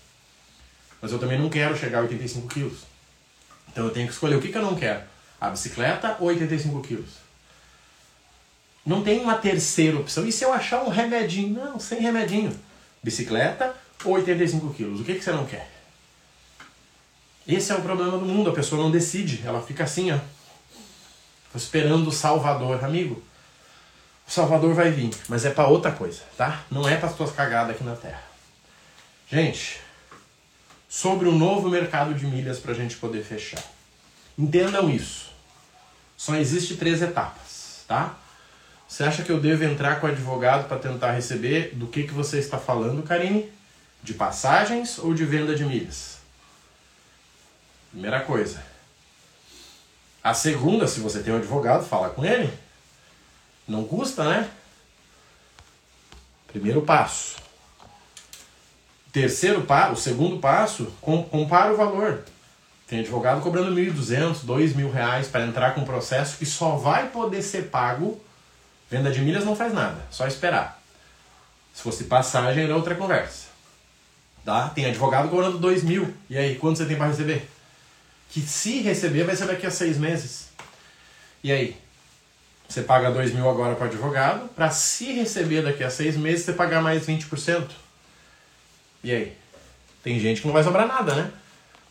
mas 1.00 1.12
eu 1.12 1.18
também 1.18 1.38
não 1.38 1.48
quero 1.48 1.76
chegar 1.76 1.98
a 1.98 2.02
85 2.02 2.48
quilos. 2.48 2.80
Então 3.68 3.84
eu 3.84 3.90
tenho 3.90 4.06
que 4.06 4.12
escolher 4.12 4.36
o 4.36 4.40
que, 4.40 4.48
que 4.48 4.58
eu 4.58 4.62
não 4.62 4.74
quero: 4.74 5.02
a 5.40 5.50
bicicleta 5.50 6.16
ou 6.18 6.26
85 6.28 6.80
quilos. 6.82 7.10
Não 8.84 9.04
tem 9.04 9.20
uma 9.20 9.36
terceira 9.36 9.98
opção. 9.98 10.26
E 10.26 10.32
se 10.32 10.44
eu 10.44 10.52
achar 10.52 10.82
um 10.82 10.88
remedinho? 10.88 11.54
Não, 11.54 11.78
sem 11.78 12.00
remedinho. 12.00 12.58
Bicicleta 13.00 13.74
ou 14.04 14.14
85 14.14 14.74
quilos? 14.74 15.00
O 15.00 15.04
que, 15.04 15.14
que 15.14 15.22
você 15.22 15.30
não 15.30 15.46
quer? 15.46 15.70
Esse 17.46 17.72
é 17.72 17.74
o 17.74 17.82
problema 17.82 18.18
do 18.18 18.24
mundo. 18.24 18.50
A 18.50 18.54
pessoa 18.54 18.82
não 18.82 18.90
decide. 18.90 19.42
Ela 19.44 19.60
fica 19.60 19.84
assim, 19.84 20.12
ó. 20.12 20.18
Esperando 21.54 22.08
o 22.08 22.12
Salvador. 22.12 22.84
Amigo, 22.84 23.22
o 24.26 24.30
Salvador 24.30 24.74
vai 24.74 24.90
vir. 24.90 25.10
Mas 25.28 25.44
é 25.44 25.50
para 25.50 25.68
outra 25.68 25.92
coisa, 25.92 26.22
tá? 26.36 26.64
Não 26.70 26.88
é 26.88 26.96
para 26.96 27.08
as 27.08 27.16
tuas 27.16 27.32
cagadas 27.32 27.74
aqui 27.74 27.84
na 27.84 27.96
Terra. 27.96 28.22
Gente, 29.28 29.80
sobre 30.88 31.26
o 31.26 31.32
novo 31.32 31.68
mercado 31.68 32.14
de 32.14 32.26
milhas 32.26 32.58
para 32.58 32.72
a 32.72 32.74
gente 32.74 32.96
poder 32.96 33.22
fechar. 33.24 33.62
Entendam 34.38 34.90
isso. 34.90 35.32
Só 36.16 36.36
existe 36.36 36.76
três 36.76 37.02
etapas, 37.02 37.84
tá? 37.88 38.16
Você 38.86 39.04
acha 39.04 39.22
que 39.22 39.32
eu 39.32 39.40
devo 39.40 39.64
entrar 39.64 40.00
com 40.00 40.06
o 40.06 40.10
advogado 40.10 40.68
para 40.68 40.78
tentar 40.78 41.12
receber 41.12 41.70
do 41.74 41.86
que, 41.86 42.02
que 42.02 42.12
você 42.12 42.38
está 42.38 42.58
falando, 42.58 43.02
Karine? 43.02 43.50
De 44.02 44.12
passagens 44.12 44.98
ou 44.98 45.14
de 45.14 45.24
venda 45.24 45.54
de 45.54 45.64
milhas? 45.64 46.11
Primeira 47.92 48.20
coisa. 48.22 48.60
A 50.24 50.34
segunda, 50.34 50.88
se 50.88 50.98
você 50.98 51.22
tem 51.22 51.32
um 51.32 51.36
advogado, 51.36 51.84
fala 51.84 52.10
com 52.10 52.24
ele. 52.24 52.52
Não 53.68 53.84
custa, 53.84 54.24
né? 54.24 54.50
Primeiro 56.48 56.82
passo. 56.82 57.36
Terceiro 59.12 59.62
passo, 59.62 59.92
o 59.92 59.96
segundo 59.96 60.40
passo, 60.40 60.92
compara 61.30 61.72
o 61.72 61.76
valor. 61.76 62.24
Tem 62.88 62.98
advogado 62.98 63.40
cobrando 63.40 63.72
1.200, 63.72 64.44
2.000 64.44 64.90
reais 64.90 65.28
para 65.28 65.46
entrar 65.46 65.74
com 65.74 65.82
um 65.82 65.86
processo 65.86 66.36
que 66.36 66.46
só 66.46 66.76
vai 66.76 67.08
poder 67.10 67.42
ser 67.42 67.70
pago 67.70 68.20
Venda 68.92 69.10
de 69.10 69.22
milhas 69.22 69.42
não 69.42 69.56
faz 69.56 69.72
nada, 69.72 69.96
só 70.10 70.26
esperar. 70.26 70.78
Se 71.72 71.82
fosse 71.82 72.04
passagem, 72.04 72.64
era 72.64 72.76
outra 72.76 72.94
conversa. 72.94 73.46
Tá? 74.44 74.68
Tem 74.68 74.84
advogado 74.84 75.30
cobrando 75.30 75.56
2 75.56 75.82
mil. 75.82 76.14
E 76.28 76.36
aí, 76.36 76.56
quanto 76.56 76.76
você 76.76 76.84
tem 76.84 76.98
para 76.98 77.06
receber? 77.06 77.48
Que 78.32 78.40
se 78.40 78.80
receber, 78.80 79.24
vai 79.24 79.36
ser 79.36 79.46
daqui 79.46 79.66
a 79.66 79.70
seis 79.70 79.98
meses. 79.98 80.48
E 81.44 81.52
aí? 81.52 81.76
Você 82.66 82.80
paga 82.80 83.10
2 83.10 83.34
mil 83.34 83.46
agora 83.50 83.76
para 83.76 83.84
advogado, 83.84 84.48
para 84.54 84.70
se 84.70 85.12
receber 85.12 85.60
daqui 85.60 85.84
a 85.84 85.90
seis 85.90 86.16
meses, 86.16 86.46
você 86.46 86.54
pagar 86.54 86.80
mais 86.80 87.06
20%. 87.06 87.68
E 89.04 89.12
aí? 89.12 89.36
Tem 90.02 90.18
gente 90.18 90.40
que 90.40 90.46
não 90.46 90.54
vai 90.54 90.64
sobrar 90.64 90.88
nada, 90.88 91.14
né? 91.14 91.30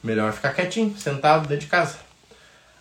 Melhor 0.04 0.34
ficar 0.34 0.52
quietinho, 0.54 0.98
sentado 0.98 1.48
dentro 1.48 1.66
de 1.66 1.72
casa. 1.72 2.00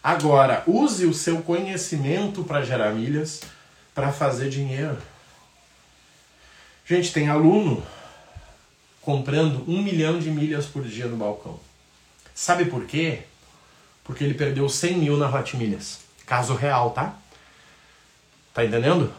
Agora, 0.02 0.62
use 0.66 1.04
o 1.04 1.12
seu 1.12 1.42
conhecimento 1.42 2.42
para 2.42 2.64
gerar 2.64 2.94
milhas 2.94 3.42
para 3.94 4.10
fazer 4.10 4.48
dinheiro. 4.48 4.96
Gente, 6.86 7.12
tem 7.12 7.28
aluno 7.28 7.86
comprando 9.02 9.62
um 9.68 9.82
milhão 9.82 10.18
de 10.18 10.30
milhas 10.30 10.64
por 10.64 10.82
dia 10.82 11.06
no 11.06 11.18
balcão. 11.18 11.60
Sabe 12.34 12.64
por 12.64 12.86
quê? 12.86 13.24
Porque 14.04 14.24
ele 14.24 14.34
perdeu 14.34 14.68
100 14.68 14.98
mil 14.98 15.16
na 15.16 15.28
Hot 15.28 15.56
Milhas. 15.56 16.00
Caso 16.26 16.54
real, 16.54 16.90
tá? 16.90 17.14
Tá 18.54 18.64
entendendo? 18.64 19.12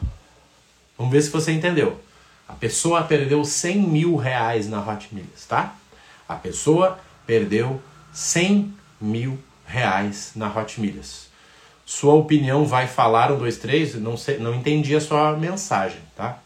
Vamos 0.98 1.12
ver 1.12 1.22
se 1.22 1.30
você 1.30 1.52
entendeu. 1.52 2.00
A 2.48 2.54
pessoa 2.54 3.04
perdeu 3.04 3.44
100 3.46 3.78
mil 3.80 4.16
reais 4.16 4.68
na 4.68 4.80
Hot 4.86 5.14
Milhas, 5.14 5.46
tá? 5.48 5.76
A 6.28 6.36
pessoa 6.36 7.00
perdeu 7.26 7.82
100 8.14 8.74
mil 9.00 9.40
reais 9.66 10.32
na 10.36 10.48
Hot 10.48 10.80
Milhas 10.80 11.32
sua 11.92 12.14
opinião 12.14 12.66
vai 12.66 12.88
falar 12.88 13.34
um, 13.34 13.38
dois, 13.38 13.58
três, 13.58 13.96
não, 13.96 14.16
sei, 14.16 14.38
não 14.38 14.56
entendi 14.56 14.96
a 14.96 15.02
sua 15.02 15.34
mensagem, 15.36 16.00
tá? 16.16 16.40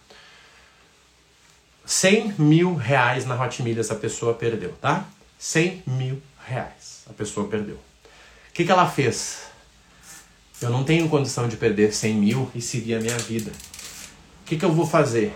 100 1.86 2.34
mil 2.40 2.74
reais 2.74 3.28
na 3.28 3.40
Hot 3.40 3.62
Milhas 3.62 3.92
a 3.92 3.96
pessoa 3.96 4.34
perdeu, 4.34 4.74
tá? 4.82 5.06
100 5.38 5.84
mil 5.86 6.20
reais 6.48 7.04
a 7.08 7.14
pessoa 7.14 7.48
perdeu. 7.48 7.78
Que, 8.56 8.64
que 8.64 8.72
ela 8.72 8.90
fez? 8.90 9.44
Eu 10.62 10.70
não 10.70 10.84
tenho 10.84 11.10
condição 11.10 11.48
de 11.48 11.58
perder 11.58 11.94
100 11.94 12.14
mil 12.16 12.52
e 12.56 12.62
seguir 12.62 12.96
a 12.96 13.00
minha 13.00 13.18
vida. 13.18 13.52
O 13.52 14.46
que, 14.46 14.58
que 14.58 14.64
eu 14.64 14.72
vou 14.72 14.88
fazer? 14.88 15.36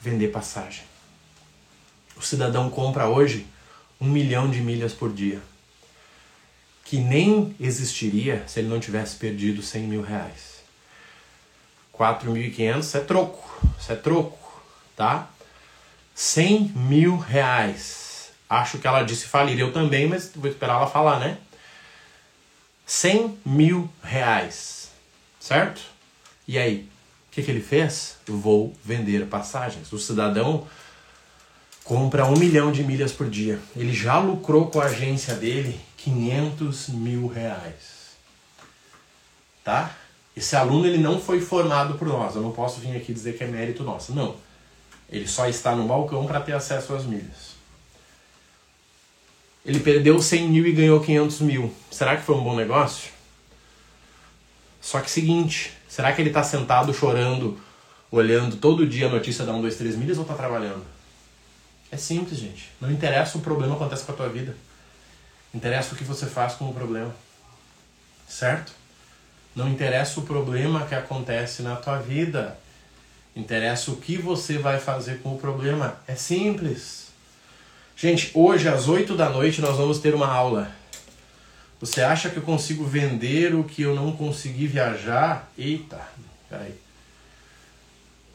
Vender 0.00 0.28
passagem. 0.28 0.84
O 2.14 2.22
cidadão 2.22 2.68
compra 2.68 3.08
hoje 3.08 3.46
um 3.98 4.06
milhão 4.06 4.50
de 4.50 4.60
milhas 4.60 4.92
por 4.92 5.12
dia 5.12 5.40
que 6.84 6.98
nem 6.98 7.56
existiria 7.58 8.44
se 8.46 8.60
ele 8.60 8.68
não 8.68 8.78
tivesse 8.78 9.16
perdido 9.16 9.62
100 9.62 9.82
mil 9.84 10.02
reais. 10.02 10.62
4.500 11.98 12.94
é 12.94 13.00
troco, 13.00 13.66
isso 13.80 13.90
é 13.90 13.96
troco, 13.96 14.62
tá? 14.94 15.30
100 16.14 16.72
mil 16.76 17.16
reais. 17.16 18.30
Acho 18.48 18.76
que 18.76 18.86
ela 18.86 19.02
disse 19.02 19.24
falir, 19.24 19.58
eu 19.58 19.72
também, 19.72 20.06
mas 20.06 20.30
vou 20.36 20.50
esperar 20.50 20.74
ela 20.74 20.86
falar, 20.86 21.18
né? 21.18 21.38
100 22.86 23.38
mil 23.44 23.88
reais, 24.02 24.90
certo? 25.40 25.80
E 26.46 26.58
aí, 26.58 26.88
o 27.28 27.34
que, 27.34 27.42
que 27.42 27.50
ele 27.50 27.62
fez? 27.62 28.16
Vou 28.26 28.74
vender 28.84 29.26
passagens. 29.26 29.92
O 29.92 29.98
cidadão 29.98 30.66
compra 31.82 32.26
um 32.26 32.36
milhão 32.36 32.70
de 32.70 32.82
milhas 32.84 33.12
por 33.12 33.28
dia. 33.28 33.58
Ele 33.76 33.92
já 33.92 34.18
lucrou 34.18 34.70
com 34.70 34.80
a 34.80 34.84
agência 34.84 35.34
dele 35.34 35.80
500 35.98 36.88
mil 36.90 37.26
reais. 37.26 38.14
Tá? 39.62 39.94
Esse 40.36 40.56
aluno 40.56 40.86
ele 40.86 40.98
não 40.98 41.20
foi 41.20 41.40
formado 41.40 41.94
por 41.94 42.08
nós. 42.08 42.34
Eu 42.34 42.42
não 42.42 42.52
posso 42.52 42.80
vir 42.80 42.96
aqui 42.96 43.12
dizer 43.12 43.36
que 43.38 43.44
é 43.44 43.46
mérito 43.46 43.82
nosso. 43.82 44.12
Não. 44.12 44.36
Ele 45.08 45.26
só 45.26 45.48
está 45.48 45.74
no 45.74 45.86
balcão 45.86 46.26
para 46.26 46.40
ter 46.40 46.52
acesso 46.52 46.94
às 46.94 47.04
milhas. 47.04 47.53
Ele 49.64 49.80
perdeu 49.80 50.20
100 50.20 50.48
mil 50.48 50.66
e 50.66 50.72
ganhou 50.72 51.00
500 51.00 51.40
mil. 51.40 51.74
Será 51.90 52.16
que 52.16 52.22
foi 52.22 52.34
um 52.34 52.44
bom 52.44 52.54
negócio? 52.54 53.10
Só 54.80 55.00
que 55.00 55.10
seguinte, 55.10 55.72
será 55.88 56.12
que 56.12 56.20
ele 56.20 56.28
está 56.28 56.42
sentado 56.42 56.92
chorando, 56.92 57.58
olhando 58.10 58.56
todo 58.56 58.86
dia 58.86 59.06
a 59.06 59.10
notícia 59.10 59.44
da 59.46 59.52
1, 59.52 59.62
2, 59.62 59.76
3 59.76 59.96
milhas 59.96 60.18
ou 60.18 60.22
está 60.22 60.34
trabalhando? 60.34 60.84
É 61.90 61.96
simples, 61.96 62.38
gente. 62.38 62.70
Não 62.80 62.90
interessa 62.90 63.38
o 63.38 63.40
problema 63.40 63.76
acontece 63.76 64.04
com 64.04 64.12
a 64.12 64.16
tua 64.16 64.28
vida. 64.28 64.54
Interessa 65.54 65.94
o 65.94 65.96
que 65.96 66.04
você 66.04 66.26
faz 66.26 66.54
com 66.54 66.68
o 66.68 66.74
problema. 66.74 67.14
Certo? 68.28 68.72
Não 69.54 69.68
interessa 69.68 70.20
o 70.20 70.24
problema 70.24 70.84
que 70.84 70.94
acontece 70.94 71.62
na 71.62 71.76
tua 71.76 71.98
vida. 71.98 72.58
Interessa 73.34 73.92
o 73.92 73.96
que 73.96 74.18
você 74.18 74.58
vai 74.58 74.78
fazer 74.78 75.20
com 75.22 75.34
o 75.34 75.38
problema. 75.38 75.96
É 76.06 76.14
simples. 76.14 77.03
Gente, 77.96 78.32
hoje 78.34 78.68
às 78.68 78.88
8 78.88 79.14
da 79.16 79.30
noite 79.30 79.60
nós 79.60 79.76
vamos 79.76 80.00
ter 80.00 80.14
uma 80.14 80.26
aula. 80.26 80.70
Você 81.80 82.02
acha 82.02 82.28
que 82.28 82.36
eu 82.36 82.42
consigo 82.42 82.84
vender 82.84 83.54
o 83.54 83.62
que 83.62 83.82
eu 83.82 83.94
não 83.94 84.12
consegui 84.12 84.66
viajar? 84.66 85.48
Eita, 85.56 86.00
peraí. 86.48 86.74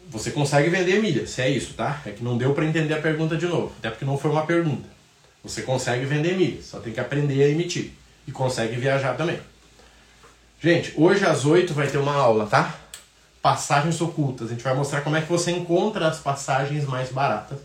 Você 0.09 0.31
consegue 0.31 0.69
vender 0.69 1.01
milhas, 1.01 1.37
é 1.39 1.49
isso, 1.49 1.73
tá? 1.73 2.01
É 2.05 2.11
que 2.11 2.23
não 2.23 2.37
deu 2.37 2.53
para 2.53 2.65
entender 2.65 2.93
a 2.93 3.01
pergunta 3.01 3.35
de 3.35 3.47
novo, 3.47 3.73
até 3.77 3.89
porque 3.89 4.05
não 4.05 4.17
foi 4.17 4.31
uma 4.31 4.45
pergunta. 4.45 4.87
Você 5.43 5.61
consegue 5.61 6.05
vender 6.05 6.37
milhas, 6.37 6.65
só 6.65 6.79
tem 6.79 6.93
que 6.93 6.99
aprender 6.99 7.43
a 7.43 7.49
emitir. 7.49 7.91
E 8.25 8.31
consegue 8.31 8.75
viajar 8.75 9.15
também. 9.15 9.39
Gente, 10.61 10.93
hoje 10.95 11.25
às 11.25 11.45
8 11.45 11.73
vai 11.73 11.87
ter 11.87 11.97
uma 11.97 12.15
aula, 12.15 12.47
tá? 12.47 12.75
Passagens 13.41 13.99
ocultas. 13.99 14.47
A 14.47 14.51
gente 14.51 14.63
vai 14.63 14.73
mostrar 14.73 15.01
como 15.01 15.15
é 15.15 15.21
que 15.21 15.29
você 15.29 15.51
encontra 15.51 16.07
as 16.07 16.19
passagens 16.19 16.85
mais 16.85 17.11
baratas 17.11 17.59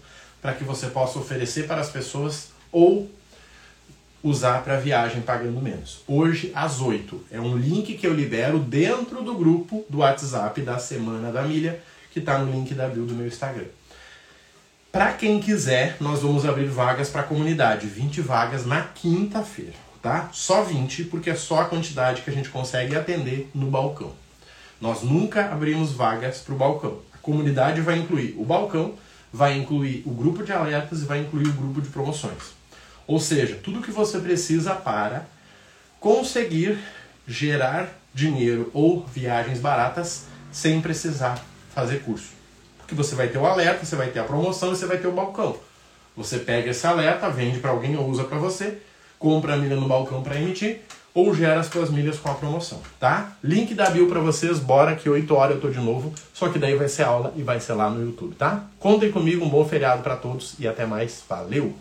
para 0.44 0.52
que 0.52 0.62
você 0.62 0.88
possa 0.88 1.18
oferecer 1.18 1.66
para 1.66 1.80
as 1.80 1.88
pessoas 1.88 2.50
ou 2.70 3.10
usar 4.22 4.62
para 4.62 4.78
viagem 4.78 5.22
pagando 5.22 5.58
menos. 5.58 6.02
Hoje 6.06 6.52
às 6.54 6.82
8 6.82 7.28
é 7.30 7.40
um 7.40 7.56
link 7.56 7.94
que 7.94 8.06
eu 8.06 8.12
libero 8.12 8.58
dentro 8.58 9.22
do 9.22 9.34
grupo 9.34 9.86
do 9.88 10.00
WhatsApp 10.00 10.60
da 10.60 10.78
Semana 10.78 11.32
da 11.32 11.40
Milha, 11.44 11.80
que 12.12 12.18
está 12.18 12.36
no 12.36 12.52
link 12.52 12.74
da 12.74 12.88
bio 12.88 13.06
do 13.06 13.14
meu 13.14 13.26
Instagram. 13.26 13.64
Para 14.92 15.14
quem 15.14 15.40
quiser, 15.40 15.96
nós 15.98 16.20
vamos 16.20 16.44
abrir 16.44 16.66
vagas 16.66 17.08
para 17.08 17.22
a 17.22 17.24
comunidade, 17.24 17.86
20 17.86 18.20
vagas 18.20 18.66
na 18.66 18.82
quinta-feira, 18.82 19.72
tá? 20.02 20.28
Só 20.30 20.62
20, 20.62 21.04
porque 21.04 21.30
é 21.30 21.34
só 21.34 21.62
a 21.62 21.64
quantidade 21.64 22.20
que 22.20 22.28
a 22.28 22.34
gente 22.34 22.50
consegue 22.50 22.94
atender 22.94 23.48
no 23.54 23.70
balcão. 23.70 24.12
Nós 24.78 25.00
nunca 25.00 25.46
abrimos 25.50 25.92
vagas 25.92 26.40
para 26.40 26.54
o 26.54 26.58
balcão. 26.58 26.98
A 27.14 27.16
comunidade 27.16 27.80
vai 27.80 27.96
incluir 27.96 28.34
o 28.36 28.44
balcão, 28.44 28.94
vai 29.34 29.58
incluir 29.58 30.04
o 30.06 30.12
grupo 30.12 30.44
de 30.44 30.52
alertas 30.52 31.02
e 31.02 31.06
vai 31.06 31.18
incluir 31.18 31.48
o 31.48 31.52
grupo 31.52 31.80
de 31.80 31.88
promoções. 31.88 32.54
Ou 33.04 33.18
seja, 33.18 33.56
tudo 33.56 33.82
que 33.82 33.90
você 33.90 34.20
precisa 34.20 34.76
para 34.76 35.26
conseguir 35.98 36.78
gerar 37.26 37.88
dinheiro 38.14 38.70
ou 38.72 39.04
viagens 39.04 39.58
baratas 39.58 40.26
sem 40.52 40.80
precisar 40.80 41.44
fazer 41.74 42.04
curso. 42.04 42.28
Porque 42.78 42.94
você 42.94 43.16
vai 43.16 43.26
ter 43.26 43.38
o 43.38 43.44
alerta, 43.44 43.84
você 43.84 43.96
vai 43.96 44.08
ter 44.08 44.20
a 44.20 44.24
promoção 44.24 44.72
e 44.72 44.76
você 44.76 44.86
vai 44.86 44.98
ter 44.98 45.08
o 45.08 45.12
balcão. 45.12 45.56
Você 46.16 46.38
pega 46.38 46.70
esse 46.70 46.86
alerta, 46.86 47.28
vende 47.28 47.58
para 47.58 47.72
alguém 47.72 47.96
ou 47.96 48.08
usa 48.08 48.22
para 48.22 48.38
você, 48.38 48.78
compra 49.18 49.54
a 49.54 49.56
milha 49.56 49.74
no 49.74 49.88
balcão 49.88 50.22
para 50.22 50.38
emitir 50.38 50.80
ou 51.14 51.32
gera 51.32 51.60
as 51.60 51.66
suas 51.66 51.88
milhas 51.90 52.18
com 52.18 52.28
a 52.28 52.34
promoção, 52.34 52.80
tá? 52.98 53.36
Link 53.42 53.72
da 53.72 53.88
bio 53.88 54.08
para 54.08 54.18
vocês, 54.18 54.58
bora 54.58 54.96
que 54.96 55.08
8 55.08 55.32
horas 55.34 55.54
eu 55.54 55.62
tô 55.62 55.70
de 55.70 55.78
novo, 55.78 56.12
só 56.32 56.48
que 56.48 56.58
daí 56.58 56.74
vai 56.74 56.88
ser 56.88 57.04
aula 57.04 57.32
e 57.36 57.42
vai 57.42 57.60
ser 57.60 57.74
lá 57.74 57.88
no 57.88 58.04
YouTube, 58.04 58.34
tá? 58.34 58.64
Contem 58.80 59.12
comigo, 59.12 59.44
um 59.44 59.48
bom 59.48 59.64
feriado 59.64 60.02
para 60.02 60.16
todos 60.16 60.56
e 60.58 60.66
até 60.66 60.84
mais. 60.84 61.22
Valeu! 61.28 61.72